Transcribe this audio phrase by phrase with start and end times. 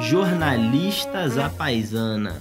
[0.00, 2.40] Jornalistas à Paisana.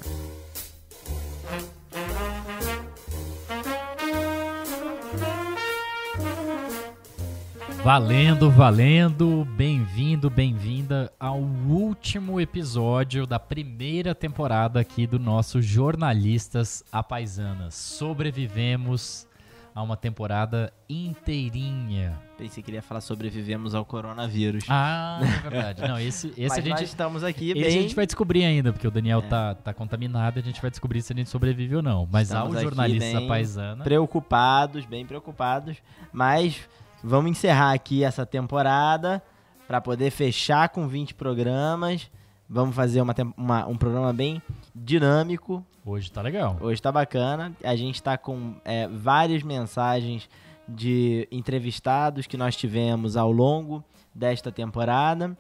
[7.84, 17.76] Valendo, valendo, bem-vindo, bem-vinda ao último episódio da primeira temporada aqui do nosso Jornalistas Apaisanas.
[17.76, 19.28] Sobrevivemos
[19.76, 22.20] a uma temporada inteirinha.
[22.38, 24.66] Pensei que ele ia falar sobrevivemos ao coronavírus.
[24.70, 25.82] Ah, é verdade.
[25.88, 27.68] Não, esse, esse Mas a gente estamos aqui esse bem...
[27.68, 29.28] a gente vai descobrir ainda, porque o Daniel É.
[29.28, 32.08] tá, tá contaminado e a gente vai descobrir se a gente sobrevive ou não.
[32.12, 33.84] Mas Estamos ao aqui Jornalistas bem Apaisana...
[33.84, 35.78] preocupados, bem preocupados,
[36.12, 36.60] mas
[37.04, 39.22] vamos encerrar aqui essa temporada
[39.68, 42.10] para poder fechar com 20 programas.
[42.50, 44.42] Vamos fazer uma, uma- um programa bem
[44.74, 45.66] dinâmico.
[45.86, 46.58] Hoje tá legal.
[46.62, 47.56] Hoje tá bacana.
[47.64, 50.30] A gente tá com é, várias mensagens
[50.68, 55.38] de entrevistados que nós tivemos ao longo desta temporada.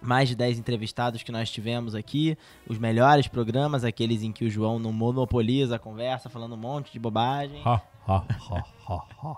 [0.00, 2.38] Mais de 10 entrevistados que nós tivemos aqui.
[2.68, 6.92] Os melhores programas, aqueles em que o João não monopoliza a conversa, falando um monte
[6.92, 7.60] de bobagem.
[7.64, 9.36] Ha, ha, ha, ha, ha.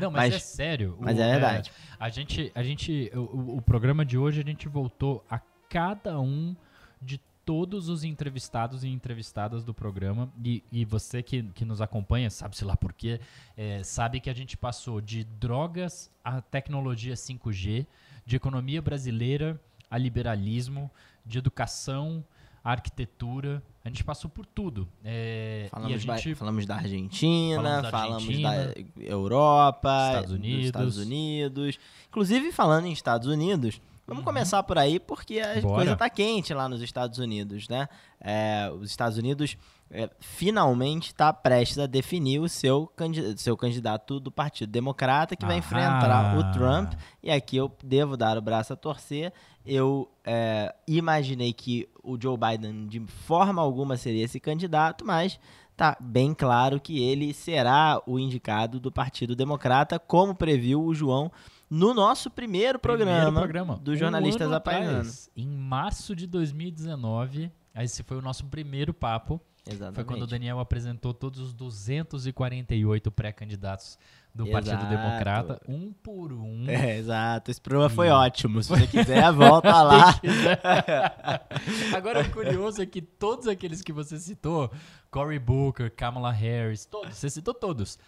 [0.00, 0.96] Não, mas, Mas- é sério.
[0.98, 1.70] mas o- é verdade.
[2.00, 6.18] A gente, a gente, o- o, o programa de hoje a gente voltou a cada
[6.18, 6.56] um
[7.00, 12.30] de todos os entrevistados e entrevistadas do programa e, e você que, que nos acompanha,
[12.30, 13.20] sabe-se lá por quê,
[13.56, 17.86] é, sabe que a gente passou de drogas à tecnologia 5G,
[18.24, 20.90] de economia brasileira a liberalismo,
[21.26, 22.24] de educação
[22.62, 24.86] à arquitetura, a gente passou por tudo.
[25.02, 30.64] É, Falamos, gente falamos da Argentina, Falamos da falamos Argentina, da Europa, Estados dos Unidos.
[30.66, 31.78] Estados Unidos.
[32.08, 33.80] Inclusive, falando em Estados Unidos,
[34.10, 35.60] vamos começar por aí, porque a Uhum.
[35.62, 35.74] Bora.
[35.76, 37.88] coisa tá quente lá nos Estados Unidos, né?
[38.20, 39.56] É, os Estados Unidos
[39.90, 42.90] é, finalmente está prestes a definir o seu,
[43.36, 45.58] seu candidato do Partido Democrata, que vai Aham.
[45.60, 46.92] enfrentar o Trump.
[47.22, 49.32] E aqui eu devo dar o braço a torcer.
[49.64, 55.38] Eu é, imaginei que o Joe Biden de forma alguma seria esse candidato, mas
[55.76, 61.30] tá bem claro que ele será o indicado do Partido Democrata, como previu o João
[61.70, 63.76] no nosso primeiro programa, Primeiro programa.
[63.76, 69.40] do Jornalistas um atrás, Em março de 2019, esse foi o nosso primeiro papo.
[69.66, 69.94] Exatamente.
[69.94, 73.98] Foi quando o Daniel apresentou todos os 248 pré-candidatos
[74.34, 74.88] do Partido Exato.
[74.88, 76.64] Democrata, um por um.
[76.68, 77.50] É, exato.
[77.50, 78.62] Esse programa foi E- ótimo.
[78.62, 80.14] Se você quiser, volta lá.
[80.18, 80.60] Quiser.
[81.94, 84.70] Agora, o curioso é que todos aqueles que você citou,
[85.10, 87.98] Cory Booker, Kamala Harris, todos, você citou todos,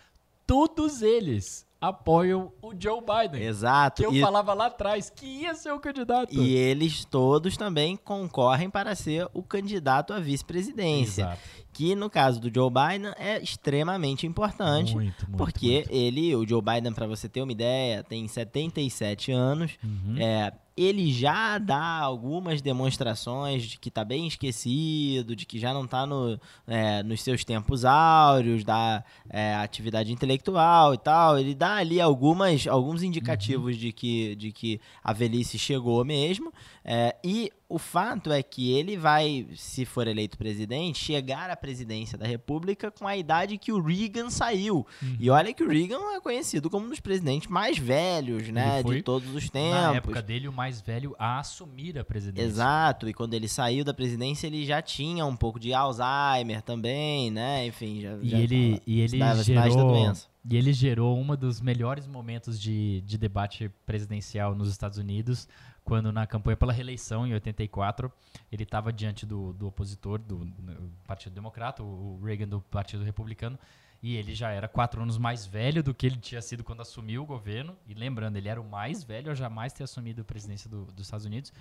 [0.46, 3.42] todos eles apoiam o Joe Biden.
[3.42, 4.00] Exato.
[4.02, 6.32] Que eu E- falava lá atrás que ia ser o candidato.
[6.32, 11.22] E eles todos também concorrem para ser o candidato à vice-presidência.
[11.22, 11.40] Exato.
[11.72, 14.94] Que no caso do Joe Biden é extremamente importante.
[14.94, 15.36] Muito, muito.
[15.36, 15.92] porque muito.
[15.92, 19.72] ele, o Joe Biden, para você ter uma ideia, tem 77 anos.
[19.82, 20.16] Uhum.
[20.18, 25.86] É, ele já dá algumas demonstrações de que tá bem esquecido, de que já não
[25.86, 31.38] tá no, é, nos seus tempos áureos da é, atividade intelectual e tal.
[31.38, 36.52] Ele dá ali algumas, alguns indicativos de, que, de que a velhice chegou mesmo.
[36.84, 42.18] É, e o fato é que ele vai, se for eleito presidente, chegar à presidência
[42.18, 44.86] da República com a idade que o Reagan saiu.
[45.02, 45.16] Uhum.
[45.18, 48.96] E olha que o Reagan é conhecido como um dos presidentes mais velhos, né, foi,
[48.96, 49.70] de todos os tempos.
[49.72, 52.46] Na época dele, o mais velho a assumir a presidência.
[52.46, 57.30] Exato, e quando ele saiu da presidência, ele já tinha um pouco de Alzheimer também,
[57.30, 57.66] né?
[57.66, 60.26] Enfim, já, E já ele, tava- e ele sinais da gerou, doença.
[60.50, 65.48] e ele gerou um dos melhores momentos de, de debate presidencial nos Estados Unidos,
[65.84, 68.10] quando na campanha pela reeleição, em 84,
[68.50, 73.58] ele estava diante do, do opositor do, do Partido Democrata, o Reagan do Partido Republicano,
[74.02, 77.22] e ele já era quatro anos mais velho do que ele tinha sido quando assumiu
[77.22, 77.76] o governo.
[77.86, 81.06] E lembrando, ele era o mais velho a jamais ter assumido a presidência do- dos
[81.06, 81.52] Estados Unidos.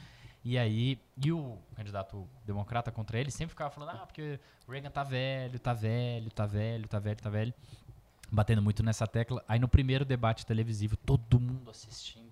[0.43, 4.89] E aí, e o candidato democrata contra ele sempre ficava falando, ah, porque o Reagan
[4.89, 7.53] tá velho, tá velho, tá velho, tá velho, tá velho.
[8.31, 9.43] Batendo muito nessa tecla.
[9.47, 12.30] Aí no primeiro debate televisivo, todo mundo assistindo.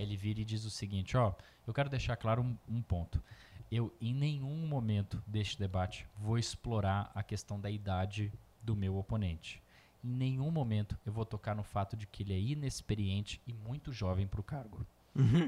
[0.00, 1.34] Aí ele vira e diz o seguinte, ó,
[1.66, 3.22] eu quero deixar claro um, um ponto.
[3.70, 8.32] Eu, em nenhum momento deste debate, vou explorar a questão da idade
[8.62, 9.62] do meu oponente.
[10.02, 13.92] Em nenhum momento eu vou tocar no fato de que ele é inexperiente e muito
[13.92, 14.86] jovem para o cargo.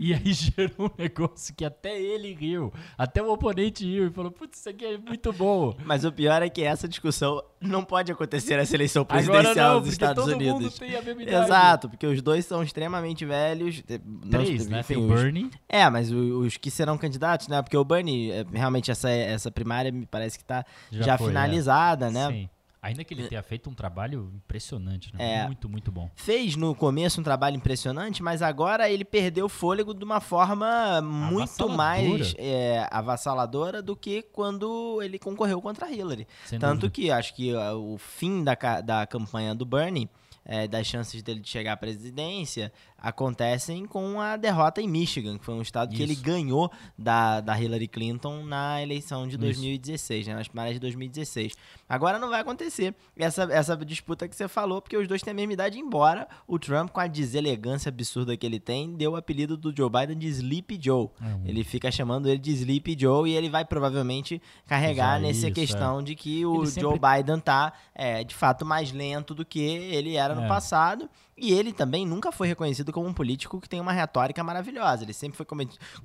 [0.01, 4.31] E aí gerou um negócio que até ele riu, até o oponente riu e falou:
[4.31, 5.75] Putz, isso aqui é muito bom.
[5.85, 9.93] Mas o pior é que essa discussão não pode acontecer nessa eleição presidencial não, dos
[9.93, 10.55] Estados todo Unidos.
[10.61, 11.45] mundo tem a mesma idade.
[11.45, 13.83] Exato, porque os dois são extremamente velhos.
[14.05, 14.81] não- Três, né?
[14.81, 15.51] enfim, Tem o os- Bernie.
[15.69, 17.63] É, mas o- os que serão candidatos, né?
[17.63, 21.29] Porque o Bernie, eh, realmente, essa, essa primária me parece que tá Já já, foi,
[21.29, 22.11] finalizada, é.
[22.11, 22.29] né?
[22.29, 22.49] Sim.
[22.83, 25.43] Ainda que ele tenha feito um trabalho impressionante, né?
[25.43, 26.11] É, muito, muito bom.
[26.17, 31.01] Fez no começo um trabalho impressionante, mas agora ele perdeu o fôlego de uma forma
[31.01, 36.27] muito mais é, avassaladora do que quando ele concorreu contra a Hillary.
[36.45, 36.95] Sem Tanto dúvida.
[36.95, 40.11] que acho que o fim da, da campanha do Bernie
[40.45, 42.73] é, das chances dele de chegar à presidência
[43.03, 45.97] acontecem com a derrota em Michigan, que foi um estado Isso.
[45.97, 50.81] que ele ganhou da, da Hillary Clinton na eleição de 2016, né, nas primárias de
[50.81, 51.55] 2016.
[51.89, 55.35] Agora não vai acontecer essa, essa disputa que você falou, porque os dois têm a
[55.35, 59.57] mesma idade, embora o Trump, com a deselegância absurda que ele tem, deu o apelido
[59.57, 61.09] do Joe Biden de Sleepy Joe.
[61.21, 61.43] Uhum.
[61.45, 66.01] Ele fica chamando ele de Sleepy Joe e ele vai provavelmente carregar nessa isso, questão
[66.01, 66.03] é.
[66.03, 66.83] de que o sempre...
[66.83, 70.49] Joe Biden tá, é, de fato, mais lento do que ele era no é.
[70.49, 71.11] passado.
[71.43, 75.03] E ele também nunca foi reconhecido como um político que tem uma retórica maravilhosa.
[75.03, 75.45] Ele sempre foi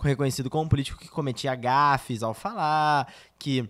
[0.01, 3.07] reconhecido como um político que cometia gafes ao falar,
[3.37, 3.69] que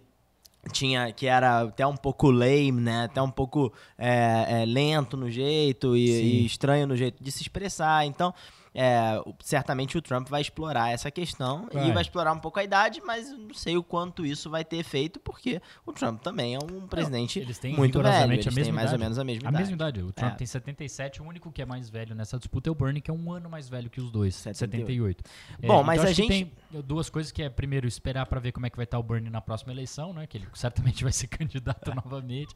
[0.71, 3.03] tinha que era até um pouco lame, né?
[3.03, 7.41] Até um pouco é, é, lento no jeito e, e, estranho no jeito de se
[7.41, 8.05] expressar.
[8.05, 8.33] Então,
[8.79, 11.89] é, certamente o Trump vai explorar essa questão vai.
[11.89, 14.77] e vai explorar um pouco a idade, mas não sei o quanto isso vai ter
[14.77, 18.33] efeito, porque o Trump também é um presidente não, muito velho.
[18.33, 19.63] Eles têm mais ou menos a mesma a idade.
[19.63, 20.03] mesma idade.
[20.03, 20.35] O Trump é.
[20.35, 23.13] tem 77, o único que é mais velho nessa disputa é o Bernie, que é
[23.13, 24.85] um ano mais velho que os dois, 78.
[24.85, 25.23] 78.
[25.59, 26.51] É, Bom, mas então a gente tem
[26.83, 29.31] duas coisas que é primeiro esperar para ver como é que vai estar o Bernie
[29.31, 30.27] na próxima eleição, né?
[30.27, 32.55] Que ele certamente vai ser candidato novamente.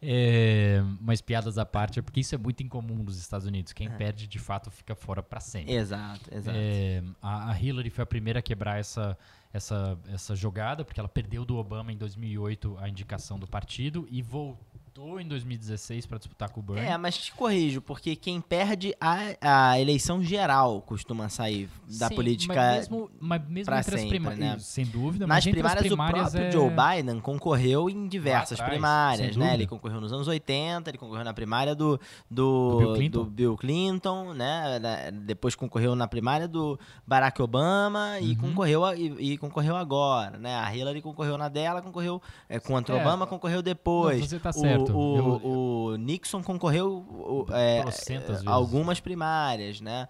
[0.00, 3.72] É, mas piadas à parte, porque isso é muito incomum nos Estados Unidos.
[3.72, 3.90] Quem é.
[3.90, 5.74] perde de fato fica fora para sempre sempre.
[5.74, 6.58] Exato, exato.
[6.60, 9.16] É, a, a, Hillary foi a primeira a quebrar essa,
[9.52, 14.22] essa, essa jogada, porque ela perdeu do Obama em 2008 a indicação do partido e
[14.22, 16.90] voltou voltou em 2016 para disputar com o Bernie.
[16.90, 22.14] É, mas te corrijo, porque quem perde a, a eleição geral costuma sair da Sim,
[22.14, 24.58] política mas mesmo, mas mesmo entre sempre, as primárias, né?
[24.58, 25.26] sem dúvida.
[25.26, 26.52] Nas primárias, primárias, o próprio é...
[26.52, 29.54] Joe Biden concorreu em diversas atrás, primárias, né?
[29.54, 31.98] Ele concorreu nos anos 80, ele concorreu na primária do,
[32.30, 33.18] do, do, Bill, Clinton.
[33.18, 34.34] do Bill, Clinton.
[34.34, 35.10] né?
[35.24, 38.26] Depois concorreu na primária do Barack Obama uhum.
[38.26, 40.56] e, concorreu e, e, concorreu agora, né?
[40.56, 44.20] A Hillary concorreu na dela, concorreu é, contra o é, Obama, concorreu depois.
[44.20, 44.85] Não, você tá certo.
[44.85, 45.40] O, o, eu,
[45.92, 47.84] o Nixon concorreu é,
[48.46, 50.08] algumas primárias, né?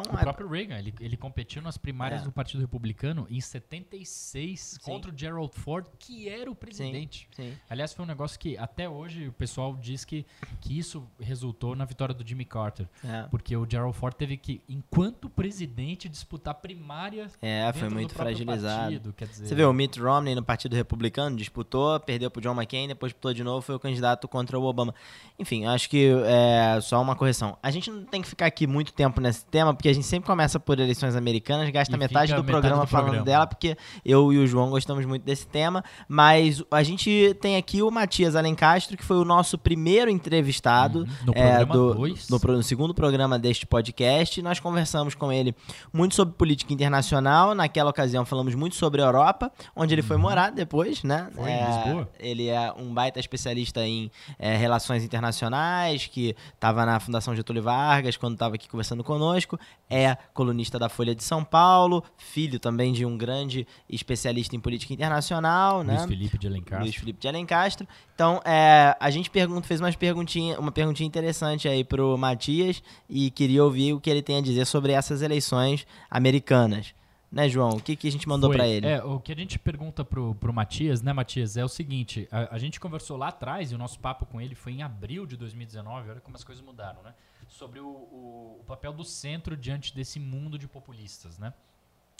[0.00, 2.24] Então, o próprio Reagan, ele, ele competiu nas primárias é.
[2.24, 4.78] do Partido Republicano em 76 sim.
[4.82, 7.28] contra o Gerald Ford, que era o presidente.
[7.34, 7.58] Sim, sim.
[7.68, 10.26] Aliás, foi um negócio que até hoje o pessoal diz que,
[10.60, 12.88] que isso resultou na vitória do Jimmy Carter.
[13.04, 13.22] É.
[13.30, 17.30] Porque o Gerald Ford teve que, enquanto presidente, disputar primária.
[17.40, 19.10] É, foi muito fragilizado.
[19.10, 19.46] Partido, dizer...
[19.46, 23.32] Você vê, o Mitt Romney no Partido Republicano disputou, perdeu pro John McCain, depois disputou
[23.32, 24.94] de novo, foi o candidato contra o Obama.
[25.38, 27.56] Enfim, acho que é só uma correção.
[27.62, 30.26] A gente não tem que ficar aqui muito tempo nesse tema, porque a gente sempre
[30.26, 33.24] começa por eleições americanas, gasta metade do, metade programa do falando programa.
[33.24, 35.84] dela, porque eu e o João gostamos muito desse tema.
[36.08, 41.06] Mas a gente tem aqui o Matias Alencastro, que foi o nosso primeiro entrevistado uhum.
[41.26, 41.94] no, é, do,
[42.30, 44.40] no, no, segundo programa deste podcast.
[44.42, 45.54] Nós conversamos com ele
[45.92, 47.54] muito sobre política internacional.
[47.54, 50.08] Naquela ocasião falamos muito sobre a Europa, onde ele uhum.
[50.08, 51.28] foi morar depois, né?
[51.34, 52.08] Foi é, em Lisboa.
[52.18, 58.16] Ele é um baita especialista em é, relações internacionais, que estava na Fundação Getúlio Vargas
[58.16, 59.58] quando estava aqui conversando conosco
[59.88, 64.92] é colunista da Folha de São Paulo, filho também de um grande especialista em política
[64.92, 66.08] internacional, Luiz né?
[66.08, 66.84] Felipe de Alencastro.
[66.84, 67.86] Luiz Felipe de Alencastro.
[68.14, 73.30] Então, é, a gente pergunta, fez umas perguntinha, uma perguntinha interessante aí pro Matias e
[73.30, 76.94] queria ouvir o que ele tem a dizer sobre essas eleições americanas.
[77.30, 77.70] Né, João?
[77.70, 78.86] O que, que a gente mandou para ele?
[78.86, 82.54] É, o que a gente pergunta pro, pro Matias, né, Matias, é o seguinte: a,
[82.54, 85.36] a gente conversou lá atrás e o nosso papo com ele foi em abril de
[85.36, 87.12] 2019, olha como as coisas mudaram, né?
[87.48, 91.52] Sobre o, o, o, papel do centro diante desse mundo de populistas, né?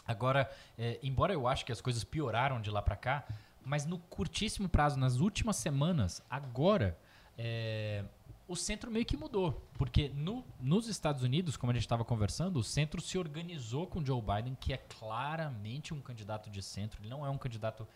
[0.07, 3.27] Agora, é, embora eu acho que as coisas pioraram de lá para cá,
[3.65, 6.97] mas no curtíssimo prazo, nas últimas semanas, agora,
[7.37, 8.05] é,
[8.47, 9.61] o centro meio que mudou.
[9.77, 14.05] Porque no, nos Estados Unidos, como a gente estava conversando, o centro se organizou com
[14.05, 17.03] Joe Biden, que é claramente um candidato de centro.
[17.03, 17.87] Ele não é um candidato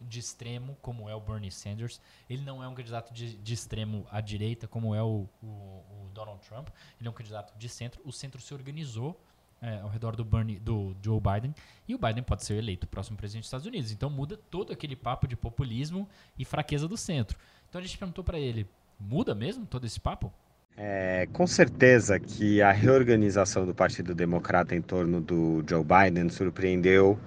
[0.00, 2.00] de extremo, como é o Bernie Sanders.
[2.28, 6.10] Ele não é um candidato de, de extremo à direita, como é o, o, o,
[6.14, 6.68] Donald Trump.
[6.98, 8.00] Ele é um candidato de centro.
[8.04, 9.20] O centro se organizou
[9.62, 11.54] é, ao redor do, Bernie, do Joe Biden
[11.86, 13.92] e o Biden pode ser eleito o próximo presidente dos Estados Unidos.
[13.92, 17.38] Então muda todo aquele papo de populismo e fraqueza do centro.
[17.68, 18.66] Então a gente perguntou para ele:
[18.98, 20.32] muda mesmo todo esse papo?
[20.76, 27.18] É, com certeza que a reorganização do Partido Democrata em torno do Joe Biden surpreendeu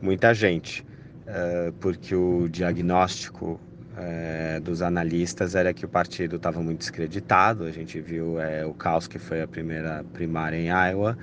[0.00, 0.84] muita gente.
[1.26, 3.60] Eh, porque o diagnóstico
[3.96, 7.64] é, dos analistas era que o partido estava muito descreditado.
[7.64, 11.16] A gente viu é, o caos que foi a primeira primária em Iowa,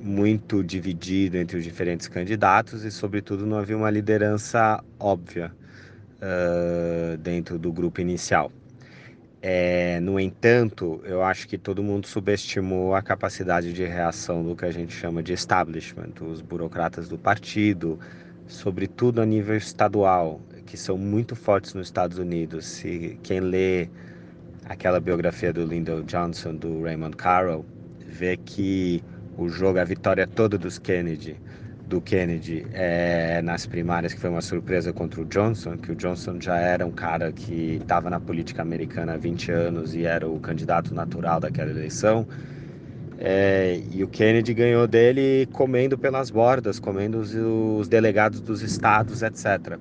[0.00, 5.52] muito dividido entre os diferentes candidatos e, sobretudo, não havia uma liderança óbvia.
[7.22, 8.50] dentro do grupo inicial.
[9.40, 14.64] É, no entanto, eu acho que todo mundo subestimou a capacidade de reação do que
[14.64, 18.00] a gente chama de establishment, os burocratas do partido,
[18.48, 22.66] sobretudo a nível estadual, que são muito fortes nos Estados Unidos.
[22.66, 23.88] Se quem lê
[24.64, 27.64] aquela biografia do Lyndon Johnson, do Raymond Carroll,
[28.04, 29.04] vê que
[29.36, 31.36] o jogo, a vitória toda dos Kennedy
[31.88, 36.38] do Kennedy é, nas primárias, que foi uma surpresa contra o Johnson, que o Johnson
[36.38, 40.38] já era um cara que estava na política americana há 20 anos e era o
[40.38, 42.26] candidato natural daquela eleição.
[43.18, 49.22] É, e o Kennedy ganhou dele comendo pelas bordas, comendo os, os delegados dos estados,
[49.22, 49.78] etc.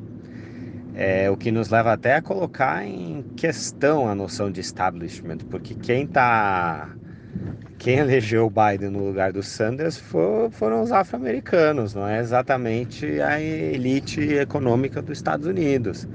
[0.95, 5.75] É, o que nos leva até a colocar em questão a noção de establishment, porque
[5.75, 6.89] quem está
[7.77, 13.21] quem elegeu o Biden no lugar do Sanders for, foram os afro-americanos, não é exatamente
[13.21, 16.07] a elite econômica dos Estados Unidos.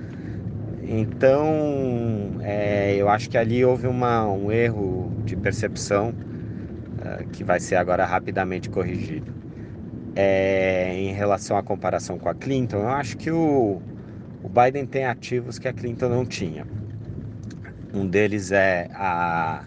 [0.82, 7.60] Então, é, eu acho que ali houve uma, um erro de percepção uh, que vai
[7.60, 9.32] ser agora rapidamente corrigido.
[10.14, 13.80] É, em relação à comparação com a Clinton, eu acho que o,
[14.42, 16.66] o Biden tem ativos que a Clinton não tinha.
[17.94, 19.64] Um deles é a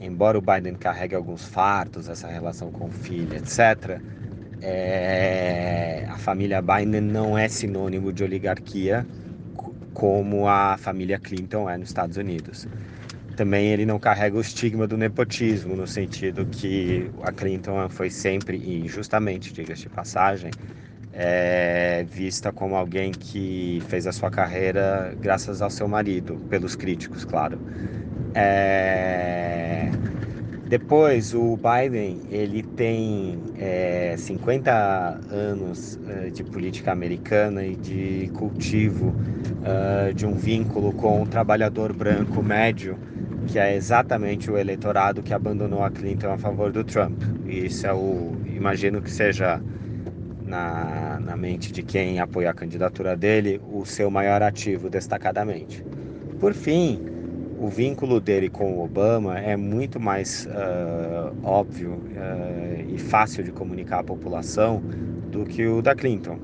[0.00, 4.00] embora o Biden carregue alguns fartos, essa relação com o filho, etc.,
[4.62, 9.06] é, a família Biden não é sinônimo de oligarquia
[9.94, 12.66] como a família Clinton é nos Estados Unidos.
[13.36, 18.56] Também ele não carrega o estigma do nepotismo, no sentido que a Clinton foi sempre,
[18.56, 20.50] e justamente, diga-se de passagem,
[21.12, 27.24] é, vista como alguém que fez a sua carreira graças ao seu marido, pelos críticos,
[27.24, 27.58] claro.
[28.34, 29.90] É...
[30.70, 34.70] Depois, o Biden ele tem é, 50
[35.28, 41.92] anos uh, de política americana e de cultivo uh, de um vínculo com o trabalhador
[41.92, 42.96] branco médio,
[43.48, 47.20] que é exatamente o eleitorado que abandonou a Clinton a favor do Trump.
[47.46, 49.60] E isso é o, imagino que seja
[50.44, 55.84] na, na mente de quem apoia a candidatura dele, o seu maior ativo destacadamente.
[56.38, 57.19] Por fim,
[57.60, 63.52] o vínculo dele com o Obama é muito mais uh, óbvio uh, e fácil de
[63.52, 64.82] comunicar à população
[65.30, 66.38] do que o da Clinton.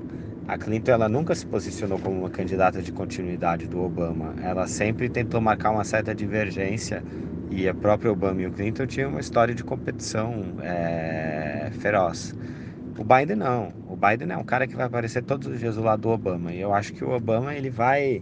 [0.46, 4.35] A Clinton ela nunca se posicionou como uma candidata de continuidade do Obama.
[4.42, 7.02] Ela sempre tentou marcar uma certa divergência
[7.50, 12.35] e a própria Obama e o Clinton tinham uma história de competição é, feroz.
[12.99, 13.73] O Biden não.
[13.88, 16.52] O Biden é um cara que vai aparecer todos os dias do lado do Obama.
[16.52, 18.20] E eu acho que o Obama ele vai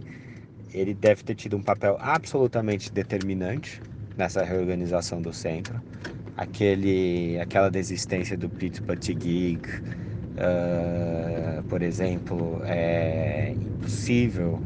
[0.75, 3.81] ele deve ter tido um papel absolutamente determinante
[4.17, 5.81] nessa reorganização do centro.
[6.35, 14.61] Aquele, aquela desistência do Pete Buttigieg, uh, por exemplo, é impossível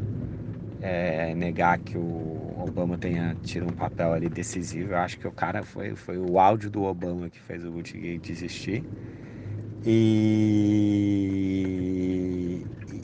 [0.82, 4.92] é, negar que o Obama tenha tido um papel ali decisivo.
[4.92, 8.18] Eu acho que o cara foi, foi o áudio do Obama que fez o Buttigieg
[8.18, 8.84] desistir.
[9.82, 10.90] E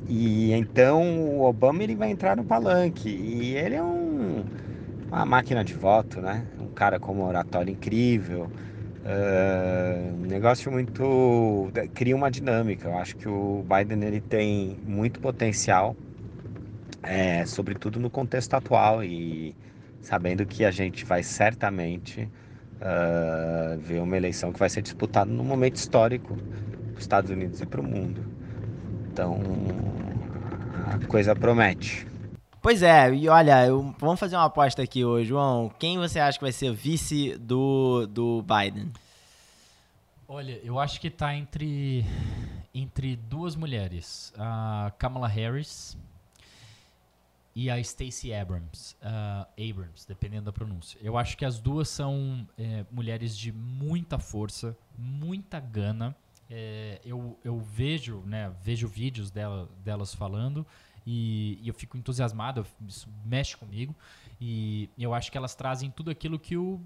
[0.09, 1.03] e então
[1.39, 4.45] o Obama ele vai entrar no palanque e ele é um,
[5.09, 6.47] uma máquina de voto, né?
[6.61, 8.53] Um cara com uma oratória incrível,
[9.05, 12.89] uh, um negócio muito cria uma dinâmica.
[12.89, 15.97] Eu acho que o Biden ele tem muito potencial,
[17.03, 19.57] é, sobretudo no contexto atual e
[20.01, 22.31] sabendo que a gente vai certamente
[22.77, 27.61] uh, ver uma eleição que vai ser disputada num momento histórico para os Estados Unidos
[27.61, 28.25] e para o mundo.
[29.13, 29.41] Então
[30.87, 32.07] a coisa promete.
[32.61, 35.71] Pois é, e olha, eu, vamos fazer uma aposta aqui hoje, João.
[35.79, 38.91] Quem você acha que vai ser vice do, do Biden?
[40.29, 42.05] Olha, eu acho que está entre,
[42.75, 45.97] entre duas mulheres, a Kamala Harris
[47.57, 51.01] e a Stacey Abrams, uh, Abrams, dependendo da pronúncia.
[51.03, 56.15] Eu acho que as duas são é, mulheres de muita força, muita gana
[56.49, 60.65] é, eu, eu vejo, né, vejo vídeos dela, delas falando
[61.05, 63.95] e, e eu fico entusiasmado, isso mexe comigo
[64.41, 66.81] e eu acho que elas trazem tudo aquilo que o,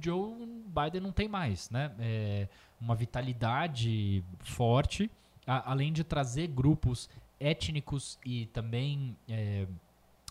[0.00, 0.34] Joe
[0.66, 1.92] Biden não tem mais, né?
[2.00, 2.48] É,
[2.80, 5.08] uma vitalidade forte,
[5.46, 9.16] a, além de trazer grupos étnicos e também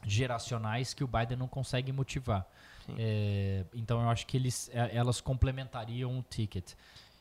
[0.05, 2.47] geracionais que o Biden não consegue motivar.
[2.97, 6.73] É, então eu acho que eles, é, elas complementariam o ticket.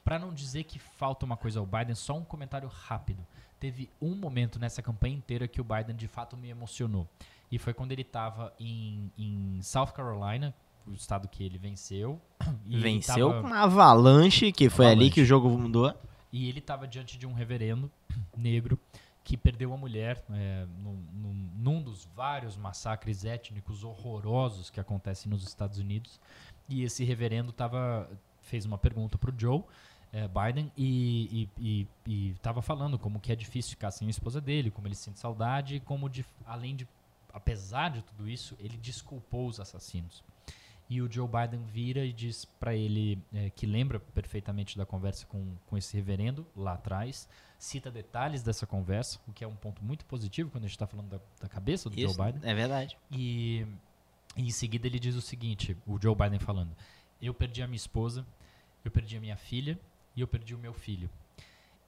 [0.04, 3.26] Para não dizer que falta uma coisa ao Biden, só um comentário rápido.
[3.58, 7.08] Teve um momento nessa campanha inteira que o Biden de fato me emocionou.
[7.50, 10.54] E foi quando ele estava em, em South Carolina,
[10.86, 12.20] o estado que ele venceu.
[12.66, 15.06] venceu com uma avalanche, que foi avalanche.
[15.06, 15.94] ali que o jogo mudou.
[16.30, 17.90] E ele estava diante de um reverendo
[18.36, 18.78] negro
[19.24, 25.30] que perdeu uma mulher é, num, num, num, dos vários massacres étnicos horrorosos que acontecem
[25.30, 26.20] nos Estados Unidos.
[26.68, 28.08] E esse reverendo tava,
[28.42, 29.64] fez uma pergunta para o Joe
[30.12, 31.48] é, Biden e
[32.06, 35.76] estava falando como que é difícil ficar sem a esposa dele, como ele sente saudade
[35.76, 36.86] e como, de, além de,
[37.32, 40.22] apesar de tudo isso, ele desculpou os assassinos.
[40.88, 45.24] E o Joe Biden vira e diz para ele é, que lembra perfeitamente da conversa
[45.26, 47.26] com, com esse reverendo lá atrás,
[47.58, 50.86] cita detalhes dessa conversa, o que é um ponto muito positivo quando a gente está
[50.86, 52.48] falando da, da, cabeça do Isso, Joe Biden.
[52.48, 52.98] É verdade.
[53.10, 53.66] E,
[54.36, 56.76] e em seguida ele diz o seguinte: o Joe Biden falando,
[57.20, 58.26] eu perdi a minha esposa,
[58.84, 59.78] eu perdi a minha filha
[60.14, 61.08] e eu perdi o meu filho.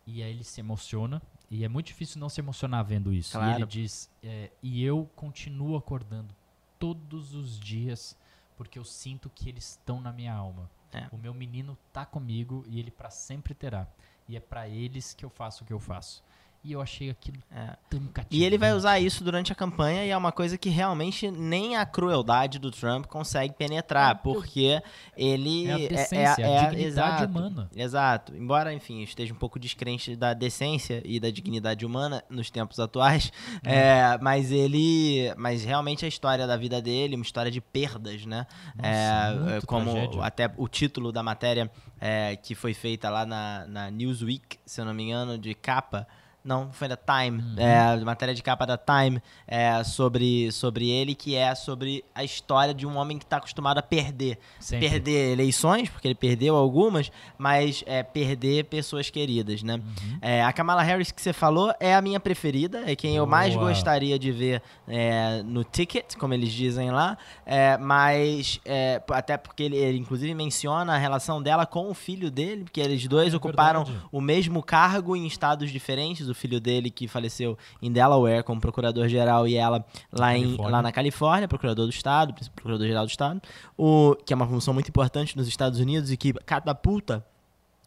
[0.07, 3.33] E aí ele se emociona, e é muito difícil não se emocionar vendo isso.
[3.33, 3.53] Claro.
[3.53, 6.35] E ele diz: é, E eu continuo acordando
[6.79, 8.17] todos os dias
[8.57, 10.71] porque eu sinto que eles estão na minha alma.
[10.93, 11.09] É.
[11.13, 13.87] O meu menino tá comigo e ele para sempre terá.
[14.29, 16.25] E é para eles que eu faço o que eu faço.
[16.67, 17.77] E eu achei aquilo é.
[17.89, 18.37] tão cativante.
[18.37, 21.77] E ele vai usar isso durante a campanha e é uma coisa que realmente nem
[21.77, 24.83] a crueldade do Trump consegue penetrar, é, porque
[25.17, 27.71] ele é a, decência, é, é, a dignidade exato, humana.
[27.73, 28.37] Exato.
[28.37, 33.31] Embora, enfim, esteja um pouco descrente da decência e da dignidade humana nos tempos atuais,
[33.65, 33.71] hum.
[33.71, 38.45] é, mas ele, mas realmente a história da vida dele, uma história de perdas, né?
[38.75, 40.25] Nossa, é, como tragédia.
[40.25, 41.71] até o título da matéria
[42.01, 46.09] é, que foi feita lá na, na Newsweek, se eu não me engano, de capa
[46.47, 47.43] não, foi da Time.
[47.43, 47.55] Uhum.
[47.59, 52.73] É, matéria de capa da Time é, sobre, sobre ele, que é sobre a história
[52.73, 54.39] de um homem que está acostumado a perder.
[54.61, 54.89] Sempre.
[54.89, 59.75] Perder eleições, porque ele perdeu algumas, mas é, perder pessoas queridas, né?
[59.75, 60.19] Uhum.
[60.23, 63.23] É, a Kamala Harris que você falou é a minha preferida, é quem Boa.
[63.23, 69.03] eu mais gostaria de ver é, no ticket, como eles dizem lá, é, mas é,
[69.11, 73.05] até porque ele, ele, inclusive menciona a relação dela com o filho dele, porque eles
[73.09, 74.07] dois ocuparam verdade.
[74.13, 79.49] o mesmo cargo em estados diferentes, o filho dele que faleceu em Delaware como procurador-geral
[79.49, 83.43] e ela lá, em, lá na Califórnia, procurador do Estado, procurador-geral do Estado,
[83.77, 87.25] o, que é uma função muito importante nos Estados Unidos e que catapulta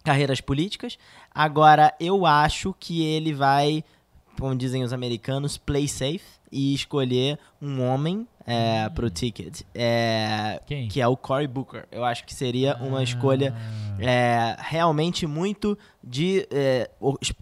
[0.03, 0.98] carreiras políticas.
[1.34, 3.84] Agora, eu acho que ele vai,
[4.38, 8.94] como dizem os americanos, play safe e escolher um homem é, hum.
[8.94, 9.61] pro ticket.
[9.75, 11.87] É, que é o Cory Booker.
[11.92, 13.03] Eu acho que seria uma ah.
[13.03, 13.55] escolha
[14.00, 16.89] é, realmente muito de é,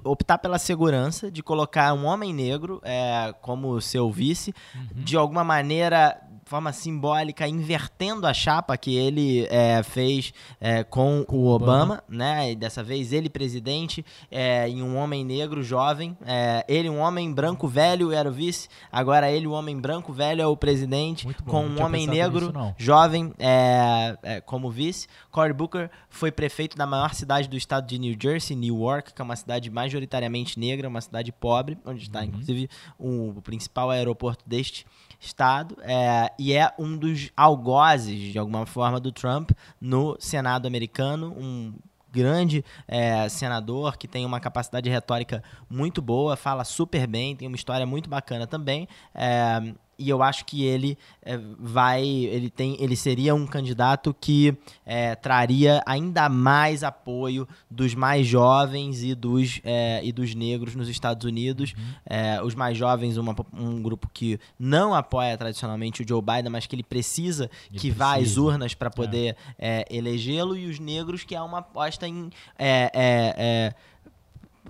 [0.03, 5.03] optar pela segurança, de colocar um homem negro é, como seu vice, uhum.
[5.03, 11.47] de alguma maneira forma simbólica, invertendo a chapa que ele é, fez é, com o
[11.47, 12.51] Obama, Obama, né?
[12.51, 17.31] E dessa vez ele presidente é, em um homem negro jovem, é, ele um homem
[17.33, 21.65] branco velho era o vice, agora ele um homem branco velho é o presidente, com
[21.65, 25.07] um homem negro nisso, jovem é, é, como vice.
[25.29, 29.25] Cory Booker foi prefeito da maior cidade do estado de New Jersey, Newark, que é
[29.25, 32.25] uma cidade majoritariamente negra, uma cidade pobre, onde está uhum.
[32.25, 34.85] inclusive o, o principal aeroporto deste
[35.19, 41.33] estado é, e é um dos algozes, de alguma forma, do Trump no Senado americano,
[41.37, 41.73] um
[42.11, 47.55] grande é, senador que tem uma capacidade retórica muito boa, fala super bem, tem uma
[47.55, 48.87] história muito bacana também.
[49.13, 54.55] É, e eu acho que ele é, vai, ele tem, ele seria um candidato que
[54.85, 60.87] é, traria ainda mais apoio dos mais jovens e dos, é, e dos negros nos
[60.87, 61.73] Estados Unidos.
[61.77, 61.83] Uhum.
[62.05, 66.67] É, os mais jovens, uma, um grupo que não apoia tradicionalmente o Joe Biden, mas
[66.67, 67.95] que ele precisa ele que precisa.
[67.95, 69.85] vá às urnas para poder é.
[69.89, 72.29] É, elegê-lo, e os negros que é uma aposta em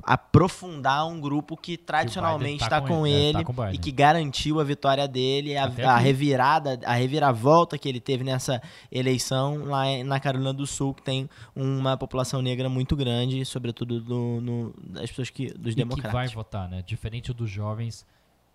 [0.03, 3.91] aprofundar um grupo que tradicionalmente está tá com, com, ele, é, tá com e que
[3.91, 9.83] garantiu a vitória dele, a, a, revirada, a reviravolta que ele teve nessa eleição lá
[10.03, 15.09] na Carolina do Sul, que tem uma população negra muito grande, sobretudo do, no, das
[15.09, 16.11] pessoas que dos e democratas.
[16.11, 16.81] que vai votar, né?
[16.85, 18.05] Diferente dos jovens,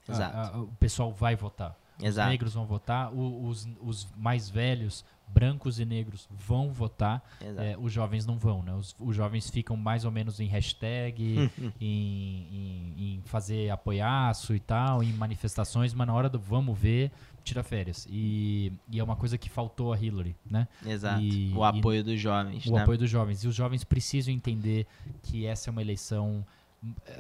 [0.09, 1.77] a, a, o pessoal vai votar.
[2.01, 2.27] Exato.
[2.27, 7.93] Os negros vão votar, os, os mais velhos brancos e negros vão votar, é, os
[7.93, 8.75] jovens não vão, né?
[8.75, 14.61] Os, os, jovens ficam mais ou menos em hashtag, em, em, em, fazer apoiaço e
[14.61, 17.11] tal, em manifestações, mas na hora do vamos ver,
[17.43, 18.07] tira férias.
[18.11, 20.69] E, e é uma coisa que faltou a Hillary, né?
[20.85, 21.23] Exato.
[21.23, 22.67] E, o apoio e, dos jovens.
[22.67, 22.83] O né?
[22.83, 23.45] apoio dos jovens.
[23.45, 24.87] E os jovens precisam entender
[25.23, 26.45] que essa é uma eleição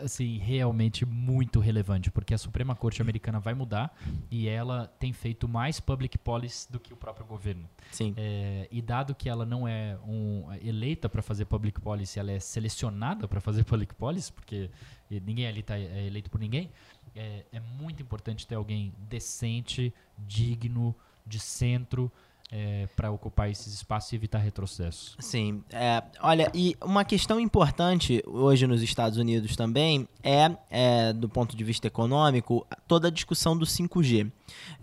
[0.02, 3.96] assim, realmente muito relevante, porque a Suprema Corte Americana vai mudar
[4.30, 7.68] e ela tem feito mais public policy do que o próprio governo.
[7.90, 8.12] Sim.
[8.16, 12.40] É, e dado que ela não é um, eleita para fazer public policy, ela é
[12.40, 14.70] selecionada para fazer public policy, porque
[15.08, 16.70] ninguém ali está é eleito por ninguém,
[17.14, 20.94] é, é muito importante ter alguém decente, digno,
[21.24, 22.10] de centro,
[22.52, 25.16] é, para ocupar esses espaços e evitar retrocesso.
[25.18, 25.64] Sim.
[25.70, 31.56] É, olha, e uma questão importante hoje nos Estados Unidos também é, é do ponto
[31.56, 34.30] de vista econômico, toda a discussão do 5G.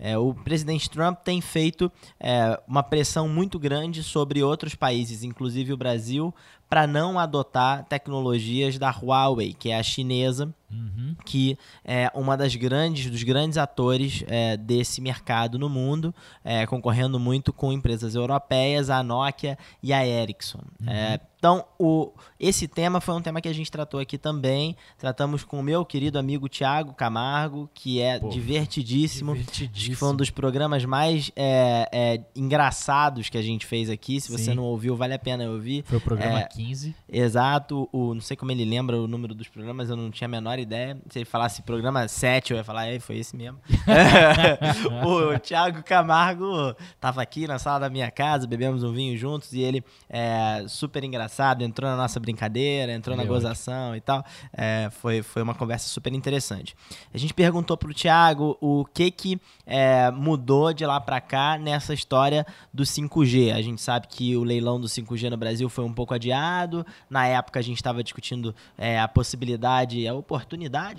[0.00, 5.72] É, o presidente Trump tem feito é, uma pressão muito grande sobre outros países, inclusive
[5.72, 6.34] o Brasil,
[6.68, 11.14] para não adotar tecnologias da Huawei, que é a chinesa, uhum.
[11.24, 17.18] que é uma das grandes dos grandes atores é, desse mercado no mundo, é, concorrendo
[17.18, 20.62] muito com empresas europeias, a Nokia e a Ericsson.
[20.80, 20.90] Uhum.
[20.90, 24.76] É, então, o, esse tema foi um tema que a gente tratou aqui também.
[24.98, 29.32] Tratamos com o meu querido amigo Tiago Camargo, que é Pô, divertidíssimo.
[29.32, 29.96] divertidíssimo.
[29.96, 34.20] Foi um dos programas mais é, é, engraçados que a gente fez aqui.
[34.20, 34.36] Se Sim.
[34.36, 35.82] você não ouviu, vale a pena ouvir.
[35.86, 36.94] Foi o programa é, 15.
[37.08, 37.88] Exato.
[37.90, 40.58] O, não sei como ele lembra o número dos programas, eu não tinha a menor
[40.60, 41.00] ideia.
[41.08, 43.58] Se ele falasse programa 7, eu ia falar, foi esse mesmo.
[45.04, 49.60] o Tiago Camargo estava aqui na sala da minha casa, bebemos um vinho juntos e
[49.60, 54.24] ele é super engraçado engraçado, entrou na nossa brincadeira, entrou na gozação e tal.
[54.52, 56.74] É, foi, foi uma conversa super interessante.
[57.12, 61.94] A gente perguntou pro Thiago o que que é, mudou de lá para cá nessa
[61.94, 63.54] história do 5G.
[63.54, 66.84] A gente sabe que o leilão do 5G no Brasil foi um pouco adiado.
[67.08, 70.49] Na época a gente estava discutindo é, a possibilidade, a oportunidade,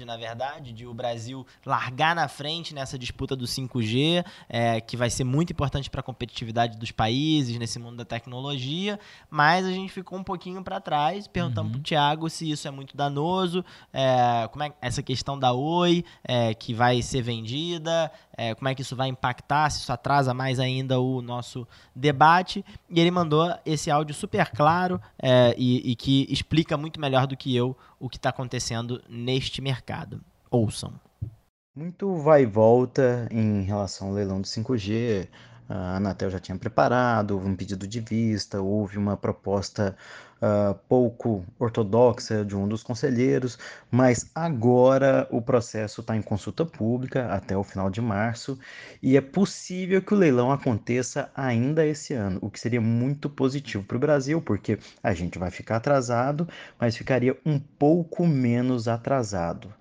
[0.05, 5.09] na verdade, de o Brasil largar na frente nessa disputa do 5G, é, que vai
[5.09, 8.99] ser muito importante para a competitividade dos países nesse mundo da tecnologia.
[9.29, 11.79] Mas a gente ficou um pouquinho para trás, perguntamos uhum.
[11.79, 16.53] pro Thiago se isso é muito danoso, é, como é essa questão da Oi, é,
[16.53, 20.59] que vai ser vendida, é, como é que isso vai impactar, se isso atrasa mais
[20.59, 22.65] ainda o nosso debate.
[22.89, 27.37] E ele mandou esse áudio super claro é, e, e que explica muito melhor do
[27.37, 30.19] que eu o que está acontecendo neste mercado.
[30.49, 30.93] Ouçam.
[31.73, 35.29] Muito vai e volta em relação ao leilão do 5G
[35.71, 39.95] a Anatel já tinha preparado, houve um pedido de vista, houve uma proposta
[40.41, 43.57] uh, pouco ortodoxa de um dos conselheiros,
[43.89, 48.57] mas agora o processo está em consulta pública até o final de março
[49.01, 53.83] e é possível que o leilão aconteça ainda esse ano, o que seria muito positivo
[53.83, 56.47] para o Brasil, porque a gente vai ficar atrasado,
[56.79, 59.71] mas ficaria um pouco menos atrasado.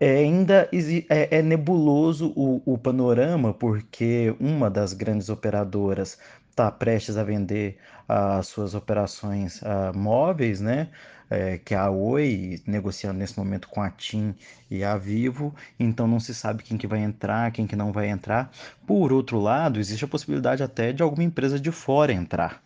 [0.00, 0.68] É, ainda
[1.08, 6.16] é, é nebuloso o, o, panorama, porque uma das grandes operadoras
[6.50, 7.78] está prestes a vender
[8.08, 10.88] as suas operações uh, móveis, né?
[11.30, 14.34] É, que a Oi, negociando nesse momento com a TIM
[14.70, 18.08] e a Vivo, então não se sabe quem que vai entrar, quem que não vai
[18.08, 18.50] entrar.
[18.86, 22.62] Por outro lado, existe a possibilidade até de alguma empresa de fora entrar.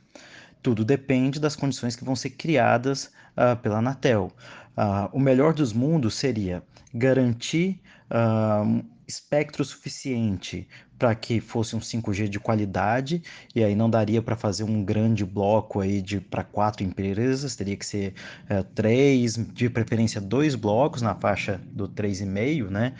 [0.62, 4.30] Tudo depende das condições que vão ser criadas uh, pela Anatel.
[4.76, 6.62] Uh, o melhor dos mundos seria
[6.94, 7.80] garantir
[9.12, 10.66] espectro suficiente
[10.98, 13.22] para que fosse um 5G de qualidade
[13.54, 17.76] e aí não daria para fazer um grande bloco aí de para quatro empresas teria
[17.76, 18.14] que ser
[18.50, 22.94] uh, três de preferência dois blocos na faixa do 3,5 né?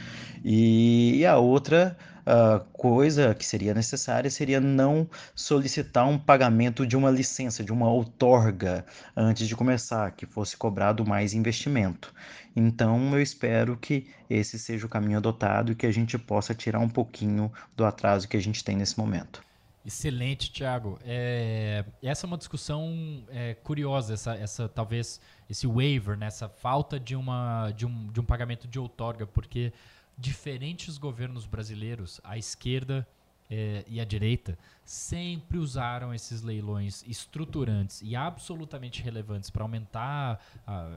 [0.44, 1.96] E, e a outra
[2.26, 7.90] uh, coisa que seria necessária seria não solicitar um pagamento de uma licença, de uma
[7.90, 8.84] outorga
[9.16, 12.12] antes de começar, que fosse cobrado mais investimento.
[12.54, 16.80] Então, eu espero que esse seja o caminho adotado e que a gente possa tirar
[16.80, 19.42] um pouquinho do atraso que a gente tem nesse momento.
[19.84, 20.98] Excelente, Thiago.
[21.04, 27.00] É, essa é uma discussão é, curiosa, essa, essa talvez esse waiver, né, essa falta
[27.00, 29.72] de, uma, de, um, de um pagamento de outorga, porque
[30.16, 33.06] diferentes governos brasileiros, a esquerda
[33.50, 40.40] é, e a direita, sempre usaram esses leilões estruturantes e absolutamente relevantes para aumentar,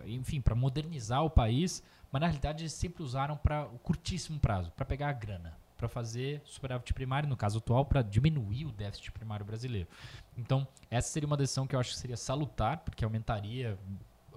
[0.05, 4.71] enfim, para modernizar o país, mas na realidade eles sempre usaram para o curtíssimo prazo,
[4.71, 9.11] para pegar a grana, para fazer superávit primário, no caso atual, para diminuir o déficit
[9.11, 9.89] primário brasileiro.
[10.37, 13.77] Então, essa seria uma decisão que eu acho que seria salutar, porque aumentaria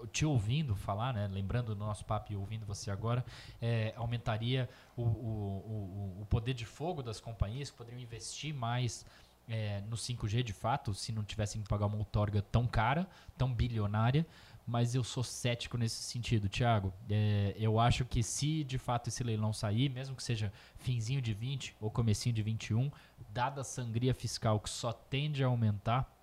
[0.07, 3.25] te ouvindo falar, né, lembrando do nosso papo e ouvindo você agora,
[3.61, 9.05] é, aumentaria o, o, o, o, poder de fogo das companhias que poderiam investir mais
[9.49, 13.07] é, no 5G de fato, se não tivessem que pagar uma outorga tão cara,
[13.37, 14.27] tão bilionária.
[14.67, 16.93] Mas eu sou cético nesse sentido, Thiago.
[17.09, 21.33] É, eu acho que se de fato esse leilão sair, mesmo que seja finzinho de
[21.33, 22.91] 20 ou comecinho de 21,
[23.31, 26.15] dada a sangria fiscal que só tende a aumentar,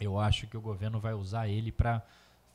[0.00, 2.02] eu acho que o governo vai usar ele para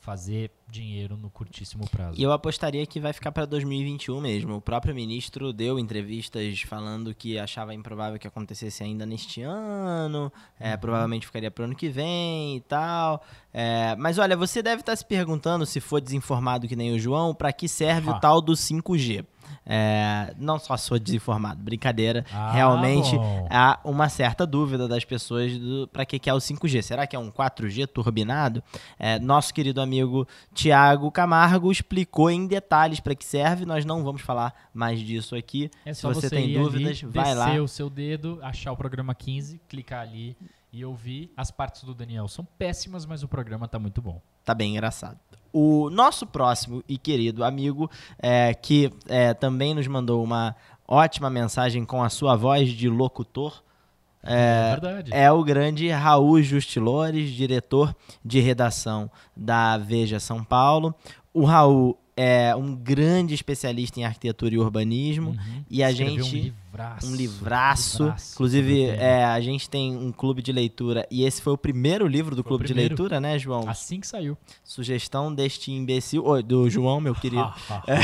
[0.00, 2.18] fazer dinheiro no curtíssimo prazo.
[2.18, 4.56] E eu apostaria que vai ficar para 2021 mesmo.
[4.56, 10.72] O próprio ministro deu entrevistas falando que achava improvável que acontecesse ainda neste ano, é,
[10.72, 10.78] uhum.
[10.78, 13.22] provavelmente ficaria para o ano que vem e tal.
[13.52, 16.98] É, mas olha, você deve estar tá se perguntando, se for desinformado que nem o
[16.98, 18.16] João, para que serve ah.
[18.16, 19.26] o tal do 5G.
[19.66, 22.24] É, não só sou desinformado, brincadeira.
[22.32, 23.46] Ah, realmente bom.
[23.50, 25.52] há uma certa dúvida das pessoas
[25.92, 26.82] para que, que é o 5G.
[26.82, 28.62] Será que é um 4G turbinado?
[28.98, 33.64] É, nosso querido amigo Tiago Camargo explicou em detalhes para que serve.
[33.64, 35.70] Nós não vamos falar mais disso aqui.
[35.84, 37.52] É Se você você tem dúvidas, ali, vai lá.
[37.60, 40.36] o seu dedo, achar o programa 15, clicar ali
[40.72, 41.32] e ouvir.
[41.36, 44.20] As partes do Daniel são péssimas, mas o programa tá muito bom.
[44.44, 45.18] Tá bem engraçado.
[45.52, 50.54] O nosso próximo e querido amigo, é, que é, também nos mandou uma
[50.86, 53.62] ótima mensagem com a sua voz de locutor,
[54.22, 55.10] É, verdade.
[55.14, 60.94] é o grande Raul Justilores, diretor de redação da Veja São Paulo.
[61.32, 65.30] O Raul é um grande especialista em arquitetura e urbanismo.
[65.30, 65.64] Uhum.
[65.70, 66.36] E a Escreveu gente.
[66.36, 67.06] Um livraço.
[67.06, 68.02] Um livraço.
[68.02, 71.06] livraço Inclusive, é, a gente tem um clube de leitura.
[71.10, 73.66] E esse foi o primeiro livro do Foi clube de leitura, né, João?
[73.66, 74.36] Assim que saiu.
[74.62, 76.22] Sugestão deste imbecil.
[76.26, 77.50] Oi, do João, meu querido.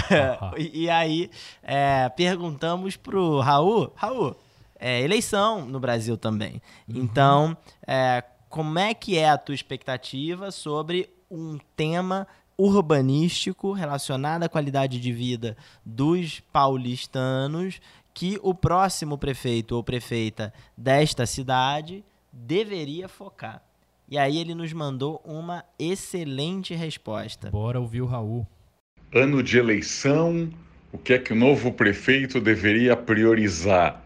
[0.57, 1.31] e, e aí,
[1.63, 4.35] é, perguntamos pro Raul, Raul,
[4.79, 6.63] é eleição no Brasil também.
[6.89, 7.55] Então,
[7.87, 12.27] é, como é que é a tua expectativa sobre um tema
[12.59, 17.81] urbanístico relacionado à qualidade de vida dos paulistanos
[18.15, 23.63] que o próximo prefeito ou prefeita desta cidade deveria focar?
[24.09, 27.51] E aí ele nos mandou uma excelente resposta.
[27.51, 28.47] Bora ouvir o Raul.
[29.13, 30.49] ano de eleição,
[30.93, 34.03] o que é que o novo prefeito deveria priorizar?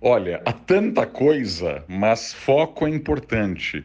[0.00, 3.84] Olha, há tanta coisa, mas foco é importante.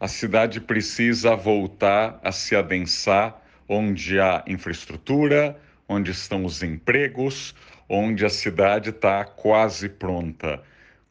[0.00, 3.41] A cidade precisa voltar a se adensar
[3.72, 5.58] onde há infraestrutura,
[5.88, 7.54] onde estão os empregos,
[7.88, 10.62] onde a cidade está quase pronta.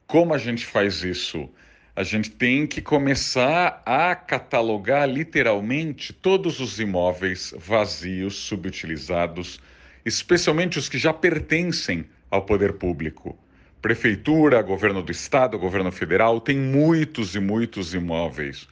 [0.06, 1.50] Como a gente faz isso?
[1.95, 9.60] A gente tem que começar a catalogar literalmente todos os imóveis vazios, subutilizados,
[10.06, 13.38] especialmente os que já pertencem ao poder público.
[13.82, 18.67] Prefeitura, governo do estado, governo federal, tem muitos e muitos imóveis.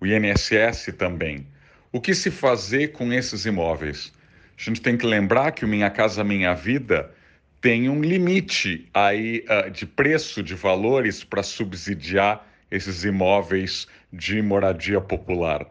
[0.00, 1.46] O INSS também.
[1.94, 4.14] O que se fazer com esses imóveis?
[4.58, 7.12] A gente tem que lembrar que o Minha Casa Minha Vida
[7.60, 15.02] tem um limite aí uh, de preço, de valores para subsidiar esses imóveis de moradia
[15.02, 15.66] popular.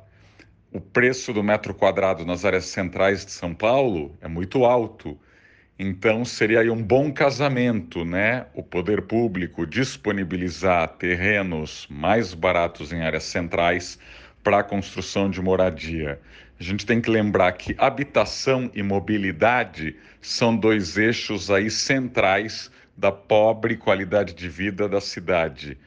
[0.72, 5.20] O preço do metro quadrado nas áreas centrais de São Paulo é muito alto.
[5.80, 8.46] Então seria aí um bom casamento, né?
[8.54, 13.98] O poder público disponibilizar terrenos mais baratos em áreas centrais
[14.44, 16.20] para a construção de moradia.
[16.60, 23.12] A gente tem que lembrar que habitação e mobilidade são dois eixos aí centrais da
[23.12, 25.78] pobre qualidade de vida da cidade.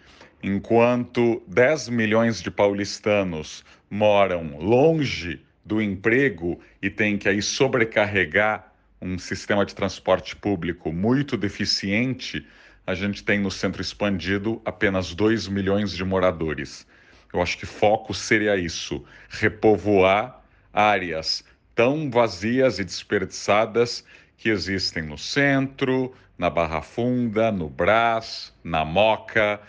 [0.43, 9.19] Enquanto 10 milhões de paulistanos moram longe do emprego e têm que aí sobrecarregar um
[9.19, 12.47] sistema de transporte público muito deficiente,
[12.87, 16.87] a gente tem no centro expandido apenas 2 milhões de moradores.
[17.35, 20.41] Eu acho que foco seria isso: repovoar
[20.73, 21.45] áreas
[21.75, 24.05] tão vazias e desperdiçadas
[24.37, 29.61] que existem no centro, na Barra Funda, no Brás, na Moca,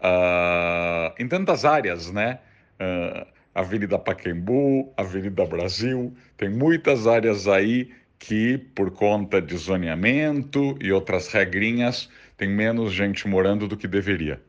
[0.00, 2.40] uh, em tantas áreas, né?
[2.78, 10.92] Uh, Avenida Paquembu, Avenida Brasil, tem muitas áreas aí que, por conta de zoneamento e
[10.92, 14.42] outras regrinhas, tem menos gente morando do que deveria.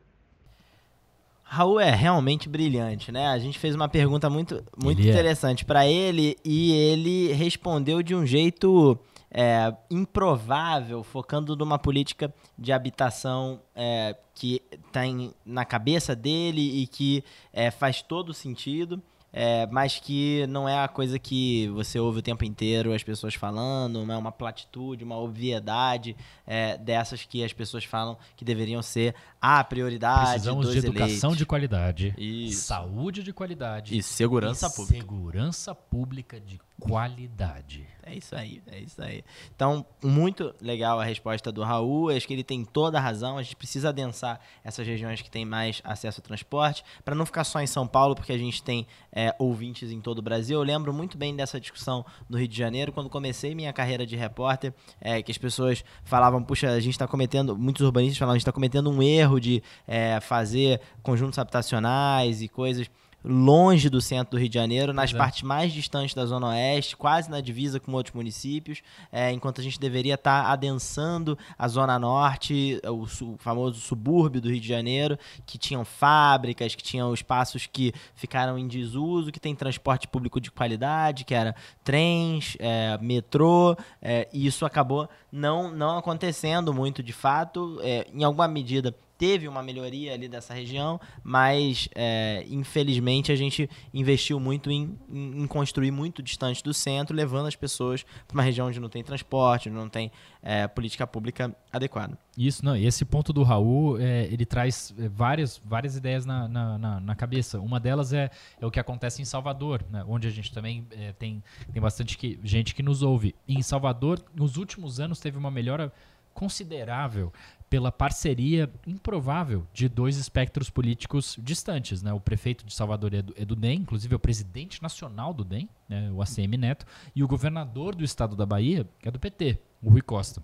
[1.48, 3.28] Raul é realmente brilhante, né?
[3.28, 5.12] A gente fez uma pergunta muito, muito Ele é.
[5.12, 8.98] interessante para ele e ele respondeu de um jeito
[9.30, 15.02] é, improvável, focando numa política de habitação é, que está
[15.44, 19.00] na cabeça dele e que é, faz todo sentido.
[19.38, 23.34] É, mas que não é a coisa que você ouve o tempo inteiro as pessoas
[23.34, 28.80] falando, não é uma platitude, uma obviedade é, dessas que as pessoas falam que deveriam
[28.80, 31.36] ser a prioridade Precisamos de educação eleitos.
[31.36, 32.62] de qualidade, Isso.
[32.62, 35.00] saúde de qualidade E segurança e pública.
[35.02, 37.86] Segurança pública de qualidade.
[38.02, 39.24] É isso aí, é isso aí.
[39.54, 42.10] Então, muito legal a resposta do Raul.
[42.10, 43.36] Acho que ele tem toda a razão.
[43.36, 47.42] A gente precisa adensar essas regiões que têm mais acesso ao transporte, para não ficar
[47.42, 50.56] só em São Paulo, porque a gente tem é, ouvintes em todo o Brasil.
[50.56, 54.14] Eu lembro muito bem dessa discussão no Rio de Janeiro, quando comecei minha carreira de
[54.14, 58.38] repórter, é, que as pessoas falavam, puxa, a gente está cometendo, muitos urbanistas falavam, a
[58.38, 62.88] gente está cometendo um erro de é, fazer conjuntos habitacionais e coisas
[63.26, 65.16] longe do centro do Rio de Janeiro, nas é.
[65.16, 69.64] partes mais distantes da Zona Oeste, quase na divisa com outros municípios, é, enquanto a
[69.64, 74.68] gente deveria estar adensando a Zona Norte, o, su- o famoso subúrbio do Rio de
[74.68, 80.40] Janeiro, que tinham fábricas, que tinham espaços que ficaram em desuso, que tem transporte público
[80.40, 87.02] de qualidade, que era trens, é, metrô, é, e isso acabou não, não acontecendo muito
[87.02, 87.80] de fato.
[87.82, 93.68] É, em alguma medida teve uma melhoria ali dessa região, mas é, infelizmente a gente
[93.92, 98.66] investiu muito em, em- construir muito distante do centro, levando as pessoas para uma região
[98.68, 100.10] onde não tem transporte, não tem
[100.42, 102.18] é, política pública adequada.
[102.36, 102.76] Isso, não.
[102.76, 107.16] E esse ponto do Raul, é, ele traz é, várias, várias ideias na, na, na-
[107.16, 107.58] cabeça.
[107.58, 111.12] Uma delas é, é o que acontece em Salvador, né, onde a gente também é,
[111.14, 113.34] tem, tem bastante que- gente que nos ouve.
[113.48, 115.90] Em Salvador, nos últimos anos, teve uma melhora
[116.34, 117.32] considerável
[117.68, 122.02] pela parceria improvável de dois espectros políticos distantes.
[122.02, 122.12] Né?
[122.12, 125.44] O prefeito de Salvador é do, é do DEM, inclusive é o presidente nacional do
[125.44, 129.58] DEM, né, o ACM Neto, e o governador do estado da Bahia é do PT,
[129.82, 130.42] o Rui Costa.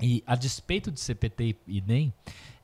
[0.00, 2.12] E a despeito de ser PT e DEM,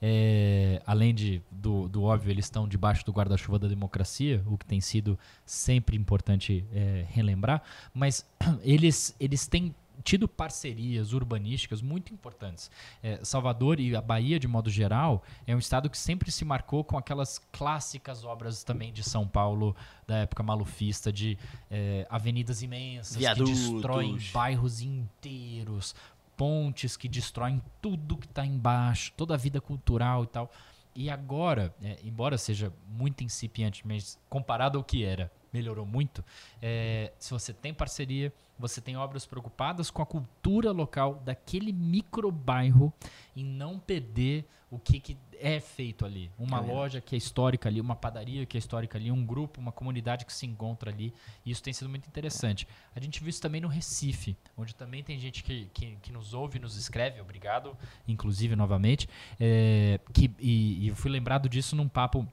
[0.02, 4.66] é, além de, do, do óbvio, eles estão debaixo do guarda-chuva da democracia, o que
[4.66, 7.62] tem sido sempre importante é, relembrar,
[7.94, 8.26] mas
[8.62, 12.70] eles, eles têm tido parcerias urbanísticas muito importantes.
[13.02, 16.82] É, Salvador e a Bahia, de modo geral, é um estado que sempre se marcou
[16.84, 21.38] com aquelas clássicas obras também de São Paulo, da época malufista, de
[21.70, 23.58] é, avenidas imensas Viadutos.
[23.58, 25.94] que destroem bairros inteiros,
[26.36, 30.50] pontes que destroem tudo que está embaixo, toda a vida cultural e tal.
[30.94, 36.24] E agora, é, embora seja muito incipiente, mas comparado ao que era, melhorou muito.
[36.60, 42.30] É, se você tem parceria, você tem obras preocupadas com a cultura local daquele micro
[42.30, 42.92] bairro
[43.34, 46.30] e não perder o que, que é feito ali.
[46.38, 49.60] Uma É loja que é histórica ali, uma padaria que é histórica ali, um grupo,
[49.60, 51.12] uma comunidade que se encontra ali.
[51.44, 52.68] E isso tem sido muito interessante.
[52.94, 56.34] A gente viu isso também no Recife, onde também tem gente que, que, que nos
[56.34, 59.08] ouve nos escreve, obrigado, inclusive, novamente.
[59.40, 62.24] é, que, e, e eu fui lembrado disso num papo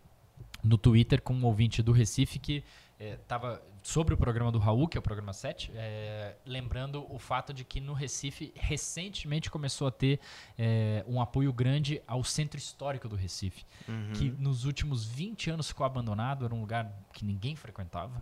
[0.63, 2.63] no Twitter com um ouvinte do Recife que
[2.99, 7.54] estava sobre o programa do Raul, que é o programa 7, é, lembrando o fato
[7.54, 10.19] de que no Recife recentemente começou a ter
[10.58, 13.65] é, um apoio grande ao centro histórico do Recife,
[14.13, 18.21] que nos últimos 20 anos ficou abandonado, era um lugar que ninguém frequentava,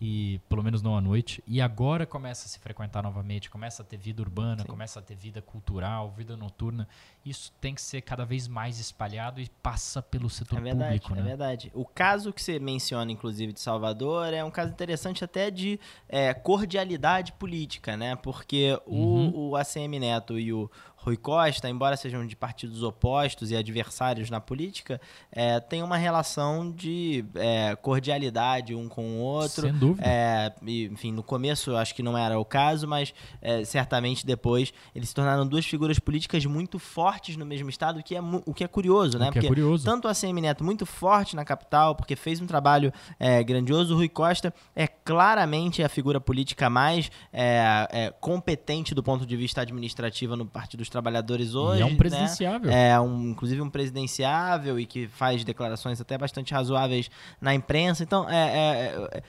[0.00, 3.84] e pelo menos não à noite, e agora começa a se frequentar novamente, começa a
[3.84, 4.68] ter vida urbana, Sim.
[4.68, 6.86] começa a ter vida cultural, vida noturna.
[7.26, 11.12] Isso tem que ser cada vez mais espalhado e passa pelo setor É verdade, público,
[11.12, 11.28] é né?
[11.28, 11.70] verdade.
[11.74, 16.32] O caso que você menciona, inclusive, de Salvador, é um caso interessante até de é,
[16.32, 18.14] cordialidade política, né?
[18.16, 19.28] Porque Uhum.
[19.30, 20.70] o, o ACM Neto e o
[21.08, 26.70] Rui Costa, embora sejam de partidos opostos e adversários na política, é, têm uma relação
[26.70, 29.62] de é, cordialidade um com o outro.
[29.62, 30.02] Sem dúvida.
[30.06, 35.08] É, enfim, no começo acho que não era o caso, mas é, certamente depois eles
[35.08, 38.64] se tornaram duas figuras políticas muito fortes no mesmo estado, o que é, o que
[38.64, 39.28] é curioso, né?
[39.28, 39.84] o que é curioso.
[39.84, 43.96] Tanto o ACM Neto muito forte na capital, porque fez um trabalho é, grandioso, o
[43.96, 49.60] Rui Costa é claramente a figura política mais é, é, competente do ponto de vista
[49.60, 51.80] administrativo no Partido dos Trabalhadores hoje.
[51.80, 51.96] e é um né?
[51.96, 52.70] presidenciável.
[52.70, 58.02] É um, inclusive um presidenciável e que faz declarações até bastante razoáveis na imprensa.
[58.02, 59.22] Então, é, é- é-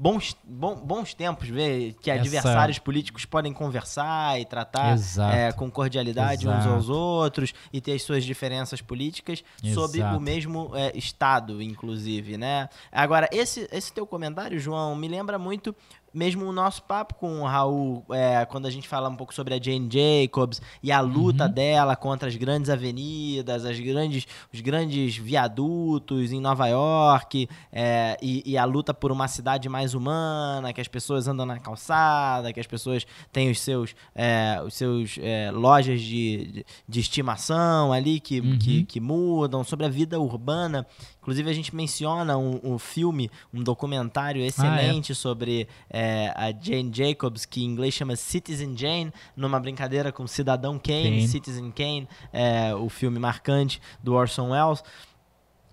[0.00, 4.96] bons, bom- bons tempos ver que Essa- adversários políticos podem conversar e tratar
[5.30, 6.74] é, com cordialidade uns Exato.
[6.74, 10.16] aos outros e ter as suas diferenças políticas sobre Exato.
[10.16, 12.70] o mesmo é, estado, inclusive, né?
[12.90, 15.76] Agora, esse, esse teu comentário, João, me lembra muito
[16.12, 19.54] mesmo o nosso papo com o Raul, é, quando a gente fala um pouco sobre
[19.54, 21.52] a Jane Jacobs e a luta Uhum.
[21.52, 28.42] dela contra as grandes avenidas, as grandes, os grandes viadutos em Nova York, é, e,
[28.44, 32.60] e a luta por uma cidade mais humana, que as pessoas andam na calçada, que
[32.60, 38.40] as pessoas têm os seus, é, os seus é, lojas de, de, estimação ali que,
[38.40, 38.58] Uhum.
[38.58, 40.86] que, que mudam, sobre a vida urbana.
[41.20, 47.44] Inclusive, a gente menciona um, um filme, um documentário excelente sobre é, a Jane Jacobs,
[47.44, 51.28] que em inglês chama Citizen Jane, numa brincadeira com Cidadão Kane, Kane.
[51.28, 54.82] Citizen Kane, é, o filme marcante do Orson Welles.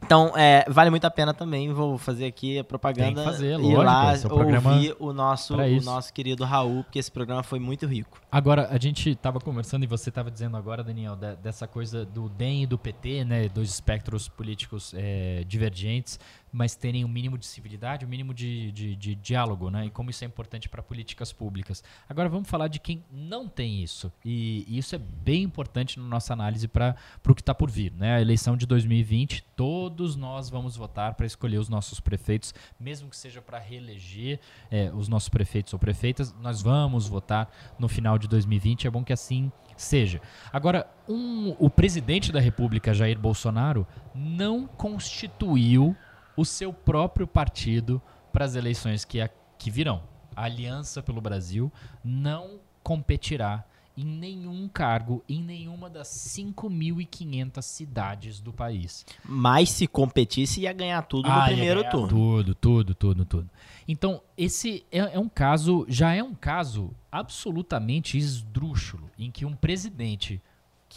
[0.04, 3.54] Então, é, vale muito a pena também, vou fazer aqui a propaganda Tem que fazer,
[3.54, 7.00] e lógico, lá esse é o programa ouvir o nosso, o nosso querido Raul, porque
[7.00, 8.20] esse programa foi muito rico.
[8.30, 12.28] Agora, a gente estava conversando e você estava dizendo agora, Daniel, da- dessa coisa do
[12.28, 16.20] DEM e do PT, né, dois espectros políticos é, divergentes,
[16.52, 19.86] mas terem o um mínimo de civilidade, o um mínimo de, de, de, diálogo, né?
[19.86, 21.84] E como isso é importante para políticas públicas.
[22.08, 24.12] Agora vamos falar de quem não tem isso.
[24.26, 26.96] E, e isso é bem importante na nossa análise para
[27.28, 27.92] o que está por vir.
[27.94, 28.16] Né?
[28.16, 33.18] A eleição de 2020, todos nós vamos votar para escolher os nossos prefeitos, mesmo que
[33.18, 34.40] seja para reeleger
[34.72, 38.88] é, os nossos prefeitos ou prefeitas, nós vamos votar no final de 2020.
[38.88, 40.22] É bom que assim seja.
[40.52, 45.96] Agora, um, o presidente da República, Jair Bolsonaro, não constituiu
[46.36, 48.02] o seu próprio partido
[48.32, 50.04] para as eleições que, a, que virão.
[50.36, 51.72] A Aliança pelo Brasil
[52.04, 53.66] não competirá
[53.98, 59.04] em nenhum cargo em nenhuma das 5.500 cidades do país.
[59.26, 62.08] Mas se competisse, ia ganhar tudo ah, no primeiro turno.
[62.08, 63.50] Tudo, tudo, tudo, tudo.
[63.88, 69.56] Então, esse é, é, um caso, já é um caso absolutamente esdrúxulo, em que um
[69.56, 70.42] presidente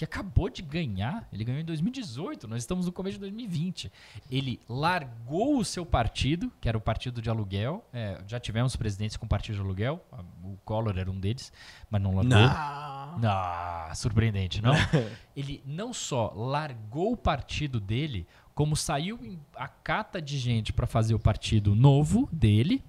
[0.00, 3.92] que acabou de ganhar, ele ganhou em 2018, nós estamos no começo de 2020.
[4.30, 7.86] Ele largou o seu partido, que era o partido de aluguel.
[7.92, 10.02] É, já tivemos presidentes com partido de aluguel,
[10.42, 11.52] o Collor era um deles,
[11.90, 12.30] mas não largou.
[12.30, 14.72] Não, não surpreendente, não?
[15.36, 21.14] ele não só largou o partido dele, como saiu a cata de gente para fazer
[21.14, 22.82] o partido novo dele,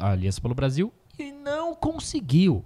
[0.00, 2.64] a Aliança pelo Brasil, e não conseguiu.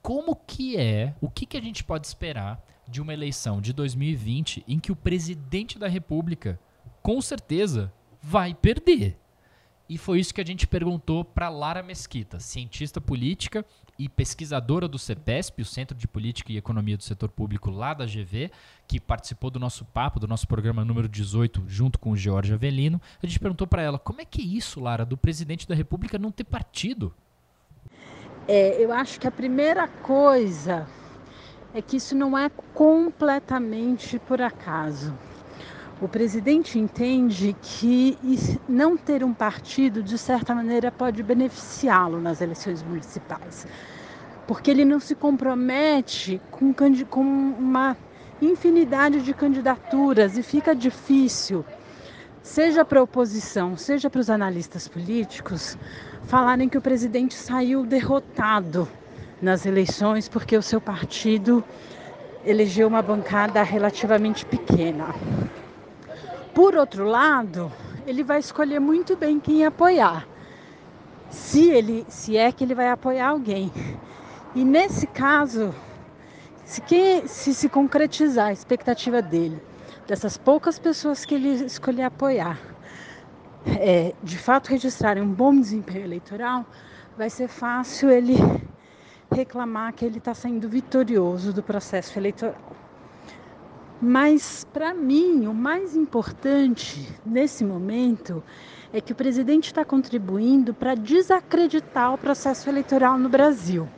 [0.00, 4.62] Como que é, o que, que a gente pode esperar de uma eleição de 2020
[4.68, 6.60] em que o presidente da República,
[7.02, 9.18] com certeza, vai perder.
[9.88, 13.64] E foi isso que a gente perguntou para Lara Mesquita, cientista política
[13.98, 18.06] e pesquisadora do CEPESP, o Centro de Política e Economia do Setor Público lá da
[18.06, 18.50] GV,
[18.86, 23.00] que participou do nosso papo, do nosso programa número 18, junto com o George Avelino.
[23.22, 26.18] A gente perguntou para ela, como é que é isso, Lara, do presidente da República
[26.18, 27.14] não ter partido?
[28.46, 30.86] É, eu acho que a primeira coisa
[31.74, 35.14] é que isso não é completamente por acaso.
[36.00, 38.18] O presidente entende que
[38.68, 43.66] não ter um partido, de certa maneira, pode beneficiá-lo nas eleições municipais,
[44.46, 46.74] porque ele não se compromete com,
[47.08, 47.96] com uma
[48.40, 51.64] infinidade de candidaturas e fica difícil,
[52.42, 55.78] seja para a oposição, seja para os analistas políticos,
[56.24, 58.88] falarem que o presidente saiu derrotado
[59.42, 61.64] nas eleições porque o seu partido
[62.46, 65.12] elegeu uma bancada relativamente pequena.
[66.54, 67.70] Por outro lado,
[68.06, 70.28] ele vai escolher muito bem quem apoiar.
[71.28, 73.72] Se ele, se é que ele vai apoiar alguém.
[74.54, 75.74] E nesse caso,
[76.64, 79.60] se, quem, se se concretizar a expectativa dele,
[80.06, 82.60] dessas poucas pessoas que ele escolher apoiar,
[83.66, 86.66] é, de fato registrarem um bom desempenho eleitoral,
[87.16, 88.36] vai ser fácil ele
[89.32, 92.60] reclamar que ele está sendo vitorioso do processo eleitoral.
[94.00, 98.42] Mas, para mim, o mais importante nesse momento
[98.92, 103.88] é que o presidente está contribuindo para desacreditar o processo eleitoral no Brasil.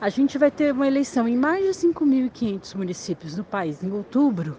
[0.00, 4.56] A gente vai ter uma eleição em mais de 5.500 municípios no país em outubro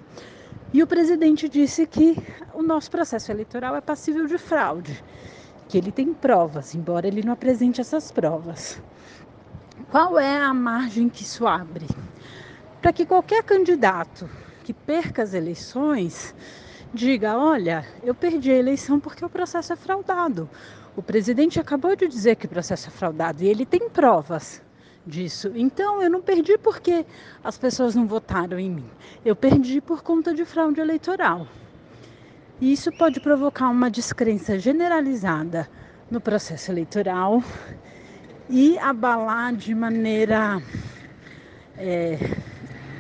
[0.74, 2.18] e o presidente disse que
[2.54, 5.04] o nosso processo eleitoral é passível de fraude,
[5.68, 8.82] que ele tem provas, embora ele não apresente essas provas.
[9.92, 11.88] Qual é a margem que isso abre?
[12.82, 14.30] Para que qualquer candidato
[14.64, 16.36] que perca as eleições
[16.94, 20.50] diga: olha, eu perdi a eleição porque o processo é fraudado.
[20.96, 24.62] O presidente acabou de dizer que o processo é fraudado e ele tem provas
[25.06, 25.52] disso.
[25.54, 27.06] Então eu não perdi porque
[27.44, 28.90] as pessoas não votaram em mim.
[29.24, 31.48] Eu perdi por conta de fraude eleitoral.
[32.60, 35.70] E isso pode provocar uma descrença generalizada
[36.10, 37.44] no processo eleitoral
[38.50, 40.62] e abalar de maneira
[41.78, 42.18] é,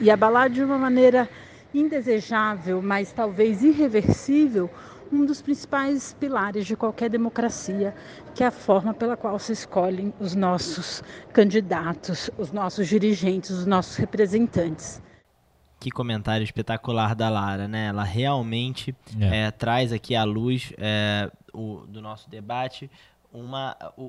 [0.01, 1.29] e abalar de uma maneira
[1.73, 4.69] indesejável, mas talvez irreversível,
[5.11, 7.93] um dos principais pilares de qualquer democracia,
[8.33, 13.65] que é a forma pela qual se escolhem os nossos candidatos, os nossos dirigentes, os
[13.65, 15.01] nossos representantes.
[15.79, 17.87] Que comentário espetacular da Lara, né?
[17.87, 19.45] Ela realmente é.
[19.45, 22.89] É, traz aqui à luz é, o, do nosso debate
[23.35, 24.03] uma, o,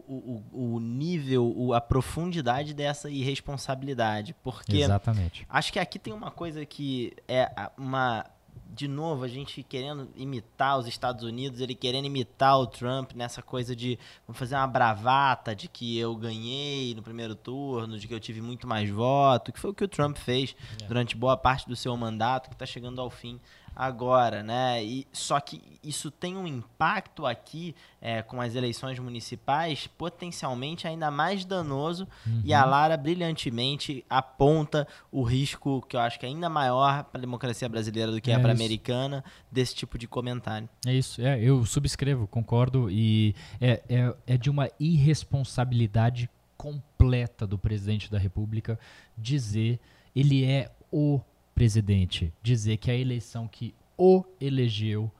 [0.52, 4.34] o, o nível, o, a profundidade dessa irresponsabilidade.
[4.42, 5.46] Porque Exatamente.
[5.48, 8.24] acho que aqui tem uma coisa que é uma.
[8.68, 13.40] De novo, a gente querendo imitar os Estados Unidos, ele querendo imitar o Trump nessa
[13.40, 18.12] coisa de vamos fazer uma bravata de que eu ganhei no primeiro turno, de que
[18.12, 20.86] eu tive muito mais voto, que foi o que o Trump fez é.
[20.86, 23.40] durante boa parte do seu mandato, que está chegando ao fim
[23.76, 24.82] agora, né?
[24.82, 31.10] E, só que isso tem um impacto aqui é, com as eleições municipais potencialmente ainda
[31.10, 32.40] mais danoso uhum.
[32.42, 32.70] e a uhum.
[32.70, 37.68] Lara brilhantemente aponta o risco que eu acho que é ainda maior para a democracia
[37.68, 39.22] brasileira do que é, é para a americana
[39.52, 40.68] desse tipo de comentário.
[40.86, 47.58] É isso, é, eu subscrevo, concordo e é, é, é de uma irresponsabilidade completa do
[47.58, 48.78] presidente da República
[49.18, 49.78] dizer
[50.14, 51.20] ele é o
[51.57, 55.11] presidente, dizer que a eleição que o elegeu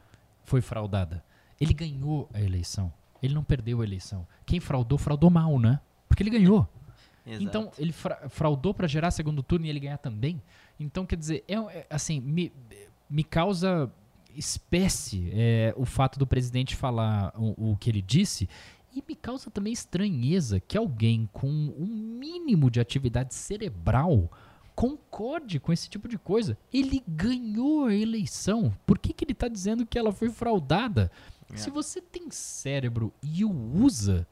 [0.45, 1.25] foi fraudada.
[1.59, 2.93] Ele ganhou a eleição.
[3.23, 4.29] Ele não perdeu a eleição.
[4.45, 5.81] Quem fraudou, fraudou mal, né?
[6.07, 6.69] Porque ele ganhou.
[7.27, 7.43] Exato.
[7.43, 10.41] Então, ele fra fraudou para gerar segundo turno e ele ganhar também.
[10.79, 12.53] Então, quer dizer, é, é assim, me,
[13.09, 13.91] me causa
[14.37, 18.47] espécie é, o fato do presidente falar o, o que ele disse
[18.95, 24.31] e me causa também estranheza que alguém com um mínimo de atividade cerebral
[24.77, 26.57] concorde com esse tipo de coisa.
[26.73, 28.77] Ele ganhou a eleição.
[28.85, 31.11] Por que, que ele está dizendo que ela foi fraudada?
[31.51, 31.57] É.
[31.57, 34.27] Se você tem cérebro e o usa,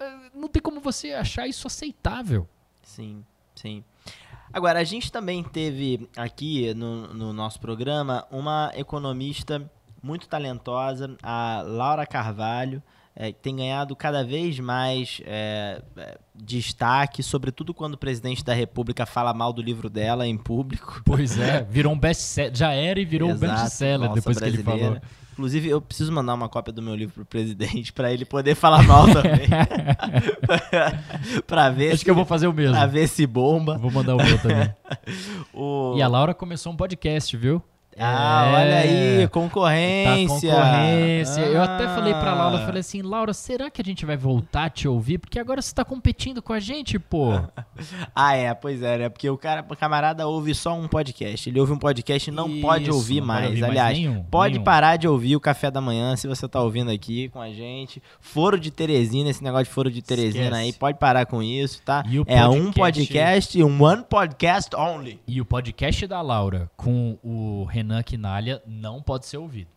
[0.00, 2.48] é, não tem como você achar isso aceitável.
[2.82, 3.22] Sim,
[3.54, 3.84] sim.
[4.50, 9.70] Agora, a gente também teve aqui no, no nosso programa uma economista
[10.02, 12.82] muito talentosa, a Laura Carvalho
[13.20, 19.04] é, tem ganhado cada vez mais é, é, destaque, sobretudo quando o presidente da República
[19.04, 21.02] fala mal do livro dela em público.
[21.04, 24.62] Pois é, virou um best-seller, já era e virou Exato, um best-seller depois brasileira.
[24.62, 25.00] que ele falou.
[25.32, 28.84] Inclusive, eu preciso mandar uma cópia do meu livro pro presidente para ele poder falar
[28.84, 29.48] mal também.
[31.44, 31.88] para ver.
[31.88, 32.76] Acho se, que eu vou fazer o mesmo.
[32.76, 33.78] Pra ver se bomba.
[33.78, 34.72] Vou mandar o meu também.
[35.52, 35.94] o...
[35.96, 37.62] E a Laura começou um podcast, viu?
[37.98, 40.50] Ah, é, olha aí, concorrência.
[40.50, 41.42] Tá concorrência.
[41.42, 41.46] Ah.
[41.46, 44.70] Eu até falei pra Laura, falei assim, Laura, será que a gente vai voltar a
[44.70, 45.18] te ouvir?
[45.18, 47.32] Porque agora você tá competindo com a gente, pô.
[48.14, 49.08] ah, é, pois é, né?
[49.08, 51.48] Porque o cara, o camarada ouve só um podcast.
[51.48, 53.48] Ele ouve um podcast e não Isso, pode ouvir mais.
[53.48, 54.64] Pode ouvir Aliás, mais nenhum, pode nenhum.
[54.64, 58.00] parar de ouvir o café da manhã se você tá ouvindo aqui com a gente.
[58.20, 60.62] Foro de Teresina, esse negócio de foro de Teresina Esquece.
[60.62, 62.04] aí, pode parar com isso, tá?
[62.26, 65.20] é um podcast, um one podcast only.
[65.26, 69.70] E o podcast da Laura com o Renan Renan Quinalha não pode ser ouvido.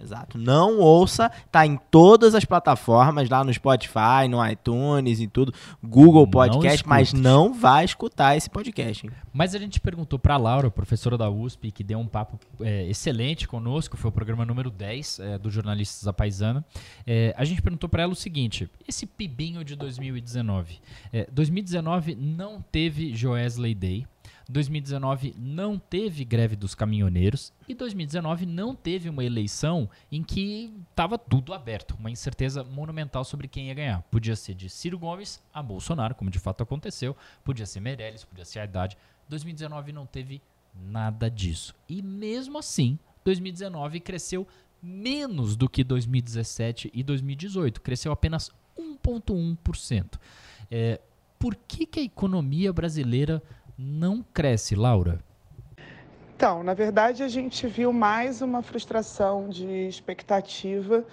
[0.00, 0.38] Exato.
[0.38, 5.52] Não ouça, tá em todas as plataformas, lá no Spotify, no iTunes e tudo,
[5.82, 9.06] Google Podcast, não mas não vai escutar esse podcast.
[9.06, 9.12] Hein?
[9.32, 13.46] Mas a gente perguntou para Laura, professora da USP, que deu um papo é, excelente
[13.46, 16.64] conosco, foi o programa número 10 é, do Jornalistas da Paisana.
[17.06, 20.80] É, a gente perguntou para ela o seguinte: esse pibinho de 2019.
[21.30, 24.06] 2019 é, não teve Joesley Day.
[24.50, 31.16] 2019 não teve greve dos caminhoneiros e 2019 não teve uma eleição em que estava
[31.16, 34.02] tudo aberto, uma incerteza monumental sobre quem ia ganhar.
[34.10, 38.44] Podia ser de Ciro Gomes a Bolsonaro, como de fato aconteceu, podia ser Meirelles, podia
[38.44, 38.96] ser Haddad.
[39.28, 40.42] 2019 não teve
[40.74, 41.74] nada disso.
[41.88, 44.46] E mesmo assim, 2019 cresceu
[44.82, 50.18] menos do que 2017 e 2018, cresceu apenas 1,1%.
[50.70, 51.00] É,
[51.38, 53.42] por que, que a economia brasileira
[53.80, 55.20] não cresce, Laura?
[56.36, 61.04] Então, na verdade, a gente viu mais uma frustração de expectativa.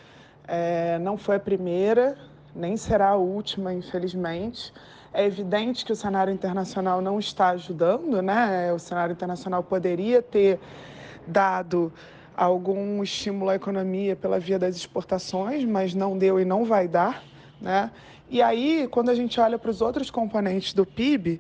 [0.48, 2.18] É, não foi a primeira,
[2.54, 4.74] nem será a última, infelizmente.
[5.14, 8.72] É evidente que o cenário internacional não está ajudando, né?
[8.74, 10.60] O cenário internacional poderia ter
[11.26, 11.92] dado
[12.36, 17.24] algum estímulo à economia pela via das exportações, mas não deu e não vai dar,
[17.62, 17.92] né?
[18.30, 21.40] E aí, quando a gente olha para os outros componentes do PIB,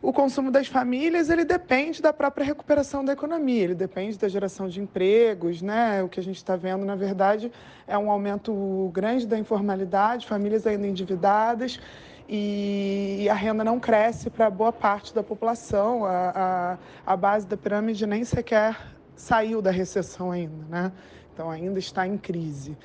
[0.00, 4.68] o consumo das famílias ele depende da própria recuperação da economia, ele depende da geração
[4.68, 6.02] de empregos, né?
[6.02, 7.50] O que a gente está vendo, na verdade,
[7.86, 11.80] é um aumento grande da informalidade, famílias ainda endividadas
[12.28, 16.04] e a renda não cresce para boa parte da população.
[16.04, 18.76] A, a, a base da pirâmide nem sequer
[19.16, 20.92] saiu da recessão ainda, né?
[21.34, 22.76] Então ainda está em crise.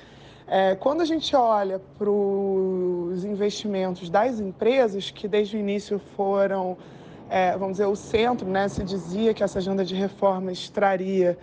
[0.46, 6.76] É, quando a gente olha para os investimentos das empresas, que desde o início foram
[7.28, 11.38] é, vamos dizer, o centro, né, se dizia que essa agenda de reformas traria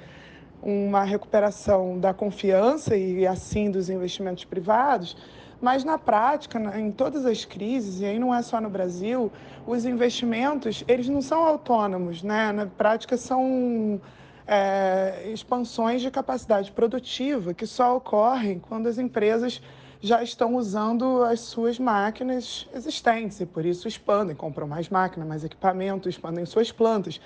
[0.62, 5.18] uma recuperação da confiança e assim dos investimentos privados,
[5.60, 9.32] mas na prática, em todas as crises, e aí não é só no Brasil,
[9.66, 12.52] os investimentos, eles não são autônomos, né?
[12.52, 14.02] Na prática são
[14.48, 19.62] é, expansões de capacidade produtiva que só ocorrem quando as empresas
[20.02, 25.44] já estão usando as suas máquinas existentes e por isso expandem, compram mais máquina, mais
[25.44, 27.22] equipamento, expandem suas plantas.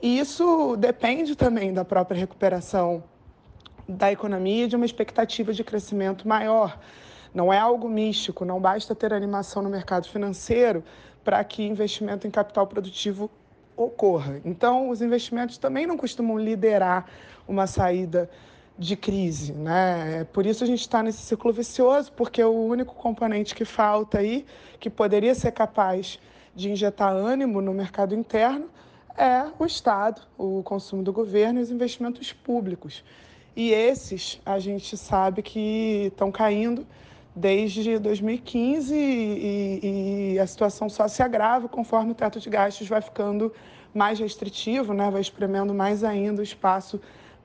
[0.00, 3.02] E isso depende também da própria recuperação
[3.88, 6.78] da economia e de uma expectativa de crescimento maior.
[7.34, 10.84] Não é algo místico, não basta ter animação no mercado financeiro
[11.24, 13.28] para que investimento em capital produtivo
[13.76, 14.40] ocorra.
[14.44, 17.06] Então, os investimentos também não costumam liderar
[17.48, 18.30] uma saída
[18.78, 20.24] de crise, né?
[20.32, 24.46] Por isso a gente está nesse ciclo vicioso, porque o único componente que falta aí,
[24.80, 26.18] que poderia ser capaz
[26.54, 28.68] de injetar ânimo no mercado interno,
[29.16, 33.04] é o Estado, o consumo do governo e os investimentos públicos.
[33.54, 36.86] E esses a gente sabe que estão caindo
[37.34, 43.00] desde 2015 e, e, a situação só se agrava conforme o teto de gastos vai
[43.00, 43.52] ficando
[43.94, 45.10] mais restritivo, né?
[45.10, 47.00] vai espremendo mais ainda o espaço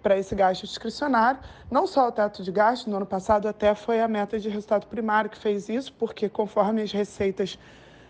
[0.08, 1.42] para esse gasto discricionário.
[1.70, 4.88] Não só o teto de gastos, no ano passado até foi a meta de resultado
[4.88, 7.60] primário que fez isso, porque conforme as receitas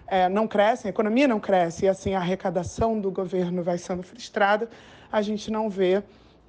[0.06, 4.04] é, não crescem, a economia não cresce e assim a arrecadação do governo vai sendo
[4.04, 4.70] frustrada,
[5.12, 6.04] a gente não vê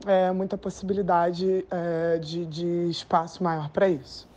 [0.07, 4.28] é, muita possibilidade é, de, de espaço maior para isso.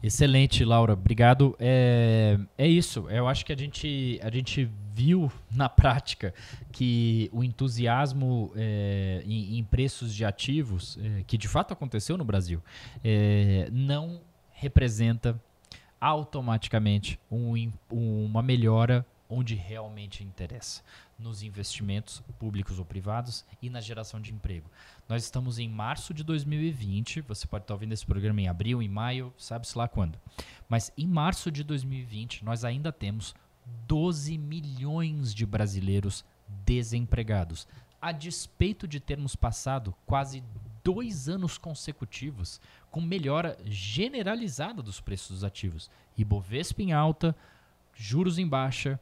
[0.00, 0.92] Excelente, Laura.
[0.92, 1.56] Obrigado.
[1.58, 3.06] É, é isso.
[3.10, 4.70] Eu acho que a gente, a gente
[5.00, 6.34] viu na prática
[6.70, 12.24] que o entusiasmo é, em, em, preços de ativos, é, que de fato aconteceu no
[12.24, 12.62] Brasil,
[13.02, 14.20] é, não
[14.52, 15.40] representa
[15.98, 20.82] automaticamente um, uma melhora onde realmente interessa,
[21.18, 24.68] nos investimentos públicos ou privados e na geração de emprego.
[25.08, 28.88] Nós estamos em março de 2020, você pode estar ouvindo esse programa em abril, em
[28.88, 30.18] maio, sabe-se lá quando.
[30.68, 33.34] Mas em março de 2020, nós ainda temos
[33.86, 36.24] 12 milhões de brasileiros
[36.64, 37.66] desempregados,
[38.00, 40.42] a despeito de termos passado quase
[40.82, 42.60] dois anos consecutivos
[42.90, 45.90] com melhora generalizada dos preços dos ativos.
[46.16, 47.36] Ibovespa em alta,
[47.94, 48.98] juros em baixa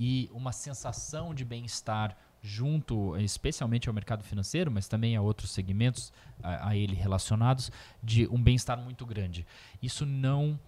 [0.00, 6.12] e uma sensação de bem-estar junto, especialmente ao mercado financeiro, mas também a outros segmentos
[6.42, 7.70] a, a ele relacionados,
[8.02, 9.46] de um bem-estar muito grande.
[9.82, 10.58] Isso não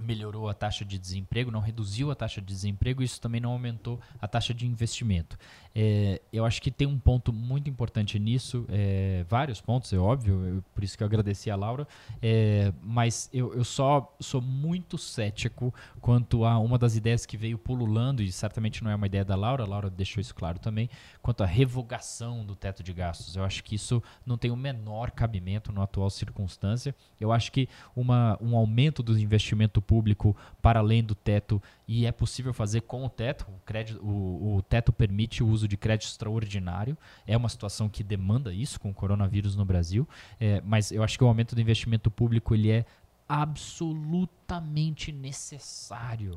[0.00, 4.00] melhorou a taxa de desemprego, não reduziu a taxa de desemprego, isso também não aumentou
[4.20, 5.38] a taxa de investimento.
[5.80, 10.44] É, eu acho que tem um ponto muito importante nisso, é, vários pontos, é óbvio,
[10.44, 11.86] eu, por isso que eu agradeci a Laura,
[12.20, 17.56] é, mas eu, eu só sou muito cético quanto a uma das ideias que veio
[17.56, 20.90] pululando, e certamente não é uma ideia da Laura, a Laura deixou isso claro também,
[21.22, 23.36] quanto à revogação do teto de gastos.
[23.36, 26.92] Eu acho que isso não tem o menor cabimento na atual circunstância.
[27.20, 32.12] Eu acho que uma, um aumento do investimento público para além do teto e é
[32.12, 33.46] possível fazer com o teto.
[33.48, 36.98] O, crédito, o, o teto permite o uso de crédito extraordinário.
[37.26, 40.06] É uma situação que demanda isso com o coronavírus no Brasil.
[40.38, 42.84] É, mas eu acho que o aumento do investimento público ele é
[43.26, 46.36] absolutamente necessário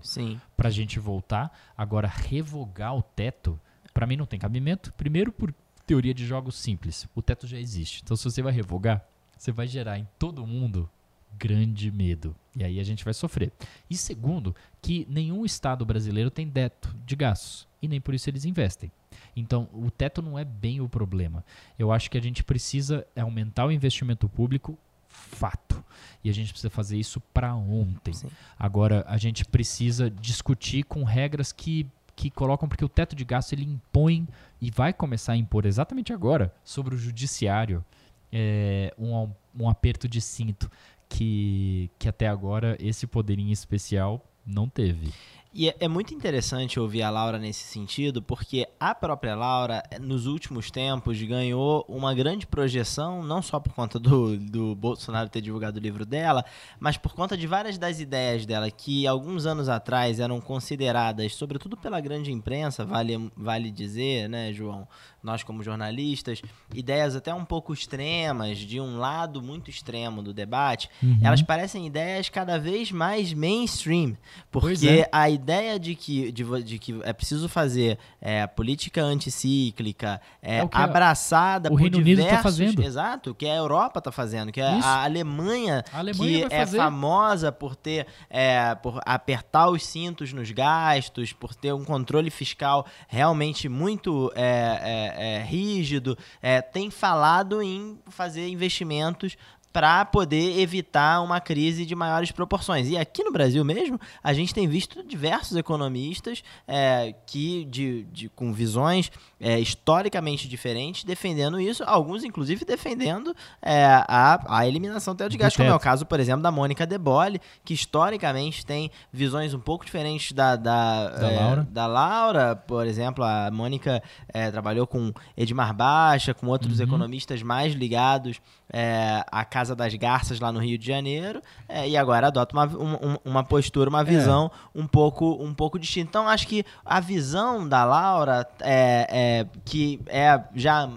[0.55, 1.51] para a gente voltar.
[1.77, 3.59] Agora, revogar o teto,
[3.93, 4.93] para mim não tem cabimento.
[4.93, 5.53] Primeiro, por
[5.85, 7.09] teoria de jogos simples.
[7.13, 8.01] O teto já existe.
[8.03, 9.05] Então, se você vai revogar,
[9.37, 10.89] você vai gerar em todo mundo
[11.37, 12.35] grande medo.
[12.55, 13.51] E aí a gente vai sofrer.
[13.89, 17.67] E segundo, que nenhum estado brasileiro tem teto de gastos.
[17.81, 18.91] E nem por isso eles investem.
[19.35, 21.43] Então, o teto não é bem o problema.
[21.77, 24.77] Eu acho que a gente precisa aumentar o investimento público,
[25.07, 25.83] fato.
[26.23, 28.13] E a gente precisa fazer isso para ontem.
[28.13, 28.27] Sim.
[28.57, 33.53] Agora, a gente precisa discutir com regras que, que colocam, porque o teto de gasto
[33.53, 34.27] ele impõe
[34.59, 37.83] e vai começar a impor exatamente agora sobre o judiciário
[38.31, 39.29] é, um,
[39.59, 40.71] um aperto de cinto
[41.09, 45.11] que, que até agora esse poderinho especial não teve.
[45.53, 50.25] E é, é, muito interessante ouvir a Laura nesse sentido, porque a própria Laura, nos
[50.25, 55.77] últimos tempos, ganhou uma grande projeção, não só por conta do, do Bolsonaro ter divulgado
[55.77, 56.45] o livro dela,
[56.79, 61.75] mas por conta de várias das ideias dela que alguns anos atrás eram consideradas, sobretudo
[61.75, 64.87] pela grande imprensa, vale, vale dizer, né, João?
[65.23, 66.41] Nós como jornalistas,
[66.73, 71.19] ideias até um pouco extremas, de um lado muito extremo do debate, uhum.
[71.23, 74.17] elas parecem ideias cada vez mais mainstream.
[74.49, 75.09] Porque é.
[75.11, 80.69] a ideia de que, de, de, que é preciso fazer é, política anticíclica, é, é
[80.71, 82.25] abraçada o por Reino diversos...
[82.25, 82.83] Unido tá fazendo.
[82.83, 86.77] Exato, que a Europa está fazendo, que a Alemanha, a Alemanha que é fazer.
[86.77, 92.85] famosa por ter, é, por apertar os cintos nos gastos, por ter um controle fiscal
[93.07, 99.37] realmente muito é, é é, rígido, é, tem falado em fazer investimentos
[99.71, 102.89] para poder evitar uma crise de maiores proporções.
[102.89, 108.29] E aqui no Brasil mesmo, a gente tem visto diversos economistas é, que de, de,
[108.29, 115.17] com visões é, historicamente diferentes defendendo isso, alguns inclusive defendendo é, a, a eliminação do
[115.17, 118.65] teto de gás, como é o caso, por exemplo, da Mônica De Bolle, que historicamente
[118.65, 121.67] tem visões um pouco diferentes da, da, da, é, Laura.
[121.69, 122.55] da Laura.
[122.55, 124.03] Por exemplo, a Mônica
[124.33, 126.85] é, trabalhou com Edmar Baixa, com outros uhum.
[126.85, 128.39] economistas mais ligados
[128.71, 132.65] é, a Casa das Garças lá no Rio de Janeiro é, e agora adota uma,
[132.65, 134.79] uma, uma postura, uma visão é.
[134.79, 136.09] um, pouco, um pouco distinta.
[136.09, 140.89] Então, acho que a visão da Laura, é, é, que é já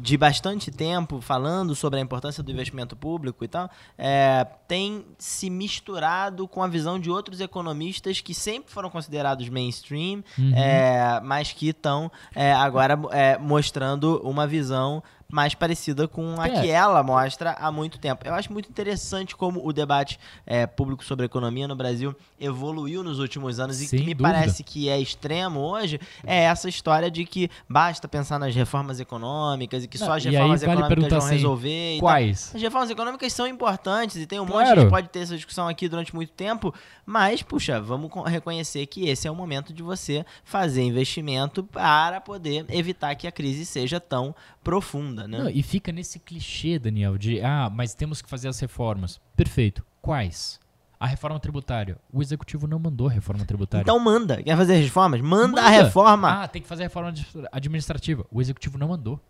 [0.00, 5.50] de bastante tempo falando sobre a importância do investimento público e tal, é, tem se
[5.50, 10.54] misturado com a visão de outros economistas que sempre foram considerados mainstream, uhum.
[10.54, 16.60] é, mas que estão é, agora é, mostrando uma visão mais parecida com a é.
[16.60, 18.26] que ela mostra há muito tempo.
[18.26, 23.18] Eu acho muito interessante como o debate é, público sobre economia no Brasil evoluiu nos
[23.18, 24.22] últimos anos Sem e que me dúvida.
[24.22, 29.84] parece que é extremo hoje é essa história de que basta pensar nas reformas econômicas
[29.84, 31.98] e que Não, só as reformas vale econômicas vão assim, resolver.
[32.00, 32.52] Quais?
[32.54, 34.66] As reformas econômicas são importantes e tem um claro.
[34.66, 36.72] monte, a gente pode ter essa discussão aqui durante muito tempo,
[37.04, 42.64] mas, puxa, vamos reconhecer que esse é o momento de você fazer investimento para poder
[42.70, 44.34] evitar que a crise seja tão
[44.68, 45.38] profunda, né?
[45.38, 49.20] Não, e fica nesse clichê, Daniel, de ah, mas temos que fazer as reformas.
[49.34, 49.84] Perfeito.
[50.00, 50.60] Quais?
[51.00, 51.96] A reforma tributária.
[52.12, 53.82] O executivo não mandou a reforma tributária.
[53.82, 54.42] Então manda.
[54.42, 55.20] Quer fazer reformas?
[55.20, 55.62] Manda, manda.
[55.62, 56.42] a reforma.
[56.42, 57.12] Ah, tem que fazer a reforma
[57.52, 58.26] administrativa.
[58.30, 59.20] O executivo não mandou.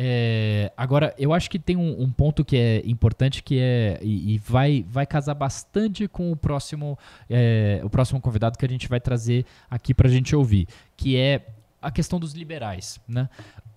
[0.00, 4.34] É, agora, eu acho que tem um, um, ponto que é importante que é e,
[4.34, 6.96] e vai, vai casar bastante com o próximo
[7.28, 11.16] é, o próximo convidado que a gente vai trazer aqui para a gente ouvir, que
[11.16, 11.44] é
[11.88, 13.28] a questão dos liberais, né?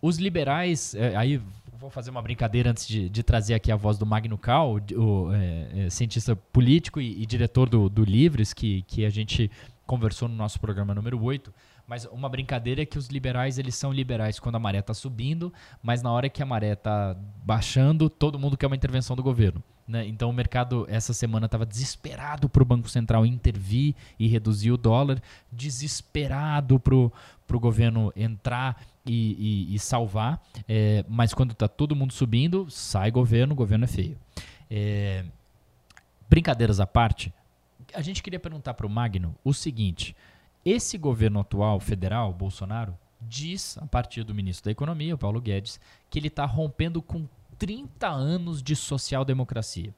[0.02, 1.42] Os liberais, é, aí
[1.82, 5.34] vou fazer uma brincadeira antes de, de, trazer aqui a voz do Magno Cal, o,
[5.34, 9.50] é, é, cientista político e, e, diretor do, do Livres, que, que a gente
[9.88, 11.52] conversou no nosso programa número 8.
[11.88, 15.52] Mas uma brincadeira é que os liberais eles são liberais quando a maré está subindo,
[15.82, 19.62] mas na hora que a maré está baixando, todo mundo quer uma intervenção do governo.
[19.88, 20.08] Né?
[20.08, 24.78] Então o mercado essa semana estava desesperado para o Banco Central intervir e reduzir o
[24.78, 25.22] dólar,
[25.52, 32.14] desesperado para o governo entrar e, e, e salvar, é, mas quando está todo mundo
[32.14, 34.18] subindo, sai governo, governo é feio.
[34.70, 35.26] É,
[36.30, 37.34] brincadeiras à parte,
[37.94, 40.16] a gente queria perguntar para o Magno o seguinte:
[40.64, 45.80] esse governo atual federal, Bolsonaro, diz, a partir do ministro da Economia, o Paulo Guedes,
[46.10, 47.28] que ele está rompendo com
[47.62, 49.94] 30 anos de social-democracia.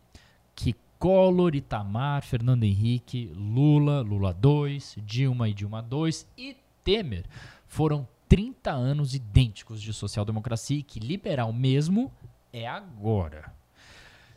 [0.53, 7.23] Que Collor, Itamar, Fernando Henrique, Lula, Lula 2, Dilma e Dilma 2 e Temer
[7.65, 12.11] foram 30 anos idênticos de social-democracia e que liberal mesmo
[12.51, 13.55] é agora.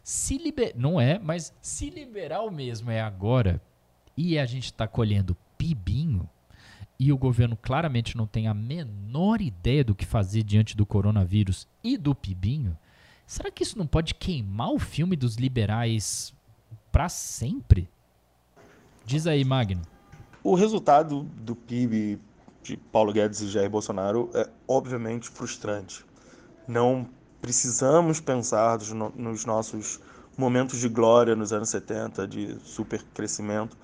[0.04, 0.74] Se liber...
[0.76, 3.60] Não é, mas se liberal mesmo é agora
[4.16, 6.30] e a gente está colhendo pibinho
[6.96, 11.66] e o governo claramente não tem a menor ideia do que fazer diante do coronavírus
[11.82, 12.78] e do pibinho,
[13.26, 16.32] será que isso não pode queimar o filme dos liberais
[16.92, 17.88] para sempre?
[19.04, 19.82] Diz aí, Magno.
[20.42, 22.20] O resultado do PIB
[22.62, 26.04] de Paulo Guedes e Jair Bolsonaro é obviamente frustrante.
[26.66, 27.08] Não
[27.40, 28.78] precisamos pensar
[29.16, 30.00] nos nossos
[30.36, 33.76] momentos de glória nos anos 70, de super crescimento,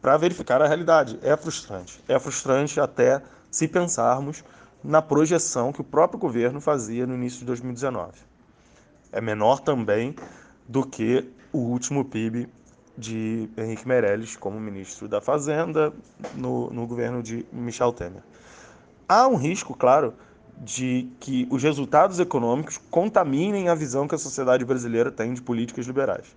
[0.00, 1.18] para verificar a realidade.
[1.22, 2.00] É frustrante.
[2.06, 4.44] É frustrante até se pensarmos
[4.82, 8.29] na projeção que o próprio governo fazia no início de 2019.
[9.12, 10.14] É menor também
[10.68, 12.48] do que o último PIB
[12.96, 15.92] de Henrique Meirelles como ministro da Fazenda
[16.34, 18.22] no, no governo de Michel Temer.
[19.08, 20.14] Há um risco, claro,
[20.58, 25.86] de que os resultados econômicos contaminem a visão que a sociedade brasileira tem de políticas
[25.86, 26.36] liberais.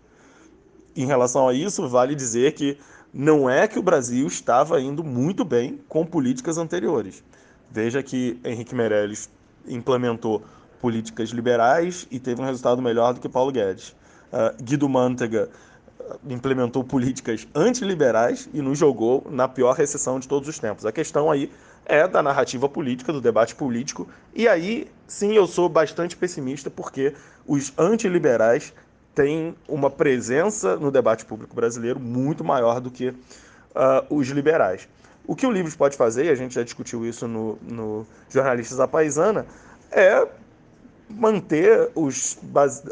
[0.96, 2.78] Em relação a isso, vale dizer que
[3.14, 7.24] não é que o Brasil estava indo muito bem com políticas anteriores.
[7.70, 9.30] Veja que Henrique Meirelles
[9.68, 10.44] implementou
[10.84, 13.96] políticas liberais e teve um resultado melhor do que Paulo Guedes.
[14.34, 15.48] Uh, Guido Mantega
[15.98, 20.86] ah, implementou políticas antiliberais e nos jogou na pior recessão de todos os tempos.
[20.86, 21.50] A questão aí
[21.86, 27.16] é da narrativa política, do debate político, e aí sim eu sou bastante pessimista porque
[27.48, 28.74] os antiliberais
[29.16, 33.16] tem uma presença no debate público brasileiro muito maior do que uh,
[34.10, 34.90] os liberais.
[35.26, 38.78] O que o Livros pode fazer, e a gente já discutiu isso no, no Jornalistas
[38.78, 39.46] da Paisana,
[39.90, 40.28] é
[41.10, 42.38] manter os,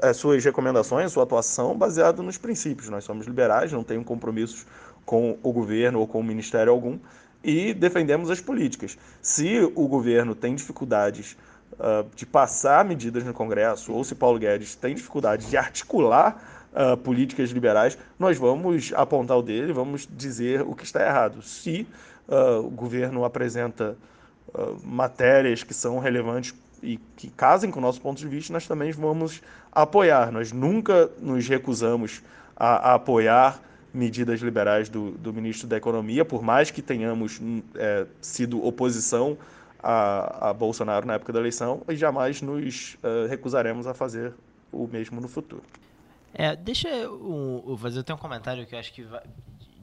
[0.01, 2.89] as suas recomendações, sua atuação baseada nos princípios.
[2.89, 4.65] Nós somos liberais, não temos compromissos
[5.05, 6.99] com o governo ou com o ministério algum
[7.43, 8.97] e defendemos as políticas.
[9.21, 11.35] Se o governo tem dificuldades
[11.73, 16.95] uh, de passar medidas no Congresso, ou se Paulo Guedes tem dificuldade de articular uh,
[16.97, 21.41] políticas liberais, nós vamos apontar o dele, vamos dizer o que está errado.
[21.41, 21.87] Se
[22.27, 23.97] uh, o governo apresenta
[24.83, 28.91] matérias que são relevantes e que casem com o nosso ponto de vista, nós também
[28.91, 30.31] vamos apoiar.
[30.31, 32.21] Nós nunca nos recusamos
[32.55, 33.61] a, a apoiar
[33.93, 37.41] medidas liberais do, do, ministro da Economia, por mais que tenhamos
[37.75, 39.37] é, sido oposição
[39.83, 44.33] a, a Bolsonaro na época da eleição e jamais nos uh, recusaremos a fazer
[44.71, 45.63] o mesmo no futuro.
[46.33, 49.21] É, deixa eu, eu fazer um comentário que eu acho que vai,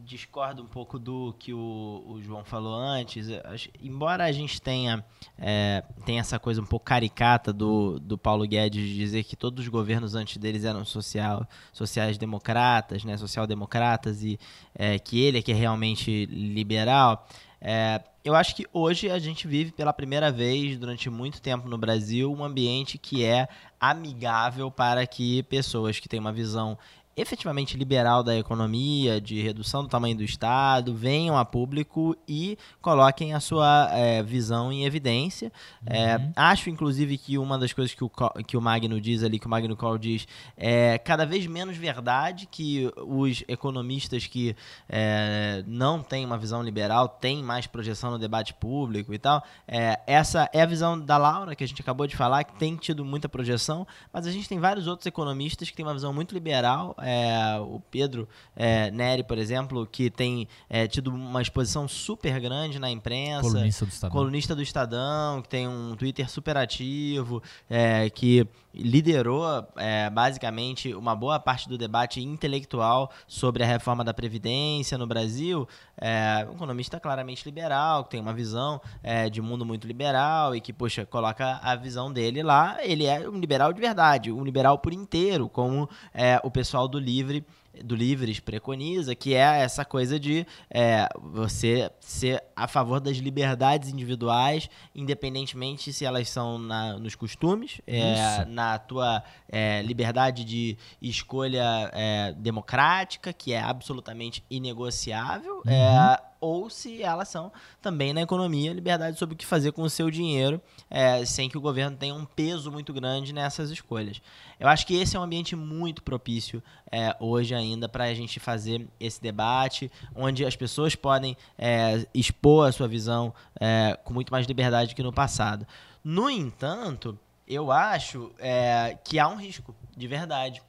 [0.09, 3.29] discordo um pouco do que o, o João falou antes.
[3.45, 5.05] Acho, embora a gente tenha,
[5.37, 9.63] é, tenha essa coisa um pouco caricata do, do Paulo Guedes de dizer que todos
[9.63, 14.41] os governos antes deles eram social, sociais-democratas, né, social-democratas, e
[14.75, 17.29] é, que ele é que é realmente liberal,
[17.61, 21.77] é, eu acho que hoje a gente vive pela primeira vez durante muito tempo no
[21.77, 23.49] Brasil um ambiente que é
[23.81, 26.79] amigável para que pessoas que têm uma visão
[27.21, 33.35] efetivamente liberal da economia, de redução do tamanho do Estado, venham a público e coloquem
[33.35, 35.53] a sua é, visão em evidência.
[35.87, 36.23] É, uhum.
[36.23, 38.11] É, acho, inclusive, que uma das coisas que o,
[38.47, 42.47] que o Magno diz ali, que o Magno Call diz, é cada vez menos verdade
[42.51, 44.55] que os economistas que
[44.89, 49.43] é, não têm uma visão liberal têm mais projeção no debate público e tal.
[49.67, 52.77] É, essa é a visão da Laura, que a gente acabou de falar, que tem
[52.77, 56.33] tido muita projeção, mas a gente tem vários outros economistas que têm uma visão muito
[56.33, 62.39] liberal é, o Pedro é, Neri, por exemplo, que tem é, tido uma exposição super
[62.39, 63.49] grande na imprensa.
[63.49, 64.11] Colunista do Estadão.
[64.11, 68.47] Colunista do Estadão, que tem um Twitter super ativo, é, que
[68.79, 69.45] liderou
[69.77, 75.69] é, basicamente uma boa parte do debate intelectual sobre a reforma da Previdência no Brasil.
[76.01, 80.61] É, um economista claramente liberal, que tem uma visão é, de mundo muito liberal e
[80.61, 82.79] que, poxa, coloca a visão dele lá.
[82.83, 86.99] Ele é um liberal de verdade, um liberal por inteiro, como é, o pessoal do
[86.99, 87.45] Livre
[87.85, 93.91] do Livres preconiza, que é essa coisa de é, você ser a favor das liberdades
[93.91, 101.91] individuais, independentemente se elas são na, nos costumes, é, na tua é, liberdade de escolha
[101.93, 108.73] é, democrática, que é absolutamente inegociável, é, uhum ou se elas são também na economia,
[108.73, 110.61] liberdade sobre o que fazer com o seu dinheiro,
[110.91, 114.21] é, sem que o governo tenha um peso muito grande nessas escolhas.
[114.59, 118.41] Eu acho que esse é um ambiente muito propício é, hoje ainda para a gente
[118.41, 124.31] fazer esse debate, onde as pessoas podem é, expor a sua visão é, com muito
[124.31, 125.67] mais liberdade que no passado.
[126.03, 130.63] No entanto, eu acho é, que há um risco, de verdade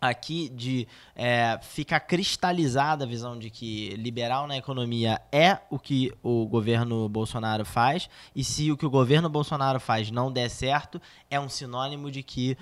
[0.00, 6.12] aqui de é, ficar cristalizada a visão de que liberal na economia é o que
[6.22, 11.00] o governo Bolsonaro faz, e se o que o governo Bolsonaro faz não der certo,
[11.30, 12.56] é um sinônimo de que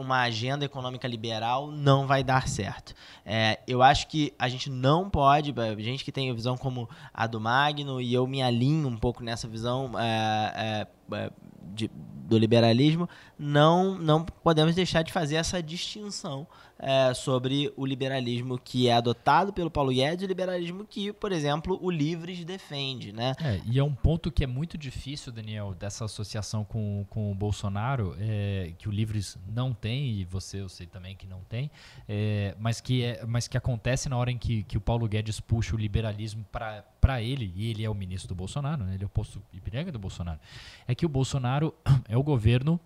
[0.00, 2.94] uma agenda econômica liberal não vai dar certo.
[3.24, 7.26] É, eu acho que a gente não pode, gente que tem a visão como a
[7.26, 11.30] do Magno, e eu me alinho um pouco nessa visão é, é, é
[11.74, 16.46] de, do liberalismo, não, não podemos deixar de fazer essa distinção
[16.80, 21.78] é, sobre o liberalismo que é adotado pelo Paulo Guedes o liberalismo que, por exemplo,
[21.82, 23.12] o Livres defende.
[23.12, 23.34] Né?
[23.42, 27.34] É, e é um ponto que é muito difícil, Daniel, dessa associação com, com o
[27.34, 31.70] Bolsonaro, é, que o Livres não tem, e você eu sei também que não tem,
[32.08, 35.38] é, mas, que é, mas que acontece na hora em que, que o Paulo Guedes
[35.40, 38.94] puxa o liberalismo para ele, e ele é o ministro do Bolsonaro, né?
[38.94, 40.40] ele é o posto Ipiranga do Bolsonaro,
[40.88, 41.74] é que o Bolsonaro
[42.08, 42.80] é o governo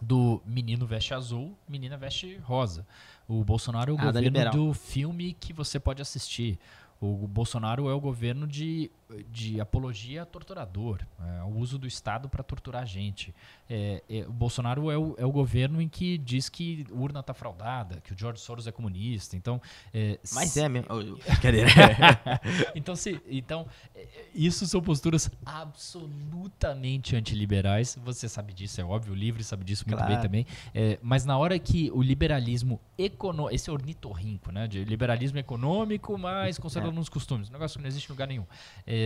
[0.00, 2.86] do menino veste azul, menina veste rosa.
[3.30, 6.58] O Bolsonaro é o ah, governo do filme que você pode assistir.
[7.00, 8.90] O Bolsonaro é o governo de,
[9.28, 13.34] de apologia a torturador, é, o uso do Estado para torturar a gente.
[13.68, 17.32] É, é, o Bolsonaro é o, é o governo em que diz que urna está
[17.32, 19.36] fraudada, que o George Soros é comunista.
[19.36, 19.60] Então,
[19.94, 20.60] é, Mas se...
[20.60, 20.88] é mesmo.
[22.74, 27.96] então, se, então, é, isso são posturas absolutamente antiliberais.
[28.04, 29.12] Você sabe disso, é óbvio.
[29.12, 30.14] O Livre sabe disso muito claro.
[30.14, 30.46] bem também.
[30.74, 34.66] É, mas na hora que o liberalismo econômico, esse é ornitorrinco, né?
[34.66, 37.48] De liberalismo econômico, mas conservador nos costumes.
[37.48, 38.46] Um negócio que não existe em lugar nenhum.
[38.86, 38.99] É,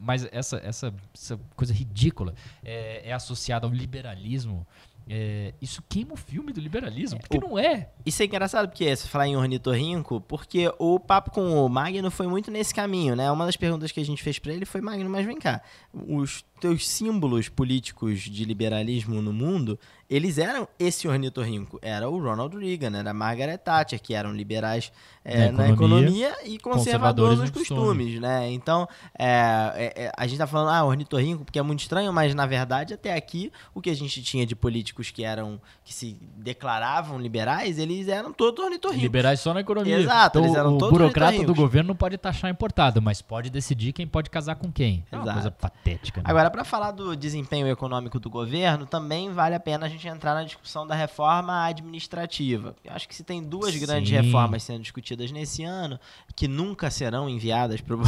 [0.00, 2.34] mas essa, essa, essa, coisa ridícula
[2.64, 4.66] é, é associada ao liberalismo.
[5.06, 7.90] É, isso queima o filme do liberalismo, porque o, não é.
[8.06, 12.26] Isso é engraçado, porque você falar em ornitorrinco, porque o papo com o Magno foi
[12.26, 13.30] muito nesse caminho, né?
[13.30, 15.60] Uma das perguntas que a gente fez para ele foi, Magno, mas vem cá,
[15.92, 21.78] os teus símbolos políticos de liberalismo no mundo, eles eram esse ornitorrinco.
[21.82, 24.90] Era o Ronald Reagan, era a Margaret Thatcher, que eram liberais
[25.24, 28.50] é, na, economia, na, economia, e conservadores, nos costumes, né?
[28.50, 28.86] Então,
[29.18, 29.26] é,
[29.74, 32.94] é, é, a gente tá falando, ah, ornitorrinco, porque é muito estranho, mas na verdade,
[32.94, 37.78] até aqui, o que a gente tinha de políticos que eram, que se declaravam liberais,
[37.78, 39.02] eles eram todos ornitorrincos.
[39.02, 39.98] Liberais só na economia.
[39.98, 43.50] Exato, então, eles eram o todos burocrata do governo não pode taxar importado, mas pode
[43.50, 45.04] decidir quem pode casar com quem.
[45.10, 46.20] É uma coisa patética.
[46.20, 46.24] Né?
[46.26, 50.34] Agora, para falar do desempenho econômico do governo, também vale a pena a gente entrar
[50.34, 52.76] na discussão da reforma administrativa.
[52.84, 53.80] Eu acho que se tem duas Sim.
[53.80, 55.98] grandes reformas sendo discutidas nesse ano,
[56.36, 57.96] que nunca serão enviadas para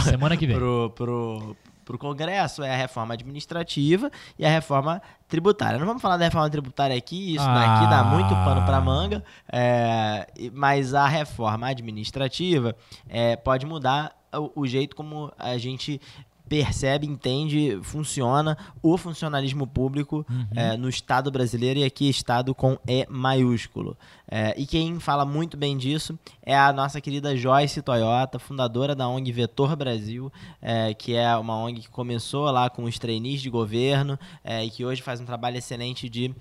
[1.97, 5.76] o Congresso é a reforma administrativa e a reforma tributária.
[5.76, 7.90] Não vamos falar da reforma tributária aqui, isso daqui ah.
[7.90, 12.76] dá muito pano para manga, é, mas a reforma administrativa
[13.09, 16.01] é, pode mudar o, o jeito como a gente
[16.49, 20.47] percebe, entende, funciona o funcionalismo público uhum.
[20.55, 23.97] é, no Estado brasileiro e aqui Estado com E maiúsculo.
[24.28, 29.09] É, e quem fala muito bem disso é a nossa querida Joyce Toyota, fundadora da
[29.09, 33.51] ONG Vetor Brasil, é, que é uma ONG que começou lá com os trainees de
[33.51, 34.18] governo
[34.64, 36.34] e que hoje faz um trabalho excelente de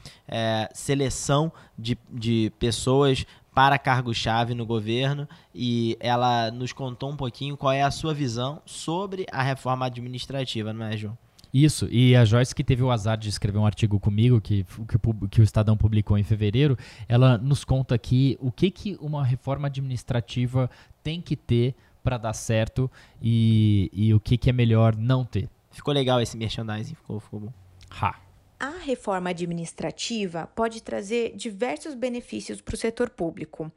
[0.74, 3.26] seleção de, de pessoas
[3.56, 8.62] para cargo-chave no governo e ela nos contou um pouquinho qual é a sua visão
[8.66, 11.18] sobre a reforma administrativa, não é, João?
[11.54, 15.28] Isso, e a Joyce, que teve o azar de escrever um artigo comigo, que, que,
[15.32, 16.78] que o Estadão publicou em fevereiro,
[17.08, 20.70] ela nos conta aqui o que, que uma reforma administrativa
[21.02, 22.92] tem que ter para dar certo
[23.22, 25.48] e, e o que, que é melhor não ter.
[25.72, 27.54] Ficou legal esse merchandising, ficou, ficou bom.
[28.02, 28.25] Ha.
[28.66, 33.72] A reforma administrativa pode trazer diversos benefícios para o setor público.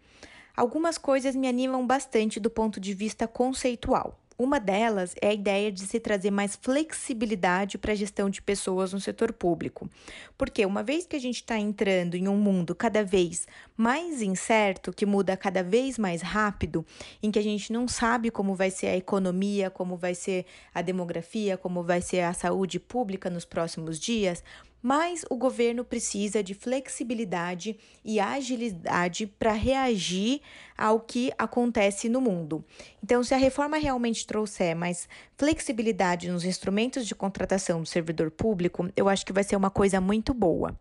[0.57, 4.19] Algumas coisas me animam bastante do ponto de vista conceitual.
[4.41, 8.93] Uma delas é a ideia de se trazer mais flexibilidade para a gestão de pessoas
[8.93, 9.91] no setor público.
[10.39, 14.93] Porque uma vez que a gente está entrando em um mundo cada vez mais incerto,
[14.93, 16.87] que muda cada vez mais rápido,
[17.21, 20.83] em que a gente não sabe como vai ser a economia, como vai ser a
[20.83, 24.45] demografia, como vai ser a saúde pública nos próximos dias,
[24.83, 30.41] mas o governo precisa de flexibilidade e agilidade para reagir
[30.77, 32.65] ao que acontece no mundo.
[33.03, 38.89] Então, se a reforma realmente trouxer mais flexibilidade nos instrumentos de contratação do servidor público,
[38.97, 40.79] eu acho que vai ser uma coisa muito boa.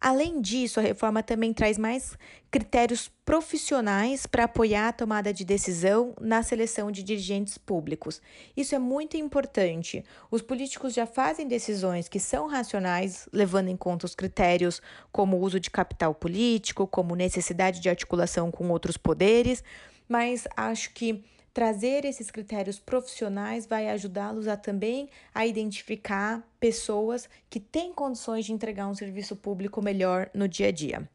[0.00, 2.16] Além disso, a reforma também traz mais
[2.50, 8.20] critérios profissionais para apoiar a tomada de decisão na seleção de dirigentes públicos.
[8.56, 10.04] Isso é muito importante.
[10.30, 14.80] Os políticos já fazem decisões que são racionais, levando em conta os critérios
[15.10, 19.64] como uso de capital político, como necessidade de articulação com outros poderes,
[20.08, 21.24] mas acho que
[21.56, 28.52] Trazer esses critérios profissionais vai ajudá-los a também a identificar pessoas que têm condições de
[28.52, 31.08] entregar um serviço público melhor no dia a dia.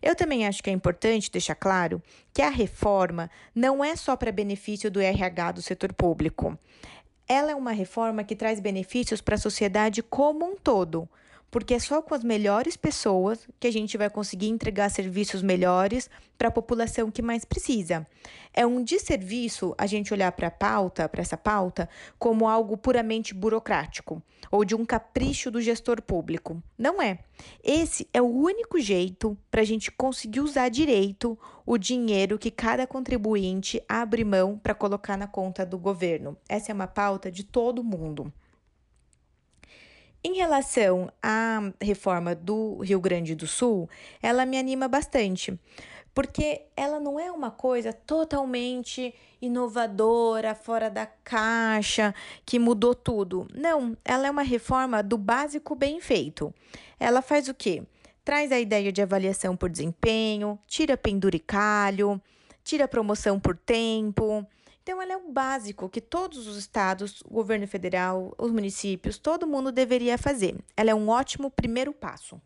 [0.00, 2.00] Eu também acho que é importante deixar claro
[2.32, 6.56] que a reforma não é só para benefício do RH do setor público.
[7.26, 11.08] Ela é uma reforma que traz benefícios para a sociedade como um todo
[11.50, 16.08] porque é só com as melhores pessoas que a gente vai conseguir entregar serviços melhores
[16.38, 18.06] para a população que mais precisa.
[18.54, 21.88] É um desserviço a gente olhar para a pauta, para essa pauta,
[22.18, 26.62] como algo puramente burocrático ou de um capricho do gestor público.
[26.78, 27.18] Não é.
[27.62, 32.86] Esse é o único jeito para a gente conseguir usar direito o dinheiro que cada
[32.86, 36.36] contribuinte abre mão para colocar na conta do governo.
[36.48, 38.32] Essa é uma pauta de todo mundo.
[40.22, 43.88] Em relação à reforma do Rio Grande do Sul,
[44.22, 45.58] ela me anima bastante,
[46.14, 52.14] porque ela não é uma coisa totalmente inovadora, fora da caixa,
[52.44, 53.48] que mudou tudo.
[53.54, 56.52] Não, ela é uma reforma do básico bem feito.
[56.98, 57.82] Ela faz o quê?
[58.22, 62.20] Traz a ideia de avaliação por desempenho, tira penduricalho,
[62.62, 64.46] tira promoção por tempo
[64.82, 69.46] então, ela é o básico que todos os estados, o governo federal, os municípios, todo
[69.46, 70.56] mundo deveria fazer.
[70.76, 72.40] Ela é um ótimo primeiro passo.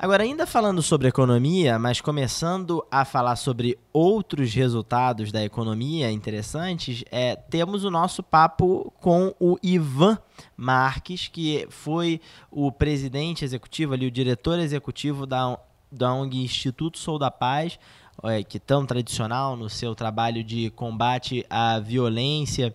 [0.00, 7.02] Agora, ainda falando sobre economia, mas começando a falar sobre outros resultados da economia interessantes,
[7.10, 10.16] é, temos o nosso papo com o Ivan
[10.56, 15.58] Marques, que foi o presidente executivo, ali, o diretor executivo da,
[15.90, 17.76] da ONG Instituto Sou da Paz,
[18.48, 22.74] que tão tradicional no seu trabalho de combate à violência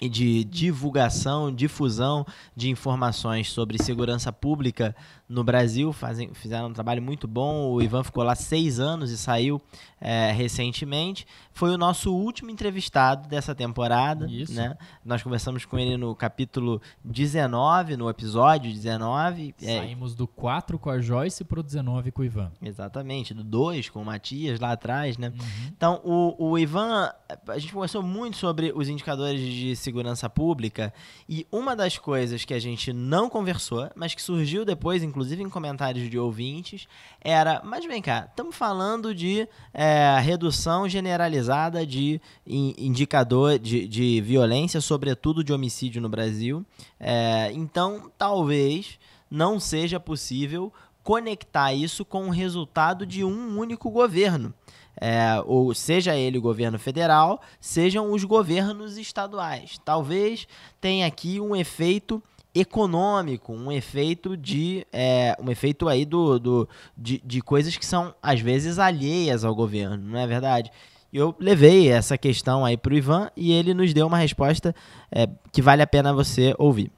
[0.00, 4.94] e de divulgação, difusão de informações sobre segurança pública
[5.28, 7.72] no Brasil, fazem, fizeram um trabalho muito bom.
[7.72, 9.60] O Ivan ficou lá seis anos e saiu
[10.00, 11.26] é, recentemente.
[11.50, 14.26] Foi o nosso último entrevistado dessa temporada.
[14.26, 14.52] Isso.
[14.52, 14.76] Né?
[15.04, 19.54] Nós conversamos com ele no capítulo 19, no episódio 19.
[19.62, 19.78] É.
[19.78, 20.16] Saímos é...
[20.16, 22.52] do 4 com a Joyce para o 19 com o Ivan.
[22.60, 25.16] Exatamente, do 2 com o Matias lá atrás.
[25.16, 25.28] Né?
[25.28, 25.72] Uhum.
[25.74, 27.10] Então, o, o Ivan,
[27.48, 30.92] a gente conversou muito sobre os indicadores de segurança pública
[31.26, 35.48] e uma das coisas que a gente não conversou, mas que surgiu depois, inclusive em
[35.48, 36.86] comentários de ouvintes,
[37.20, 44.80] era: mas vem cá, estamos falando de é, redução generalizada de indicador de, de violência,
[44.80, 46.64] sobretudo de homicídio no Brasil.
[46.98, 48.98] É, então, talvez
[49.30, 54.54] não seja possível conectar isso com o resultado de um único governo.
[55.00, 59.78] É, ou seja ele o governo federal, sejam os governos estaduais.
[59.84, 60.46] Talvez
[60.80, 62.22] tenha aqui um efeito
[62.54, 68.14] econômico, um efeito de é, um efeito aí do, do de, de coisas que são
[68.22, 70.70] às vezes alheias ao governo, não é verdade?
[71.12, 74.74] Eu levei essa questão aí para o Ivan e ele nos deu uma resposta
[75.10, 76.90] é, que vale a pena você ouvir.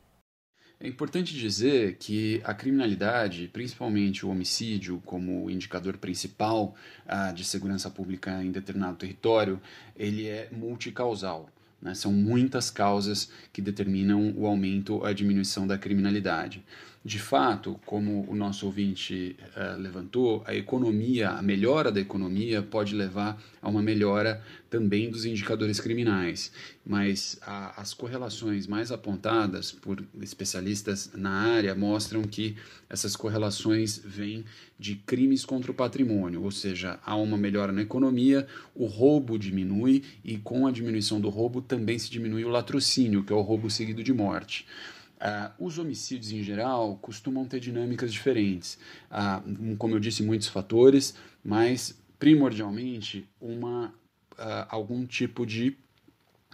[0.79, 6.75] É importante dizer que a criminalidade, principalmente o homicídio, como indicador principal
[7.07, 9.61] ah, de segurança pública em determinado território,
[9.97, 11.49] ele é multicausal.
[11.81, 11.95] Né?
[11.95, 16.65] São muitas causas que determinam o aumento ou a diminuição da criminalidade.
[17.07, 22.97] De fato, como o nosso ouvinte uh, levantou, a economia, a melhora da economia pode
[22.97, 26.51] levar a uma melhora também dos indicadores criminais,
[26.85, 32.57] mas a, as correlações mais apontadas por especialistas na área mostram que
[32.91, 34.45] essas correlações vêm
[34.77, 40.03] de crimes contra o patrimônio, ou seja, há uma melhora na economia, o roubo diminui
[40.25, 43.71] e com a diminuição do roubo também se diminui o latrocínio, que é o roubo
[43.71, 44.67] seguido de morte.
[45.17, 48.79] Uh, os homicídios em geral costumam ter dinâmicas diferentes.
[49.11, 53.89] Uh, como eu disse, muitos fatores, mas primordialmente uma,
[54.33, 55.77] uh, algum tipo de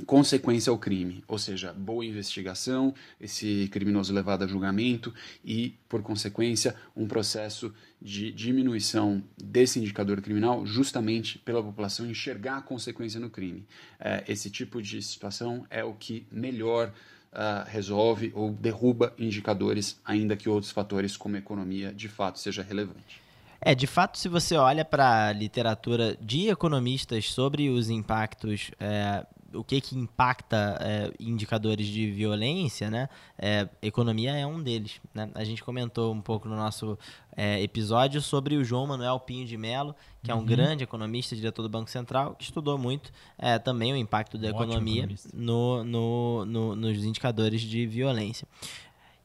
[0.07, 6.75] consequência ao crime, ou seja, boa investigação, esse criminoso levado a julgamento e, por consequência,
[6.97, 13.61] um processo de diminuição desse indicador criminal, justamente pela população enxergar a consequência no crime.
[14.01, 16.93] Uh, esse tipo de situação é o que melhor
[17.33, 23.21] uh, resolve ou derruba indicadores, ainda que outros fatores, como economia, de fato seja relevante.
[23.61, 29.25] É, de fato, se você olha para a literatura de economistas sobre os impactos é,
[29.55, 33.09] o que que impacta é, indicadores de violência, né?
[33.39, 35.01] É, economia é um deles.
[35.15, 35.31] Né?
[35.35, 36.99] A gente comentou um pouco no nosso
[37.37, 40.45] é, episódio sobre o João Manuel Pinho de Mello, que é um uhum.
[40.45, 44.51] grande economista, diretor do Banco Central, que estudou muito é, também o impacto da um
[44.51, 48.47] economia no, no, no, nos indicadores de violência.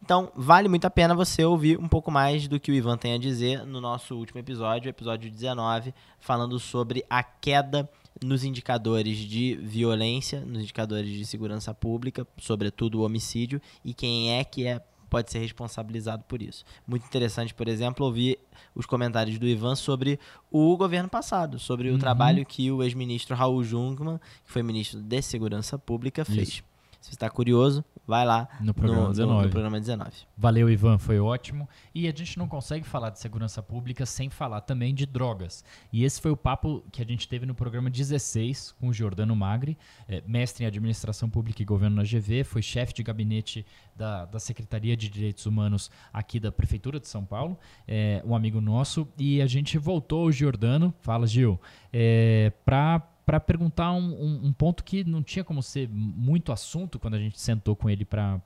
[0.01, 3.13] Então, vale muito a pena você ouvir um pouco mais do que o Ivan tem
[3.13, 7.89] a dizer no nosso último episódio, episódio 19, falando sobre a queda
[8.24, 14.43] nos indicadores de violência, nos indicadores de segurança pública, sobretudo o homicídio, e quem é
[14.43, 16.65] que é pode ser responsabilizado por isso.
[16.86, 18.39] Muito interessante, por exemplo, ouvir
[18.76, 20.20] os comentários do Ivan sobre
[20.51, 21.95] o governo passado, sobre uhum.
[21.95, 26.49] o trabalho que o ex-ministro Raul Jungmann, que foi ministro de Segurança Pública, fez.
[26.49, 26.63] Isso.
[26.99, 29.45] Se você está curioso, vai lá no programa, no, 19.
[29.45, 30.12] No, programa 19.
[30.38, 31.68] Valeu, Ivan, foi ótimo.
[31.93, 35.64] E a gente não consegue falar de segurança pública sem falar também de drogas.
[35.91, 39.36] E esse foi o papo que a gente teve no programa 16 com o Giordano
[39.36, 39.78] Magri,
[40.08, 44.39] é, mestre em administração pública e governo na GV, foi chefe de gabinete da, da
[44.39, 49.08] Secretaria de Direitos Humanos aqui da Prefeitura de São Paulo, é, um amigo nosso.
[49.18, 51.60] E a gente voltou ao Giordano, fala Gil,
[51.91, 56.97] é, para para perguntar um, um, um, ponto que não tinha como ser muito assunto
[56.97, 58.39] quando a gente sentou com ele para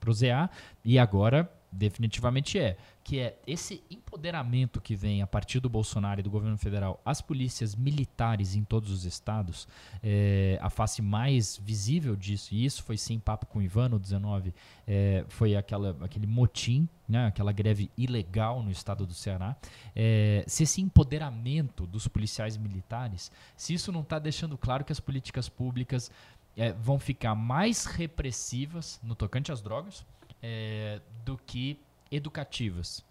[0.00, 0.50] prosear,
[0.82, 6.22] e agora definitivamente é, que é esse empoderamento que vem a partir do Bolsonaro e
[6.22, 9.66] do governo federal às polícias militares em todos os estados,
[10.02, 13.98] é, a face mais visível disso, e isso foi sim papo com o Ivan no
[13.98, 14.54] 19,
[14.86, 19.56] é, foi aquela, aquele motim, né, aquela greve ilegal no estado do Ceará,
[19.94, 25.00] é, se esse empoderamento dos policiais militares, se isso não está deixando claro que as
[25.00, 26.10] políticas públicas
[26.56, 30.04] é, vão ficar mais repressivas no tocante às drogas,
[30.42, 31.78] é, do que
[32.10, 33.04] educativas.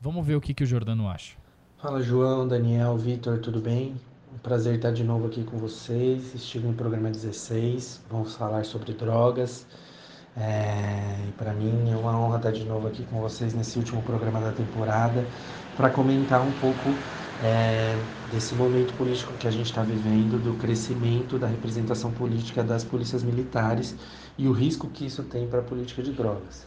[0.00, 1.36] Vamos ver o que, que o Jordano acha.
[1.78, 3.94] Fala João, Daniel, Vitor, tudo bem?
[4.32, 6.34] Um prazer estar de novo aqui com vocês.
[6.34, 9.66] Estive no programa 16, vamos falar sobre drogas.
[10.36, 14.40] É, para mim é uma honra estar de novo aqui com vocês nesse último programa
[14.40, 15.26] da temporada
[15.76, 16.94] para comentar um pouco
[17.40, 17.96] é,
[18.32, 23.22] desse momento político que a gente está vivendo, do crescimento da representação política das polícias
[23.22, 23.96] militares
[24.36, 26.66] e o risco que isso tem para a política de drogas.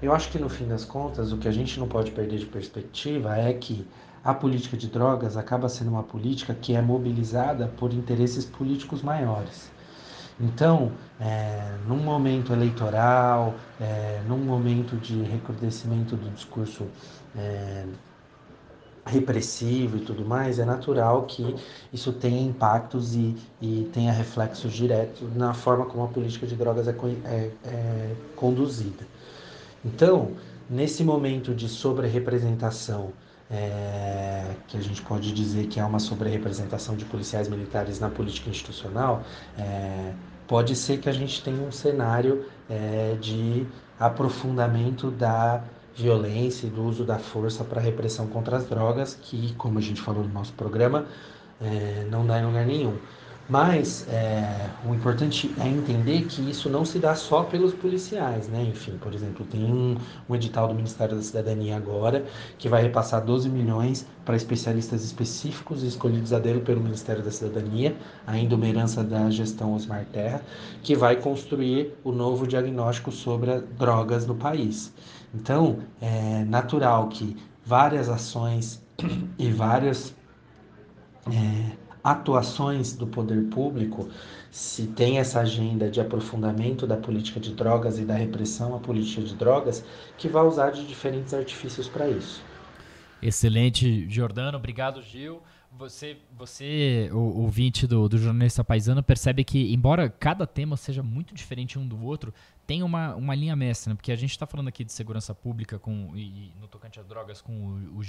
[0.00, 2.46] Eu acho que no fim das contas, o que a gente não pode perder de
[2.46, 3.86] perspectiva é que
[4.22, 9.72] a política de drogas acaba sendo uma política que é mobilizada por interesses políticos maiores.
[10.40, 16.86] Então, é, num momento eleitoral, é, num momento de recrudescimento do discurso
[17.36, 17.84] é,
[19.08, 21.54] repressivo e tudo mais, é natural que
[21.92, 26.86] isso tenha impactos e, e tenha reflexos diretos na forma como a política de drogas
[26.86, 26.94] é,
[27.24, 29.06] é, é conduzida.
[29.84, 30.32] Então,
[30.68, 33.12] nesse momento de sobre-representação,
[33.50, 38.50] é, que a gente pode dizer que é uma sobre-representação de policiais militares na política
[38.50, 39.22] institucional,
[39.56, 40.12] é,
[40.46, 43.66] pode ser que a gente tenha um cenário é, de
[43.98, 45.62] aprofundamento da
[45.98, 50.00] violência e do uso da força para repressão contra as drogas, que, como a gente
[50.00, 51.06] falou no nosso programa,
[51.60, 52.96] é, não dá em lugar nenhum.
[53.48, 58.62] Mas é, o importante é entender que isso não se dá só pelos policiais, né?
[58.62, 59.96] Enfim, por exemplo, tem um,
[60.28, 62.26] um edital do Ministério da Cidadania agora
[62.58, 67.96] que vai repassar 12 milhões para especialistas específicos escolhidos a dedo pelo Ministério da Cidadania,
[68.26, 70.42] ainda uma herança da gestão Osmar Terra,
[70.82, 74.92] que vai construir o novo diagnóstico sobre drogas no país.
[75.34, 78.82] Então, é natural que várias ações
[79.38, 80.14] e várias
[81.26, 84.08] é, atuações do poder público,
[84.50, 89.22] se tem essa agenda de aprofundamento da política de drogas e da repressão à política
[89.22, 89.84] de drogas,
[90.16, 92.42] que vai usar de diferentes artifícios para isso.
[93.20, 94.56] Excelente, Giordano.
[94.56, 95.42] Obrigado, Gil.
[95.76, 101.34] Você, você o ouvinte do, do jornalista paisano, percebe que, embora cada tema seja muito
[101.34, 102.32] diferente um do outro,
[102.68, 103.96] tem uma, uma linha mestra, né?
[103.96, 107.02] porque a gente está falando aqui de segurança pública com, e, e no tocante a
[107.02, 108.02] drogas com o, o,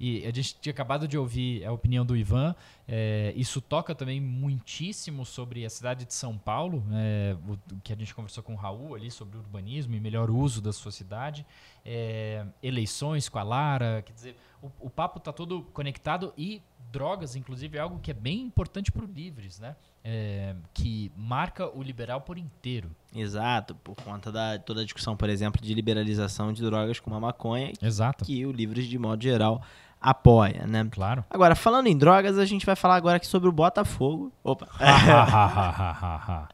[0.00, 2.56] e a gente tinha acabado de ouvir a opinião do Ivan,
[2.88, 7.96] é, isso toca também muitíssimo sobre a cidade de São Paulo, é, o, que a
[7.96, 11.44] gente conversou com o Raul ali sobre urbanismo e melhor uso da sua cidade,
[11.84, 16.62] é, eleições com a Lara, quer dizer, o, o papo está todo conectado e
[16.96, 19.76] drogas, inclusive, é algo que é bem importante para o Livres, né?
[20.02, 22.90] É, que marca o liberal por inteiro.
[23.14, 27.20] Exato, por conta da toda a discussão, por exemplo, de liberalização de drogas como a
[27.20, 28.24] maconha, Exato.
[28.24, 29.62] que o Livres, de modo geral,
[30.00, 30.86] apoia, né?
[30.90, 31.24] Claro.
[31.30, 34.32] Agora, falando em drogas, a gente vai falar agora aqui sobre o Botafogo.
[34.44, 34.68] Opa!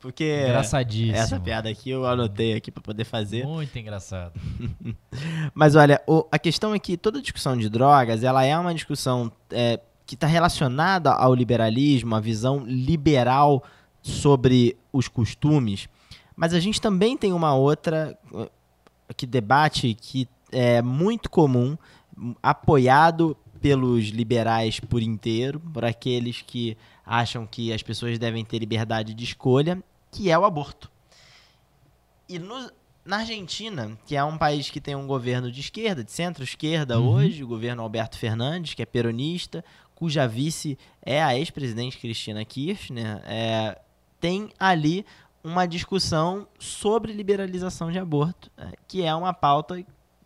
[0.00, 1.16] Porque Engraçadíssimo.
[1.16, 3.44] essa piada aqui eu anotei aqui para poder fazer.
[3.46, 4.32] Muito engraçado.
[5.54, 9.30] Mas olha, o, a questão é que toda discussão de drogas, ela é uma discussão
[9.50, 13.62] é, que está relacionada ao liberalismo, a visão liberal
[14.02, 15.88] sobre os costumes.
[16.36, 18.50] Mas a gente também tem uma outra uh,
[19.16, 21.76] que debate que é muito comum,
[22.42, 29.14] apoiado pelos liberais por inteiro, por aqueles que acham que as pessoas devem ter liberdade
[29.14, 30.90] de escolha, que é o aborto.
[32.28, 32.70] E no,
[33.04, 37.08] na Argentina, que é um país que tem um governo de esquerda, de centro-esquerda uhum.
[37.08, 39.64] hoje, o governo Alberto Fernandes, que é peronista,
[39.94, 43.78] cuja vice é a ex-presidente Cristina Kirchner, é,
[44.20, 45.04] tem ali
[45.42, 49.84] uma discussão sobre liberalização de aborto, é, que é uma pauta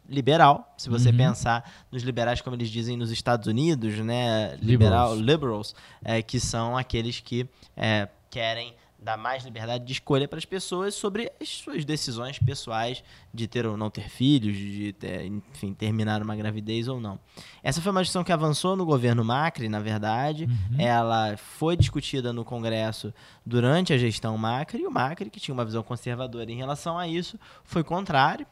[0.08, 1.16] liberal, se você uhum.
[1.16, 6.40] pensar nos liberais como eles dizem nos Estados Unidos, né, liberal liberals, liberals é, que
[6.40, 11.48] são aqueles que é, querem dar mais liberdade de escolha para as pessoas sobre as
[11.48, 16.88] suas decisões pessoais de ter ou não ter filhos, de ter, enfim, terminar uma gravidez
[16.88, 17.18] ou não.
[17.62, 20.46] Essa foi uma discussão que avançou no governo Macri, na verdade.
[20.46, 20.80] Uhum.
[20.80, 23.14] Ela foi discutida no Congresso
[23.46, 27.06] durante a gestão Macri, e o Macri, que tinha uma visão conservadora em relação a
[27.06, 28.46] isso, foi contrário.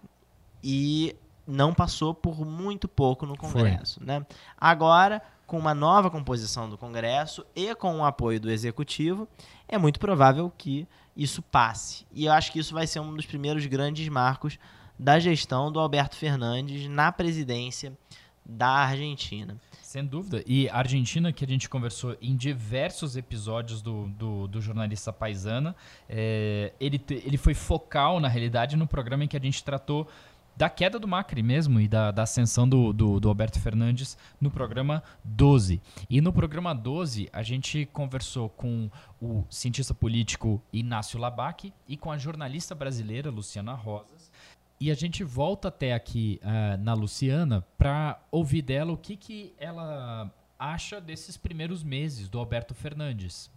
[0.62, 1.16] E
[1.46, 4.02] não passou por muito pouco no Congresso.
[4.04, 4.26] Né?
[4.56, 9.28] Agora, com uma nova composição do Congresso e com o apoio do Executivo,
[9.68, 10.86] é muito provável que
[11.16, 12.04] isso passe.
[12.12, 14.58] E eu acho que isso vai ser um dos primeiros grandes marcos
[14.98, 17.96] da gestão do Alberto Fernandes na presidência
[18.44, 19.56] da Argentina.
[19.82, 20.42] Sem dúvida.
[20.46, 25.74] E a Argentina, que a gente conversou em diversos episódios do, do, do jornalista Paisana,
[26.08, 30.08] é, ele, ele foi focal, na realidade, no programa em que a gente tratou
[30.56, 34.50] da queda do Macri mesmo e da, da ascensão do, do, do, Alberto Fernandes no
[34.50, 35.82] programa 12.
[36.08, 42.10] E no programa 12, a gente conversou com o cientista político Inácio Labac e com
[42.10, 44.32] a jornalista brasileira Luciana Rosas.
[44.80, 49.54] E a gente volta até aqui uh, na Luciana para ouvir dela o que, que
[49.58, 53.50] ela acha desses primeiros meses do Alberto Fernandes.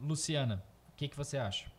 [0.00, 1.75] Luciana, o que, que você acha?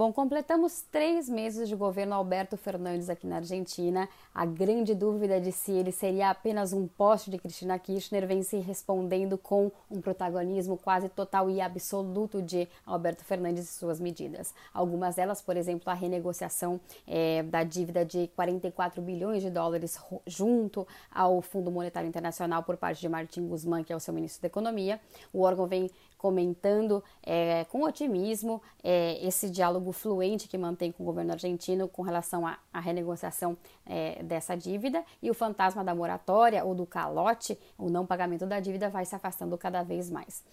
[0.00, 4.08] Bom, completamos três meses de governo Alberto Fernandes aqui na Argentina.
[4.34, 8.56] A grande dúvida de se ele seria apenas um poste de Cristina Kirchner vem se
[8.56, 14.54] respondendo com um protagonismo quase total e absoluto de Alberto Fernandes e suas medidas.
[14.72, 20.88] Algumas delas, por exemplo, a renegociação é, da dívida de 44 bilhões de dólares junto
[21.10, 24.46] ao Fundo Monetário Internacional por parte de Martin Guzmán, que é o seu ministro da
[24.46, 24.98] Economia.
[25.30, 25.90] O órgão vem
[26.20, 32.02] comentando é, com otimismo é, esse diálogo fluente que mantém com o governo argentino com
[32.02, 33.56] relação à, à renegociação
[33.86, 38.60] é, dessa dívida e o fantasma da moratória ou do calote, o não pagamento da
[38.60, 40.44] dívida, vai se afastando cada vez mais.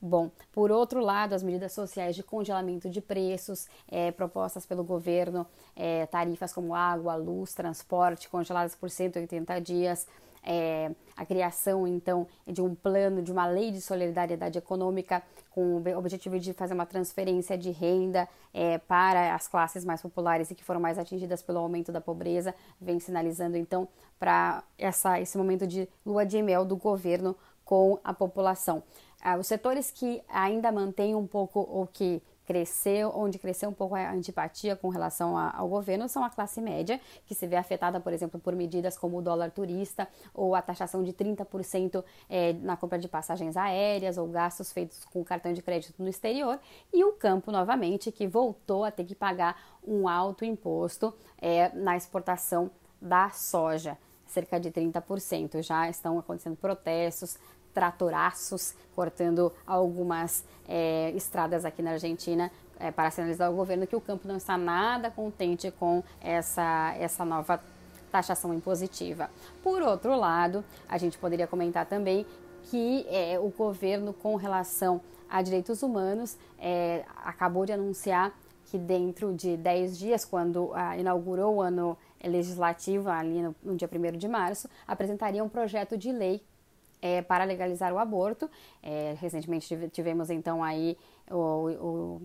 [0.00, 5.44] Bom, por outro lado, as medidas sociais de congelamento de preços é, propostas pelo governo,
[5.74, 10.06] é, tarifas como água, luz, transporte congeladas por 180 dias,
[10.46, 15.98] é, a criação, então, de um plano, de uma lei de solidariedade econômica com o
[15.98, 20.62] objetivo de fazer uma transferência de renda é, para as classes mais populares e que
[20.62, 24.62] foram mais atingidas pelo aumento da pobreza, vem sinalizando, então, para
[25.20, 28.82] esse momento de lua de mel do governo com a população.
[29.20, 33.94] Ah, os setores que ainda mantêm um pouco o que cresceu, onde cresceu um pouco
[33.94, 38.00] a antipatia com relação a, ao governo são a classe média, que se vê afetada,
[38.00, 42.76] por exemplo, por medidas como o dólar turista ou a taxação de 30% é, na
[42.76, 46.58] compra de passagens aéreas ou gastos feitos com cartão de crédito no exterior,
[46.92, 51.96] e o campo, novamente, que voltou a ter que pagar um alto imposto é, na
[51.96, 52.70] exportação
[53.00, 55.62] da soja cerca de 30%.
[55.62, 57.38] Já estão acontecendo protestos,
[57.76, 62.50] tratoraços cortando algumas é, estradas aqui na Argentina
[62.80, 67.22] é, para sinalizar ao governo que o campo não está nada contente com essa, essa
[67.22, 67.62] nova
[68.10, 69.28] taxação impositiva.
[69.62, 72.24] Por outro lado, a gente poderia comentar também
[72.62, 78.32] que é, o governo, com relação a direitos humanos, é, acabou de anunciar
[78.64, 83.88] que dentro de 10 dias, quando ah, inaugurou o ano legislativo, ali no, no dia
[83.92, 86.42] 1 de março, apresentaria um projeto de lei
[87.06, 88.50] é, para legalizar o aborto.
[88.82, 90.96] É, recentemente tivemos então aí
[91.30, 92.22] o, o,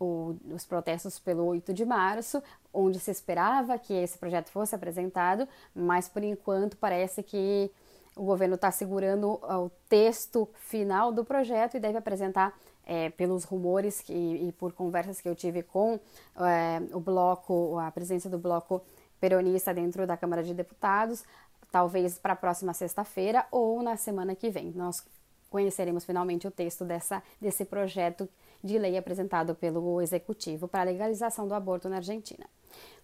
[0.00, 2.42] o, os protestos pelo 8 de março,
[2.72, 7.70] onde se esperava que esse projeto fosse apresentado, mas por enquanto parece que
[8.16, 12.56] o governo está segurando o texto final do projeto e deve apresentar
[12.86, 15.98] é, pelos rumores que, e por conversas que eu tive com
[16.36, 18.82] é, o bloco, a presença do bloco
[19.20, 21.24] peronista dentro da Câmara de Deputados,
[21.74, 24.70] talvez para a próxima sexta-feira ou na semana que vem.
[24.76, 25.04] Nós
[25.50, 28.28] conheceremos finalmente o texto dessa, desse projeto
[28.62, 32.46] de lei apresentado pelo Executivo para a legalização do aborto na Argentina.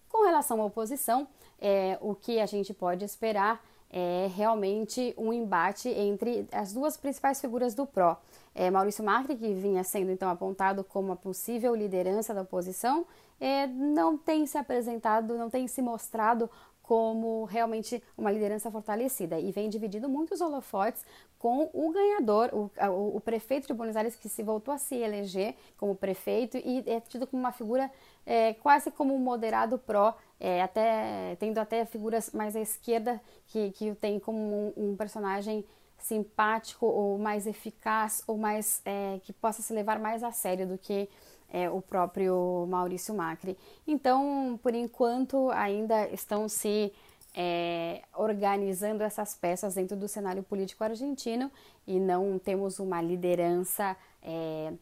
[0.07, 1.27] Com relação à oposição,
[1.59, 7.41] é, o que a gente pode esperar é realmente um embate entre as duas principais
[7.41, 8.15] figuras do PRO.
[8.55, 13.05] É, Maurício Macri, que vinha sendo então apontado como a possível liderança da oposição,
[13.37, 16.49] é, não tem se apresentado, não tem se mostrado
[16.91, 19.39] como realmente uma liderança fortalecida.
[19.39, 21.05] E vem dividindo muitos holofotes
[21.39, 24.95] com o ganhador, o, o, o, prefeito de Buenos Aires que se voltou a se
[24.95, 27.89] eleger como prefeito e é tido como uma figura
[28.25, 33.71] é, quase como um moderado pró, é, até, tendo até figuras mais à esquerda que,
[33.71, 35.63] que o tem como um, um personagem
[35.97, 40.77] simpático ou mais eficaz ou mais é, que possa se levar mais a sério do
[40.77, 41.07] que
[41.51, 43.57] é, o próprio Maurício Macri.
[43.85, 46.91] Então, por enquanto, ainda estão se
[47.35, 51.51] é, organizando essas peças dentro do cenário político argentino
[51.85, 54.73] e não temos uma liderança é,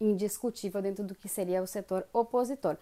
[0.00, 2.76] indiscutível dentro do que seria o setor opositor.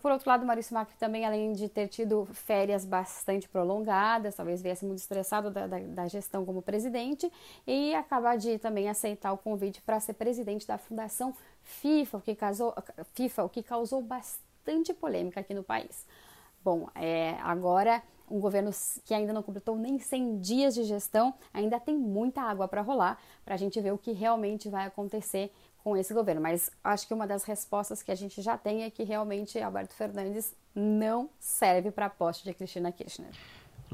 [0.00, 4.84] Por outro lado, Maurício Macri também, além de ter tido férias bastante prolongadas, talvez viesse
[4.84, 7.30] muito estressado da, da, da gestão como presidente,
[7.66, 11.34] e acabar de também aceitar o convite para ser presidente da Fundação
[11.64, 12.74] FIFA, o que, causou,
[13.14, 16.06] FIFA, o que causou bastante polêmica aqui no país.
[16.62, 18.70] Bom, é, agora um governo
[19.04, 23.20] que ainda não completou nem 100 dias de gestão, ainda tem muita água para rolar
[23.44, 26.40] para a gente ver o que realmente vai acontecer com esse governo.
[26.40, 29.94] Mas acho que uma das respostas que a gente já tem é que realmente Alberto
[29.94, 33.30] Fernandes não serve para a poste de Cristina Kirchner.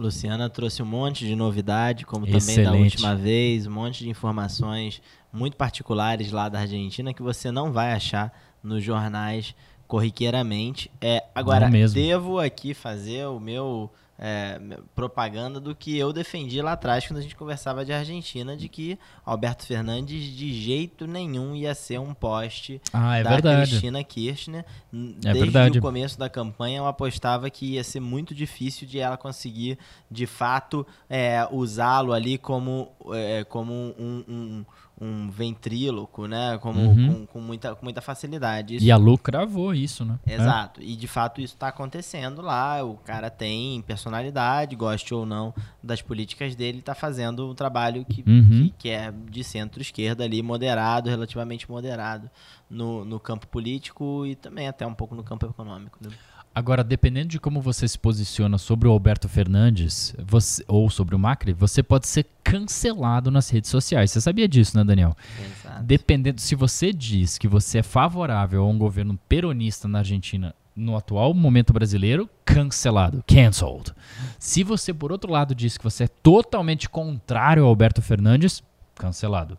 [0.00, 2.48] Luciana trouxe um monte de novidade, como Excelente.
[2.48, 5.00] também da última vez, um monte de informações
[5.32, 8.32] muito particulares lá da Argentina que você não vai achar
[8.62, 9.54] nos jornais
[9.90, 10.88] corriqueiramente.
[11.00, 14.60] É, agora, devo aqui fazer o meu é,
[14.94, 18.96] propaganda do que eu defendi lá atrás quando a gente conversava de Argentina, de que
[19.26, 23.70] Alberto Fernandes de jeito nenhum ia ser um poste ah, é da verdade.
[23.70, 24.64] Cristina Kirchner.
[24.92, 25.78] É Desde verdade.
[25.80, 29.76] o começo da campanha eu apostava que ia ser muito difícil de ela conseguir,
[30.08, 34.64] de fato, é, usá-lo ali como, é, como um, um
[35.00, 36.58] um ventríloco, né?
[36.58, 37.14] Como, uhum.
[37.14, 38.76] com, com, muita, com muita facilidade.
[38.76, 38.84] Isso...
[38.84, 40.18] E a Lu cravou isso, né?
[40.26, 40.80] Exato.
[40.80, 40.84] É.
[40.84, 42.84] E de fato isso está acontecendo lá.
[42.84, 48.22] O cara tem personalidade, goste ou não das políticas dele, está fazendo um trabalho que,
[48.26, 48.70] uhum.
[48.70, 52.30] que, que, é de centro-esquerda ali, moderado, relativamente moderado
[52.68, 55.98] no, no campo político e também até um pouco no campo econômico.
[56.00, 56.10] Né?
[56.52, 61.18] Agora, dependendo de como você se posiciona sobre o Alberto Fernandes você, ou sobre o
[61.18, 64.10] Macri, você pode ser cancelado nas redes sociais.
[64.10, 65.16] Você sabia disso, né, Daniel?
[65.40, 65.84] Exato.
[65.84, 70.96] Dependendo, se você diz que você é favorável a um governo peronista na Argentina no
[70.96, 73.92] atual momento brasileiro, cancelado, cancelled.
[74.38, 78.62] Se você, por outro lado, diz que você é totalmente contrário ao Alberto Fernandes,
[78.96, 79.56] cancelado.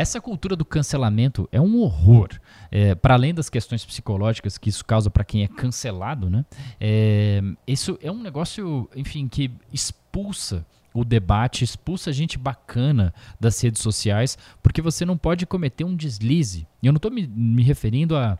[0.00, 2.30] Essa cultura do cancelamento é um horror.
[2.70, 6.42] É, para além das questões psicológicas que isso causa para quem é cancelado, né?
[6.80, 10.64] É, isso é um negócio, enfim, que expulsa
[10.94, 16.66] o debate, expulsa gente bacana das redes sociais, porque você não pode cometer um deslize.
[16.82, 18.38] Eu não estou me, me referindo a,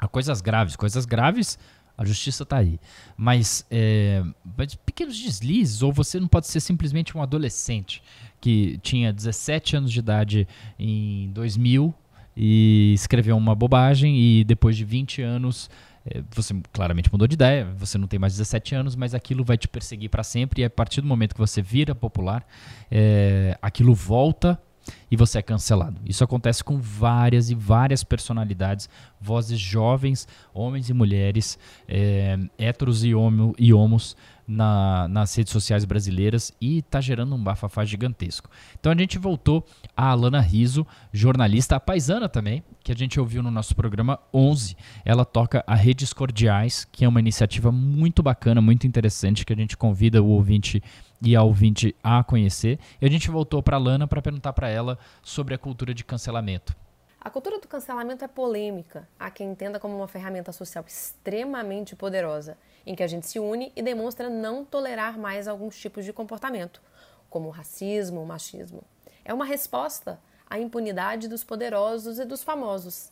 [0.00, 0.74] a coisas graves.
[0.74, 1.60] Coisas graves
[1.98, 2.78] a justiça está aí.
[3.16, 4.22] Mas, é,
[4.56, 8.00] mas, pequenos deslizes, ou você não pode ser simplesmente um adolescente
[8.40, 10.48] que tinha 17 anos de idade
[10.78, 11.94] em 2000
[12.36, 15.68] e escreveu uma bobagem e depois de 20 anos
[16.06, 19.58] é, você claramente mudou de ideia, você não tem mais 17 anos, mas aquilo vai
[19.58, 22.46] te perseguir para sempre e a partir do momento que você vira popular,
[22.90, 24.60] é, aquilo volta
[25.10, 26.00] e você é cancelado.
[26.04, 28.88] Isso acontece com várias e várias personalidades,
[29.20, 34.16] vozes jovens, homens e mulheres, é, héteros e, homo, e homos
[34.48, 38.48] na, nas redes sociais brasileiras e está gerando um bafafá gigantesco.
[38.80, 39.62] Então a gente voltou
[39.94, 44.74] a Alana Riso, jornalista, a paisana também, que a gente ouviu no nosso programa 11.
[45.04, 49.56] Ela toca a Redes Cordiais, que é uma iniciativa muito bacana, muito interessante, que a
[49.56, 50.82] gente convida o ouvinte
[51.22, 52.78] e a ouvinte a conhecer.
[53.00, 56.04] E a gente voltou para a Lana para perguntar para ela sobre a cultura de
[56.04, 56.76] cancelamento.
[57.20, 59.08] A cultura do cancelamento é polêmica.
[59.18, 63.72] Há quem entenda como uma ferramenta social extremamente poderosa, em que a gente se une
[63.74, 66.80] e demonstra não tolerar mais alguns tipos de comportamento,
[67.28, 68.82] como o racismo, o machismo.
[69.24, 70.18] É uma resposta
[70.48, 73.10] à impunidade dos poderosos e dos famosos.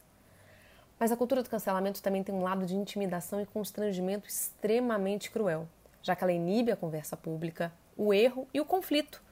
[0.98, 5.68] Mas a cultura do cancelamento também tem um lado de intimidação e constrangimento extremamente cruel,
[6.00, 9.22] já que ela inibe a conversa pública, o erro e o conflito,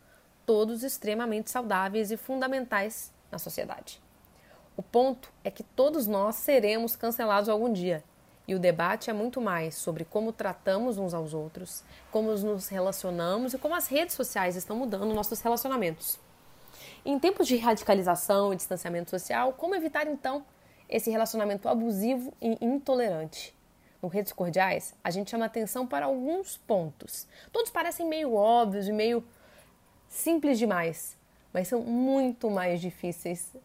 [0.46, 4.02] todos extremamente saudáveis e fundamentais na sociedade.
[4.76, 8.02] O ponto é que todos nós seremos cancelados algum dia.
[8.46, 13.54] E o debate é muito mais sobre como tratamos uns aos outros, como nos relacionamos
[13.54, 16.18] e como as redes sociais estão mudando nossos relacionamentos.
[17.04, 20.44] Em tempos de radicalização e distanciamento social, como evitar então
[20.88, 23.54] esse relacionamento abusivo e intolerante?
[24.04, 27.26] No Redes Cordiais, a gente chama atenção para alguns pontos.
[27.50, 29.24] Todos parecem meio óbvios e meio
[30.10, 31.16] simples demais,
[31.54, 33.56] mas são muito mais difíceis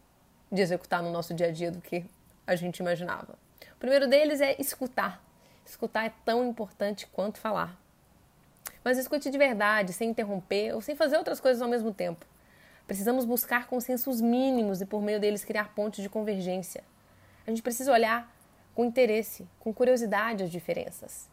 [0.50, 2.06] de executar no nosso dia a dia do que
[2.46, 3.34] a gente imaginava.
[3.74, 5.22] O primeiro deles é escutar.
[5.66, 7.78] Escutar é tão importante quanto falar.
[8.82, 12.24] Mas escute de verdade, sem interromper ou sem fazer outras coisas ao mesmo tempo.
[12.86, 16.82] Precisamos buscar consensos mínimos e, por meio deles, criar pontos de convergência.
[17.46, 18.39] A gente precisa olhar
[18.80, 21.28] com interesse, com curiosidade as diferenças.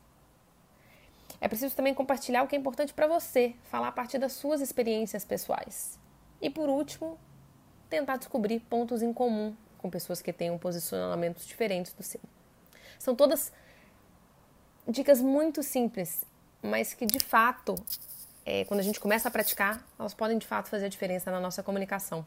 [1.40, 4.60] É preciso também compartilhar o que é importante para você, falar a partir das suas
[4.60, 5.98] experiências pessoais.
[6.42, 7.18] E por último,
[7.90, 12.20] tentar descobrir pontos em comum com pessoas que tenham posicionamentos diferentes do seu.
[13.00, 13.54] São todas
[14.86, 16.26] dicas muito simples,
[16.62, 17.76] mas que de fato,
[18.46, 21.40] é, quando a gente começa a praticar, elas podem de fato fazer a diferença na
[21.40, 22.26] nossa comunicação.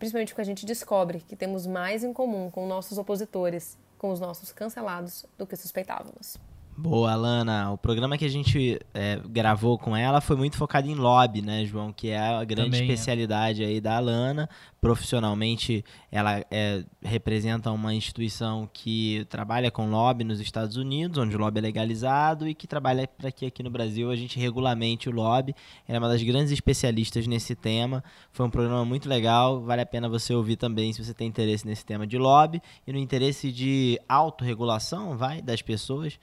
[0.00, 4.18] Principalmente porque a gente descobre que temos mais em comum com nossos opositores com os
[4.18, 6.38] nossos cancelados do que suspeitávamos.
[6.80, 7.70] Boa, Alana.
[7.72, 11.62] O programa que a gente é, gravou com ela foi muito focado em lobby, né,
[11.66, 11.92] João?
[11.92, 12.84] Que é a grande Também, é.
[12.84, 13.66] especialidade é.
[13.66, 14.48] aí da Alana
[14.80, 21.38] profissionalmente ela é, representa uma instituição que trabalha com lobby nos Estados Unidos, onde o
[21.38, 25.12] lobby é legalizado e que trabalha para que aqui no Brasil a gente regulamente o
[25.12, 25.54] lobby.
[25.86, 28.02] Ela é uma das grandes especialistas nesse tema.
[28.32, 31.66] Foi um programa muito legal, vale a pena você ouvir também se você tem interesse
[31.66, 36.18] nesse tema de lobby e no interesse de autorregulação, vai, das pessoas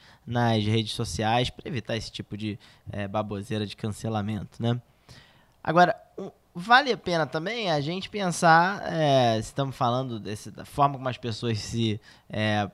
[0.50, 2.60] nas redes sociais para evitar esse tipo de
[2.92, 4.82] é, baboseira de cancelamento, né?
[5.64, 5.96] Agora,
[6.56, 11.18] vale a pena também a gente pensar, é, estamos falando desse, da forma como as
[11.18, 12.70] pessoas se é,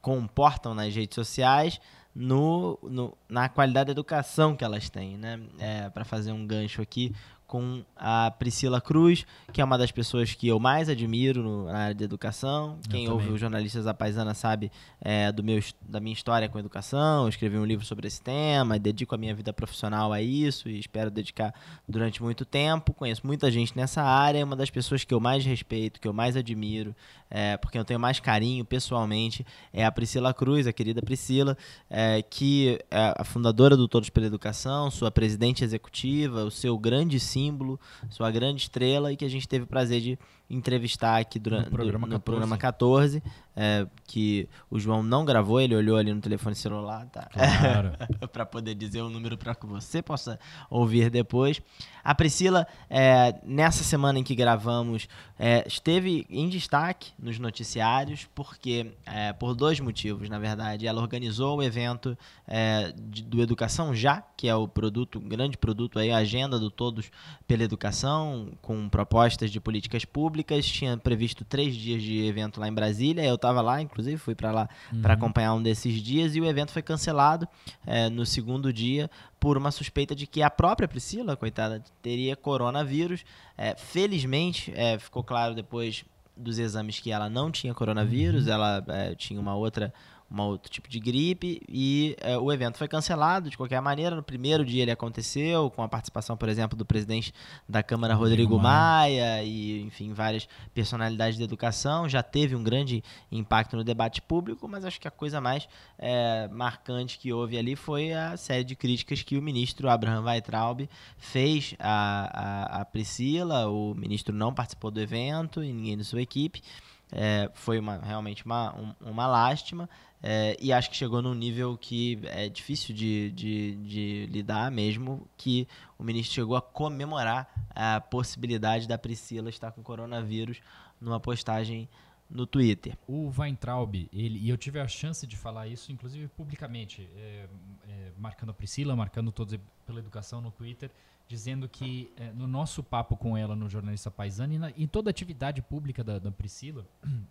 [0.00, 1.80] comportam nas redes sociais,
[2.14, 5.38] no, no, na qualidade da educação que elas têm, né?
[5.58, 7.14] É, Para fazer um gancho aqui,
[7.56, 11.78] com a Priscila Cruz, que é uma das pessoas que eu mais admiro no, na
[11.78, 12.78] área de educação.
[12.84, 14.70] Eu Quem ouve os jornalistas da Paisana sabe
[15.00, 17.22] é, do meu, da minha história com educação.
[17.22, 20.78] Eu escrevi um livro sobre esse tema, dedico a minha vida profissional a isso e
[20.78, 21.54] espero dedicar
[21.88, 22.92] durante muito tempo.
[22.92, 26.12] Conheço muita gente nessa área, é uma das pessoas que eu mais respeito, que eu
[26.12, 26.94] mais admiro,
[27.30, 31.56] é, porque eu tenho mais carinho pessoalmente, é a Priscila Cruz, a querida Priscila,
[31.90, 37.18] é, que é a fundadora do Todos pela Educação, sua presidente executiva, o seu grande
[37.18, 37.78] símbolo,
[38.08, 41.70] sua grande estrela e que a gente teve o prazer de entrevistar aqui durante, no
[41.72, 42.24] programa, do, no 14.
[42.24, 43.22] programa 14,
[43.56, 47.28] é, que o João não gravou, ele olhou ali no telefone celular, tá?
[47.32, 47.92] Claro.
[48.30, 51.60] para poder dizer o número para que você possa ouvir depois.
[52.04, 55.08] A Priscila, é, nessa semana em que gravamos,
[55.38, 60.86] é, esteve em destaque nos noticiários, porque é, por dois motivos, na verdade.
[60.86, 62.16] Ela organizou o evento
[62.46, 66.58] é, de, do Educação Já, que é o produto, um grande produto aí, a agenda
[66.58, 67.10] do Todos
[67.46, 70.35] pela Educação, com propostas de políticas públicas.
[70.44, 73.24] Tinha previsto três dias de evento lá em Brasília.
[73.24, 75.02] Eu estava lá, inclusive, fui para lá uhum.
[75.02, 77.48] para acompanhar um desses dias e o evento foi cancelado
[77.86, 83.24] é, no segundo dia por uma suspeita de que a própria Priscila, coitada, teria coronavírus.
[83.56, 86.04] É, felizmente, é, ficou claro depois
[86.36, 88.52] dos exames que ela não tinha coronavírus, uhum.
[88.52, 88.84] ela
[89.16, 89.92] tinha uma outra
[90.30, 94.16] um outro tipo de gripe e é, o evento foi cancelado de qualquer maneira.
[94.16, 97.32] No primeiro dia ele aconteceu, com a participação, por exemplo, do presidente
[97.68, 102.08] da Câmara, Rodrigo, Maia, e, enfim, várias personalidades da educação.
[102.08, 106.48] Já teve um grande impacto no debate público, mas acho que a coisa mais é,
[106.48, 110.88] marcante que houve ali foi a série de críticas que o ministro Abraham Weitraub
[111.18, 113.68] fez a, a, a Priscila.
[113.68, 116.62] O ministro não participou do evento e ninguém da sua equipe.
[117.12, 119.88] É, foi uma, realmente uma, um, uma lástima.
[120.22, 125.28] É, e acho que chegou num nível que é difícil de, de, de, lidar mesmo,
[125.36, 125.68] que
[125.98, 130.60] o ministro chegou a comemorar a possibilidade da Priscila estar com coronavírus
[131.00, 131.88] numa postagem
[132.28, 132.98] no Twitter.
[133.06, 137.46] O Weintraub, ele, e eu tive a chance de falar isso, inclusive publicamente, é,
[137.88, 140.90] é, marcando a Priscila, marcando todos pela educação no Twitter,
[141.28, 145.10] dizendo que é, no nosso papo com ela no Jornalista Paisano e na, em toda
[145.10, 146.86] a atividade pública da, da Priscila,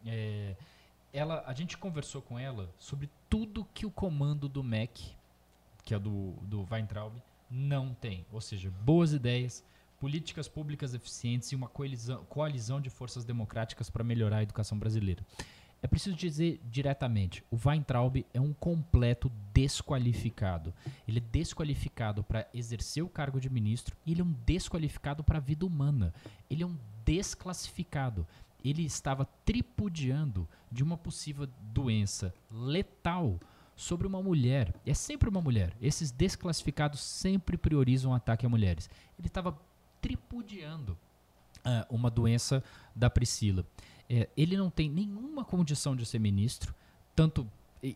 [0.06, 0.56] é,
[1.14, 5.12] ela, a gente conversou com ela sobre tudo que o comando do MEC,
[5.84, 7.14] que é do, do Weintraub,
[7.50, 8.26] não tem.
[8.32, 9.64] Ou seja, boas ideias,
[10.00, 15.24] políticas públicas eficientes e uma coalizão, coalizão de forças democráticas para melhorar a educação brasileira.
[15.86, 20.74] É preciso dizer diretamente, o Weintraub é um completo desqualificado.
[21.08, 25.38] Ele é desqualificado para exercer o cargo de ministro e ele é um desqualificado para
[25.38, 26.12] a vida humana.
[26.50, 26.76] Ele é um
[27.06, 28.26] desclassificado
[28.68, 33.40] ele estava tripudiando de uma possível doença letal
[33.76, 34.74] sobre uma mulher.
[34.84, 35.78] É sempre uma mulher.
[35.80, 38.90] Esses desclassificados sempre priorizam o ataque a mulheres.
[39.20, 39.56] Ele estava
[40.02, 40.98] tripudiando
[41.58, 42.64] uh, uma doença
[42.96, 43.64] da Priscila.
[44.10, 46.74] É, ele não tem nenhuma condição de ser ministro,
[47.16, 47.48] tanto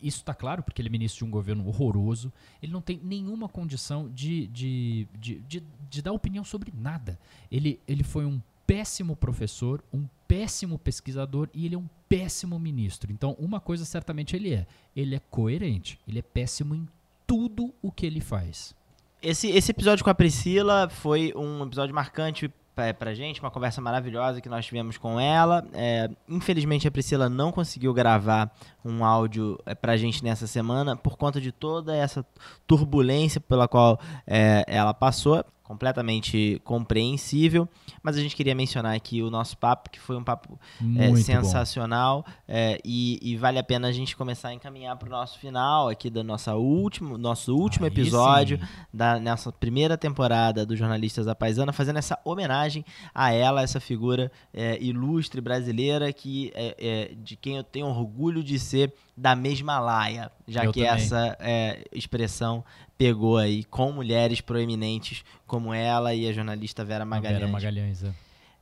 [0.02, 2.32] isso está claro, porque ele é ministro de um governo horroroso.
[2.62, 7.18] Ele não tem nenhuma condição de, de, de, de, de dar opinião sobre nada.
[7.50, 13.10] Ele, ele foi um péssimo professor, um péssimo pesquisador e ele é um péssimo ministro.
[13.10, 16.86] Então, uma coisa certamente ele é: ele é coerente, ele é péssimo em
[17.26, 18.74] tudo o que ele faz.
[19.22, 22.50] Esse, esse episódio com a Priscila foi um episódio marcante
[22.80, 25.66] pra, pra gente, uma conversa maravilhosa que nós tivemos com ela.
[25.74, 28.50] É, infelizmente a Priscila não conseguiu gravar
[28.84, 32.24] um áudio é, pra gente nessa semana por conta de toda essa
[32.66, 37.68] turbulência pela qual é, ela passou completamente compreensível,
[38.02, 40.58] mas a gente queria mencionar aqui o nosso papo, que foi um papo
[40.98, 45.12] é, sensacional é, e, e, vale a pena a gente começar a encaminhar para o
[45.12, 48.64] nosso final aqui do nosso último, nosso último Aí episódio sim.
[48.92, 52.84] da nessa primeira temporada do Jornalistas da Paisana, fazendo essa homenagem
[53.14, 58.42] a ela, essa figura é, ilustre brasileira que é, é, de quem eu tenho orgulho
[58.42, 60.94] de ser da mesma laia, já eu que também.
[60.94, 62.64] essa é, expressão
[62.96, 67.40] pegou aí com mulheres proeminentes como ela e a jornalista Vera Magalhães.
[67.40, 68.14] Vera Magalhães, é.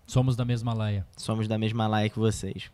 [0.04, 1.06] Somos da mesma laia.
[1.16, 2.72] Somos da mesma laia que vocês.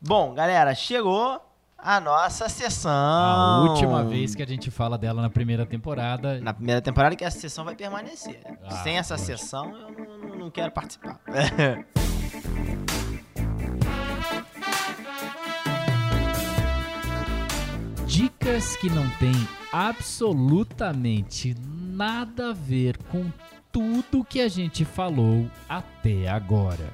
[0.00, 1.38] Bom, galera, chegou
[1.76, 2.90] a nossa sessão.
[2.90, 6.40] A última vez que a gente fala dela na primeira temporada.
[6.40, 8.40] Na primeira temporada que essa sessão vai permanecer.
[8.64, 11.20] Ah, Sem essa sessão eu não, não quero participar.
[18.08, 19.34] Dicas que não tem
[19.70, 23.30] absolutamente nada a ver com
[23.70, 26.88] tudo que a gente falou até agora.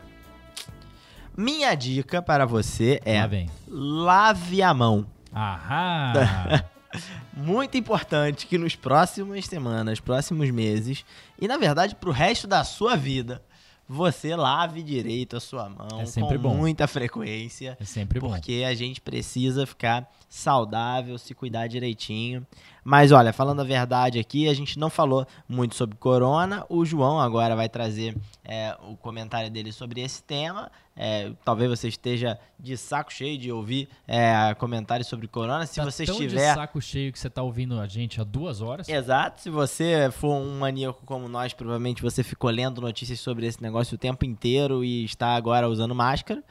[1.37, 5.07] Minha dica para você é lave a mão.
[5.33, 6.65] Aham!
[7.33, 11.05] Muito importante que nos próximas semanas, próximos meses
[11.41, 13.41] e na verdade para o resto da sua vida,
[13.89, 16.55] você lave direito a sua mão é com bom.
[16.55, 17.77] muita frequência.
[17.81, 18.39] É sempre porque bom.
[18.39, 22.47] Porque a gente precisa ficar saudável, se cuidar direitinho.
[22.85, 26.67] Mas olha, falando a verdade aqui, a gente não falou muito sobre corona.
[26.69, 30.71] O João agora vai trazer é, o comentário dele sobre esse tema.
[30.97, 35.67] É, talvez você esteja de saco cheio de ouvir é, comentários sobre corona.
[35.67, 36.51] Se tá você tão estiver.
[36.51, 38.89] de saco cheio que você está ouvindo a gente há duas horas.
[38.89, 39.41] Exato.
[39.41, 43.95] Se você for um maníaco como nós, provavelmente você ficou lendo notícias sobre esse negócio
[43.95, 46.45] o tempo inteiro e está agora usando máscara.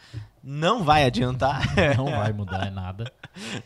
[0.43, 1.61] Não vai adiantar.
[1.95, 3.09] Não vai mudar nada.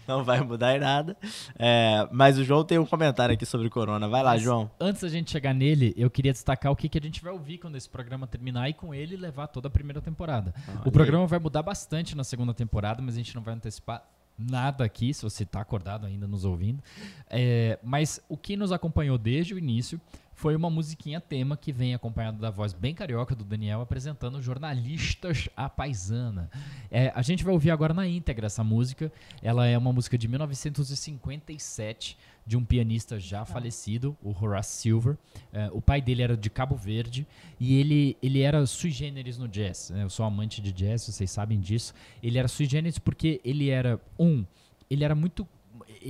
[0.07, 1.17] Não vai mudar nada.
[1.57, 4.07] É, mas o João tem um comentário aqui sobre corona.
[4.07, 4.69] Vai lá, mas, João.
[4.79, 7.57] Antes da gente chegar nele, eu queria destacar o que, que a gente vai ouvir
[7.57, 10.53] quando esse programa terminar e com ele levar toda a primeira temporada.
[10.67, 14.03] Ah, o programa vai mudar bastante na segunda temporada, mas a gente não vai antecipar
[14.37, 16.83] nada aqui, se você está acordado ainda nos ouvindo.
[17.27, 19.99] É, mas o que nos acompanhou desde o início
[20.37, 25.49] foi uma musiquinha tema que vem acompanhado da voz bem carioca do Daniel apresentando jornalistas
[25.57, 26.47] à paisana.
[26.91, 29.11] É, a gente vai ouvir agora na íntegra essa música.
[29.41, 32.15] Ela é uma música de 1957
[32.45, 35.17] de um pianista já falecido, o Horace Silver.
[35.51, 37.25] É, o pai dele era de Cabo Verde
[37.59, 39.89] e ele, ele era sui generis no jazz.
[39.89, 40.03] Né?
[40.03, 41.95] Eu sou amante de jazz, vocês sabem disso.
[42.21, 44.45] Ele era sui generis porque ele era, um,
[44.87, 45.47] ele era muito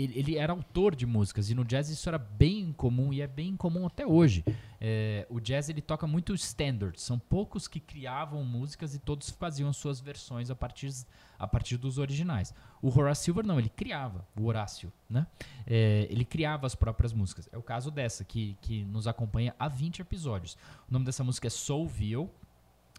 [0.04, 3.28] ele, ele, era autor de músicas e no jazz isso era bem comum e é
[3.28, 4.44] bem comum até hoje.
[4.80, 9.74] É, o jazz ele toca muito standards, são poucos que criavam músicas e todos faziam
[9.74, 10.92] suas versões a partir,
[11.40, 12.54] a partir dos originais.
[12.82, 15.26] O Horace Silver não, ele criava, o Horácio, né?
[15.66, 17.50] É, ele criava as próprias músicas.
[17.52, 20.58] É o caso dessa, que, que nos acompanha há 20 episódios.
[20.88, 22.30] O nome dessa música é Soulville.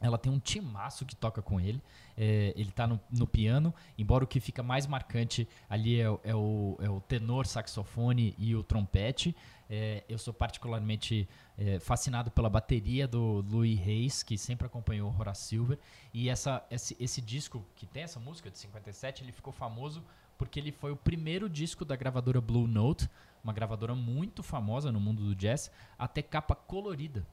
[0.01, 1.83] Ela tem um timaço que toca com ele.
[2.17, 6.35] É, ele está no, no, piano, embora o que fica mais marcante ali é, é,
[6.35, 9.35] o, é o, tenor saxofone e o trompete.
[9.71, 15.19] É, eu sou particularmente é, fascinado pela bateria do Louis Reis, que sempre acompanhou o
[15.19, 15.79] Horace Silver.
[16.15, 20.03] E essa, esse, esse disco que tem essa música de 57, ele ficou famoso
[20.37, 23.11] porque ele foi o primeiro disco da gravadora Blue Note,
[23.43, 27.27] uma gravadora muito famosa no mundo do jazz, até capa colorida.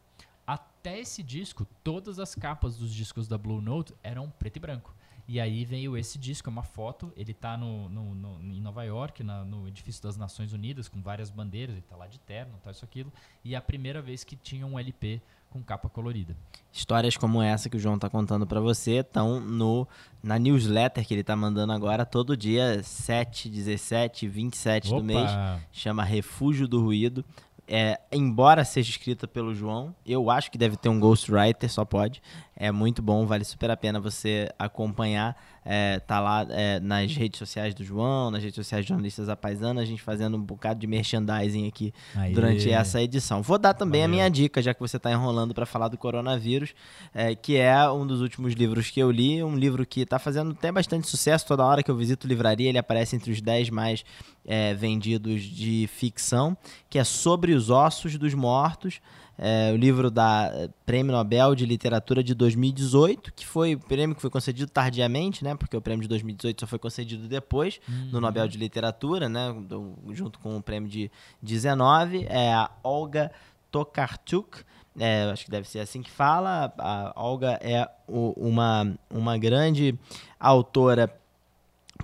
[0.86, 4.94] Até esse disco, todas as capas dos discos da Blue Note eram preto e branco.
[5.28, 8.84] E aí veio esse disco, é uma foto, ele está no, no, no, em Nova
[8.84, 12.53] York, na, no edifício das Nações Unidas, com várias bandeiras, ele está lá de terno,
[12.64, 13.12] tal, isso, aquilo.
[13.44, 16.38] E é a primeira vez que tinha um LP com capa colorida.
[16.72, 19.88] Histórias como essa que o João está contando para você estão no
[20.22, 24.98] na newsletter que ele está mandando agora todo dia 7, 17, 27 Opa.
[24.98, 25.32] do mês.
[25.72, 27.26] Chama Refúgio do Ruído
[27.68, 32.22] é, embora seja escrita pelo João, eu acho que deve ter um ghostwriter, só pode.
[32.56, 35.36] É muito bom, vale super a pena você acompanhar.
[35.66, 39.36] É, tá lá é, nas redes sociais do João, nas redes sociais de jornalistas da
[39.36, 42.32] Paisana, a gente fazendo um bocado de merchandising aqui Aê.
[42.32, 43.42] durante essa edição.
[43.42, 44.14] Vou dar também Valeu.
[44.14, 46.76] a minha dica, já que você está enrolando para falar do coronavírus,
[47.14, 50.52] é, que é um dos últimos livros que eu li, um livro que está fazendo
[50.52, 51.48] até bastante sucesso.
[51.48, 54.06] Toda hora que eu visito livraria, ele aparece entre os 10 mais
[54.46, 56.56] é, vendidos de ficção,
[56.90, 59.02] que é sobre os ossos dos mortos
[59.38, 64.16] é, o livro da eh, Prêmio Nobel de Literatura de 2018, que foi o prêmio
[64.16, 65.56] que foi concedido tardiamente, né?
[65.56, 68.10] Porque o prêmio de 2018 só foi concedido depois uhum.
[68.14, 69.53] no Nobel de Literatura, né?
[69.68, 72.26] Do, junto com o prêmio de 19.
[72.30, 73.32] É a Olga
[73.72, 74.64] Tokarczuk.
[74.98, 76.74] É, acho que deve ser assim que fala.
[76.78, 79.99] A Olga é o, uma, uma grande
[80.40, 81.14] autora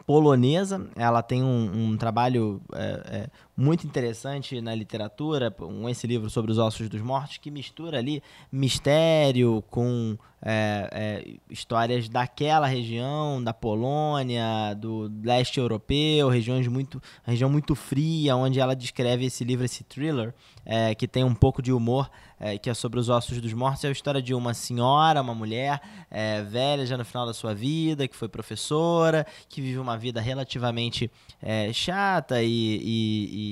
[0.06, 0.88] polonesa.
[0.96, 3.30] Ela tem um, um trabalho é, é,
[3.62, 8.24] muito interessante na literatura, um, esse livro sobre os ossos dos mortos, que mistura ali
[8.52, 17.50] mistério com é, é, histórias daquela região, da Polônia, do leste europeu, regiões muito, região
[17.50, 20.34] muito fria, onde ela descreve esse livro, esse thriller,
[20.66, 22.10] é, que tem um pouco de humor,
[22.40, 23.84] é, que é sobre os ossos dos mortos.
[23.84, 25.80] É a história de uma senhora, uma mulher
[26.10, 30.20] é, velha, já no final da sua vida, que foi professora, que vive uma vida
[30.20, 33.51] relativamente é, chata e, e, e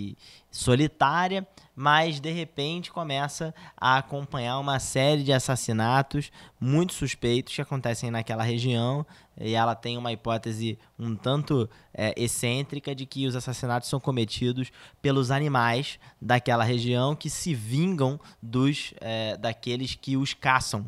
[0.52, 8.12] solitária, mas de repente começa a acompanhar uma série de assassinatos muito suspeitos que acontecem
[8.12, 9.06] naquela região.
[9.40, 14.72] E ela tem uma hipótese um tanto é, excêntrica de que os assassinatos são cometidos
[15.02, 20.86] pelos animais daquela região que se vingam dos é, daqueles que os caçam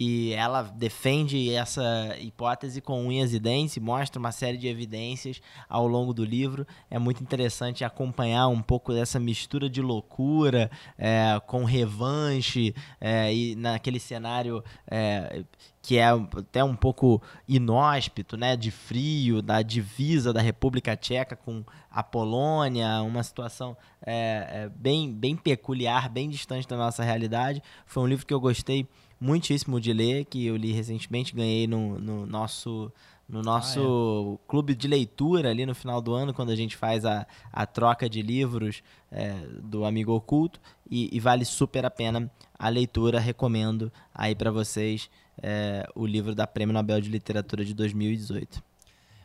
[0.00, 5.86] e ela defende essa hipótese com unhas e dentes, mostra uma série de evidências ao
[5.86, 6.66] longo do livro.
[6.90, 13.54] É muito interessante acompanhar um pouco dessa mistura de loucura é, com revanche é, e
[13.54, 15.44] naquele cenário é,
[15.82, 21.62] que é até um pouco inóspito, né, de frio, da divisa da República Tcheca com
[21.90, 27.62] a Polônia, uma situação é, é, bem, bem peculiar, bem distante da nossa realidade.
[27.84, 28.88] Foi um livro que eu gostei
[29.20, 32.90] muitíssimo de ler, que eu li recentemente, ganhei no, no nosso
[33.28, 34.50] no nosso ah, é.
[34.50, 38.10] clube de leitura ali no final do ano, quando a gente faz a, a troca
[38.10, 40.60] de livros é, do Amigo Oculto,
[40.90, 42.28] e, e, vale super a pena
[42.58, 43.20] a leitura.
[43.20, 45.08] Recomendo aí para vocês
[45.40, 48.69] é, o livro da Prêmio Nobel de Literatura de 2018.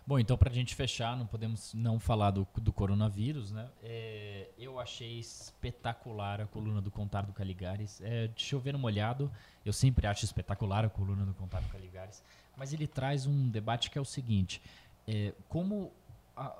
[0.07, 3.68] Bom, então para a gente fechar, não podemos não falar do, do coronavírus, né?
[3.82, 7.99] É, eu achei espetacular a coluna do Contar do Caligares.
[8.02, 9.32] É, de chover no molhado,
[9.65, 12.23] eu sempre acho espetacular a coluna do Contar do Caligares,
[12.56, 14.61] mas ele traz um debate que é o seguinte:
[15.07, 15.91] é, como
[16.38, 16.56] a,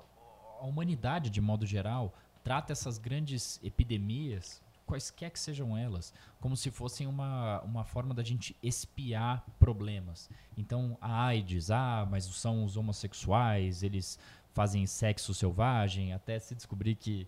[0.60, 6.70] a humanidade, de modo geral, trata essas grandes epidemias quaisquer que sejam elas, como se
[6.72, 10.30] fossem uma, uma forma da gente espiar problemas.
[10.58, 14.20] Então, a AIDS, ah, mas são os homossexuais, eles
[14.54, 17.28] fazem sexo selvagem, até se descobrir que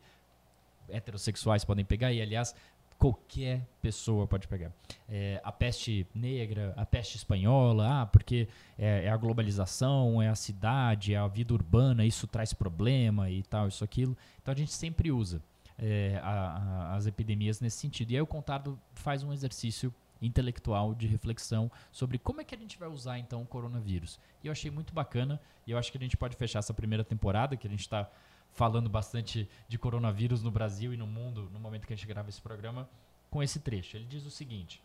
[0.88, 2.14] heterossexuais podem pegar.
[2.14, 2.56] E, aliás,
[2.98, 4.72] qualquer pessoa pode pegar.
[5.10, 8.48] É, a peste negra, a peste espanhola, ah, porque
[8.78, 13.44] é, é, a globalização, é a cidade, é a vida urbana, isso traz problema e
[13.44, 14.18] tal, isso, aquilo.
[14.42, 15.42] Então a gente sempre usa
[15.78, 18.12] é, a, a, as epidemias nesse sentido.
[18.12, 22.58] E aí o Contardo faz um exercício intelectual de reflexão sobre como é que a
[22.58, 24.20] gente vai usar então o coronavírus.
[24.44, 27.04] E eu achei muito bacana e eu acho que a gente pode fechar essa primeira
[27.04, 28.10] temporada, que a gente está
[28.52, 32.30] falando bastante de coronavírus no Brasil e no mundo no momento que a gente grava
[32.30, 32.90] esse programa,
[33.30, 33.98] com esse trecho.
[33.98, 34.82] Ele diz o seguinte: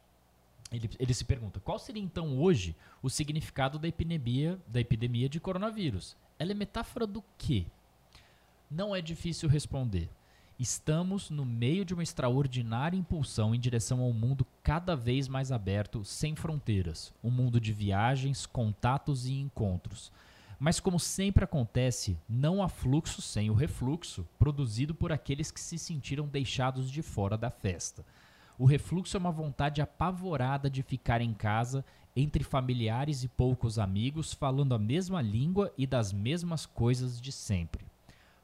[0.71, 5.41] ele, ele se pergunta, qual seria então hoje o significado da epidemia, da epidemia de
[5.41, 6.17] coronavírus?
[6.39, 7.67] Ela é metáfora do quê?
[8.71, 10.09] Não é difícil responder.
[10.63, 15.51] Estamos no meio de uma extraordinária impulsão em direção a um mundo cada vez mais
[15.51, 20.13] aberto, sem fronteiras, um mundo de viagens, contatos e encontros.
[20.61, 25.77] Mas, como sempre acontece, não há fluxo sem o refluxo, produzido por aqueles que se
[25.77, 28.07] sentiram deixados de fora da festa.
[28.57, 31.85] O refluxo é uma vontade apavorada de ficar em casa,
[32.15, 37.91] entre familiares e poucos amigos, falando a mesma língua e das mesmas coisas de sempre.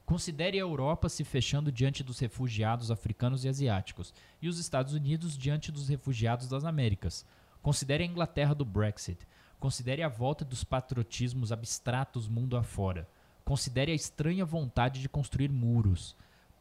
[0.09, 4.11] Considere a Europa se fechando diante dos refugiados africanos e asiáticos,
[4.41, 7.23] e os Estados Unidos diante dos refugiados das Américas.
[7.61, 9.27] Considere a Inglaterra do Brexit,
[9.59, 13.07] Considere a volta dos patriotismos abstratos mundo afora.
[13.45, 16.15] Considere a estranha vontade de construir muros.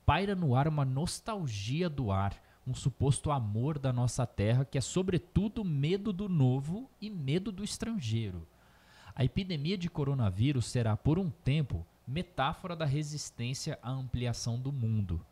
[0.04, 2.34] Paira no ar uma nostalgia do ar,
[2.66, 7.64] um suposto amor da nossa terra que é, sobretudo, medo do novo e medo do
[7.64, 8.46] estrangeiro.
[9.14, 15.24] A epidemia de coronavírus será, por um tempo, metáfora da resistência à ampliação do mundo.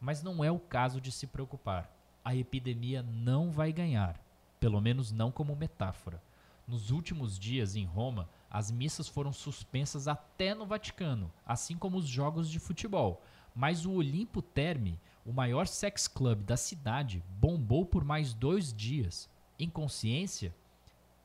[0.00, 1.92] Mas não é o caso de se preocupar.
[2.24, 4.18] A epidemia não vai ganhar,
[4.60, 6.22] pelo menos não como metáfora.
[6.68, 12.06] Nos últimos dias, em Roma, as missas foram suspensas até no Vaticano, assim como os
[12.06, 13.20] jogos de futebol.
[13.52, 19.28] Mas o Olimpo Terme, o maior sex club da cidade, bombou por mais dois dias.
[19.58, 20.54] Em consciência,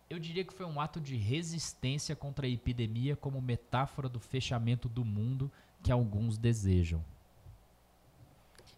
[0.09, 4.87] eu diria que foi um ato de resistência contra a epidemia como metáfora do fechamento
[4.87, 5.51] do mundo
[5.81, 7.03] que alguns desejam.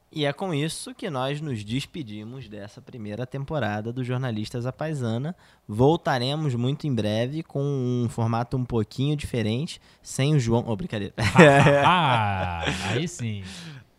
[0.10, 5.36] E é com isso que nós nos despedimos dessa primeira temporada do Jornalistas à Paisana.
[5.68, 10.64] Voltaremos muito em breve com um formato um pouquinho diferente, sem o João.
[10.66, 11.14] Oh, brincadeira.
[11.86, 13.44] ah, aí sim.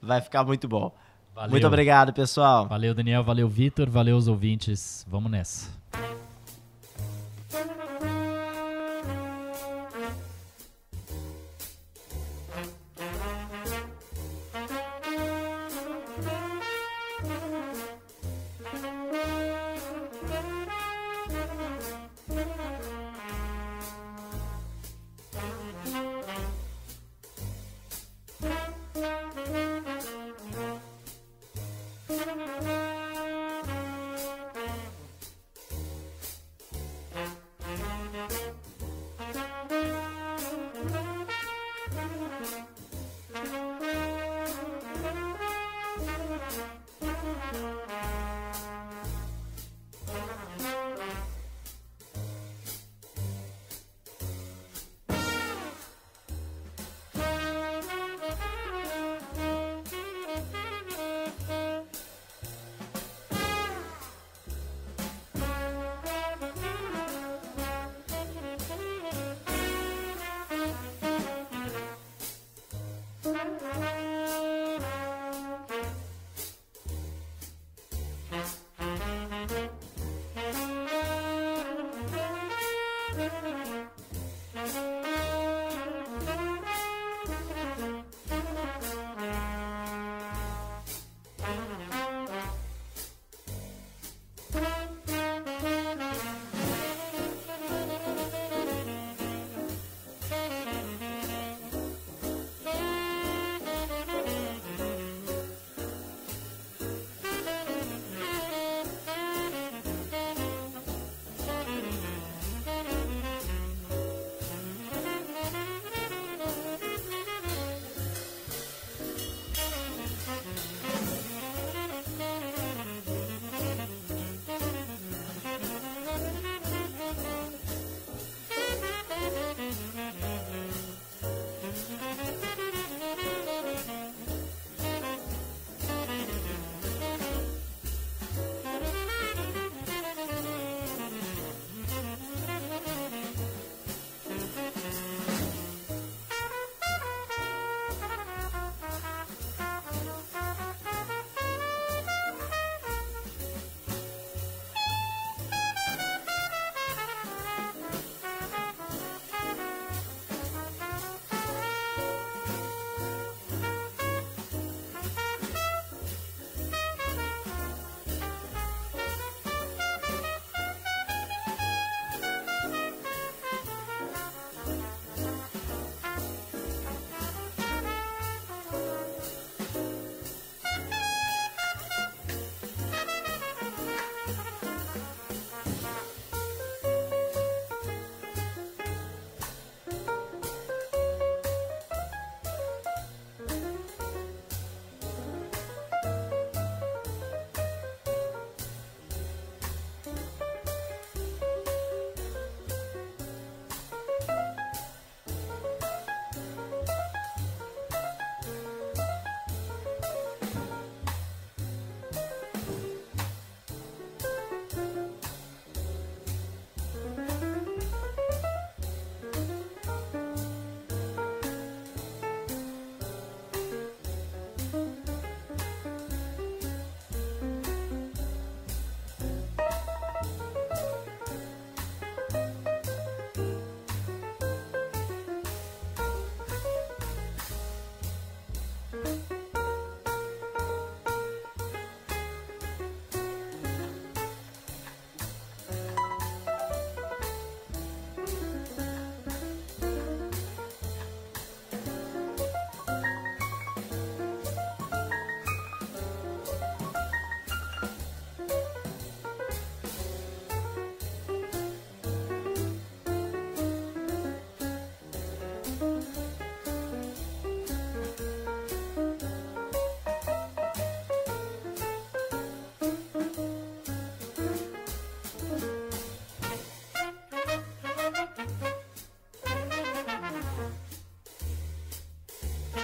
[0.01, 0.95] Vai ficar muito bom.
[1.35, 1.51] Valeu.
[1.51, 2.67] Muito obrigado, pessoal.
[2.67, 3.23] Valeu, Daniel.
[3.23, 3.91] Valeu, Vitor.
[3.91, 5.07] Valeu, os ouvintes.
[5.09, 5.71] Vamos nessa.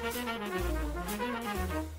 [0.04, 1.93] Thank you.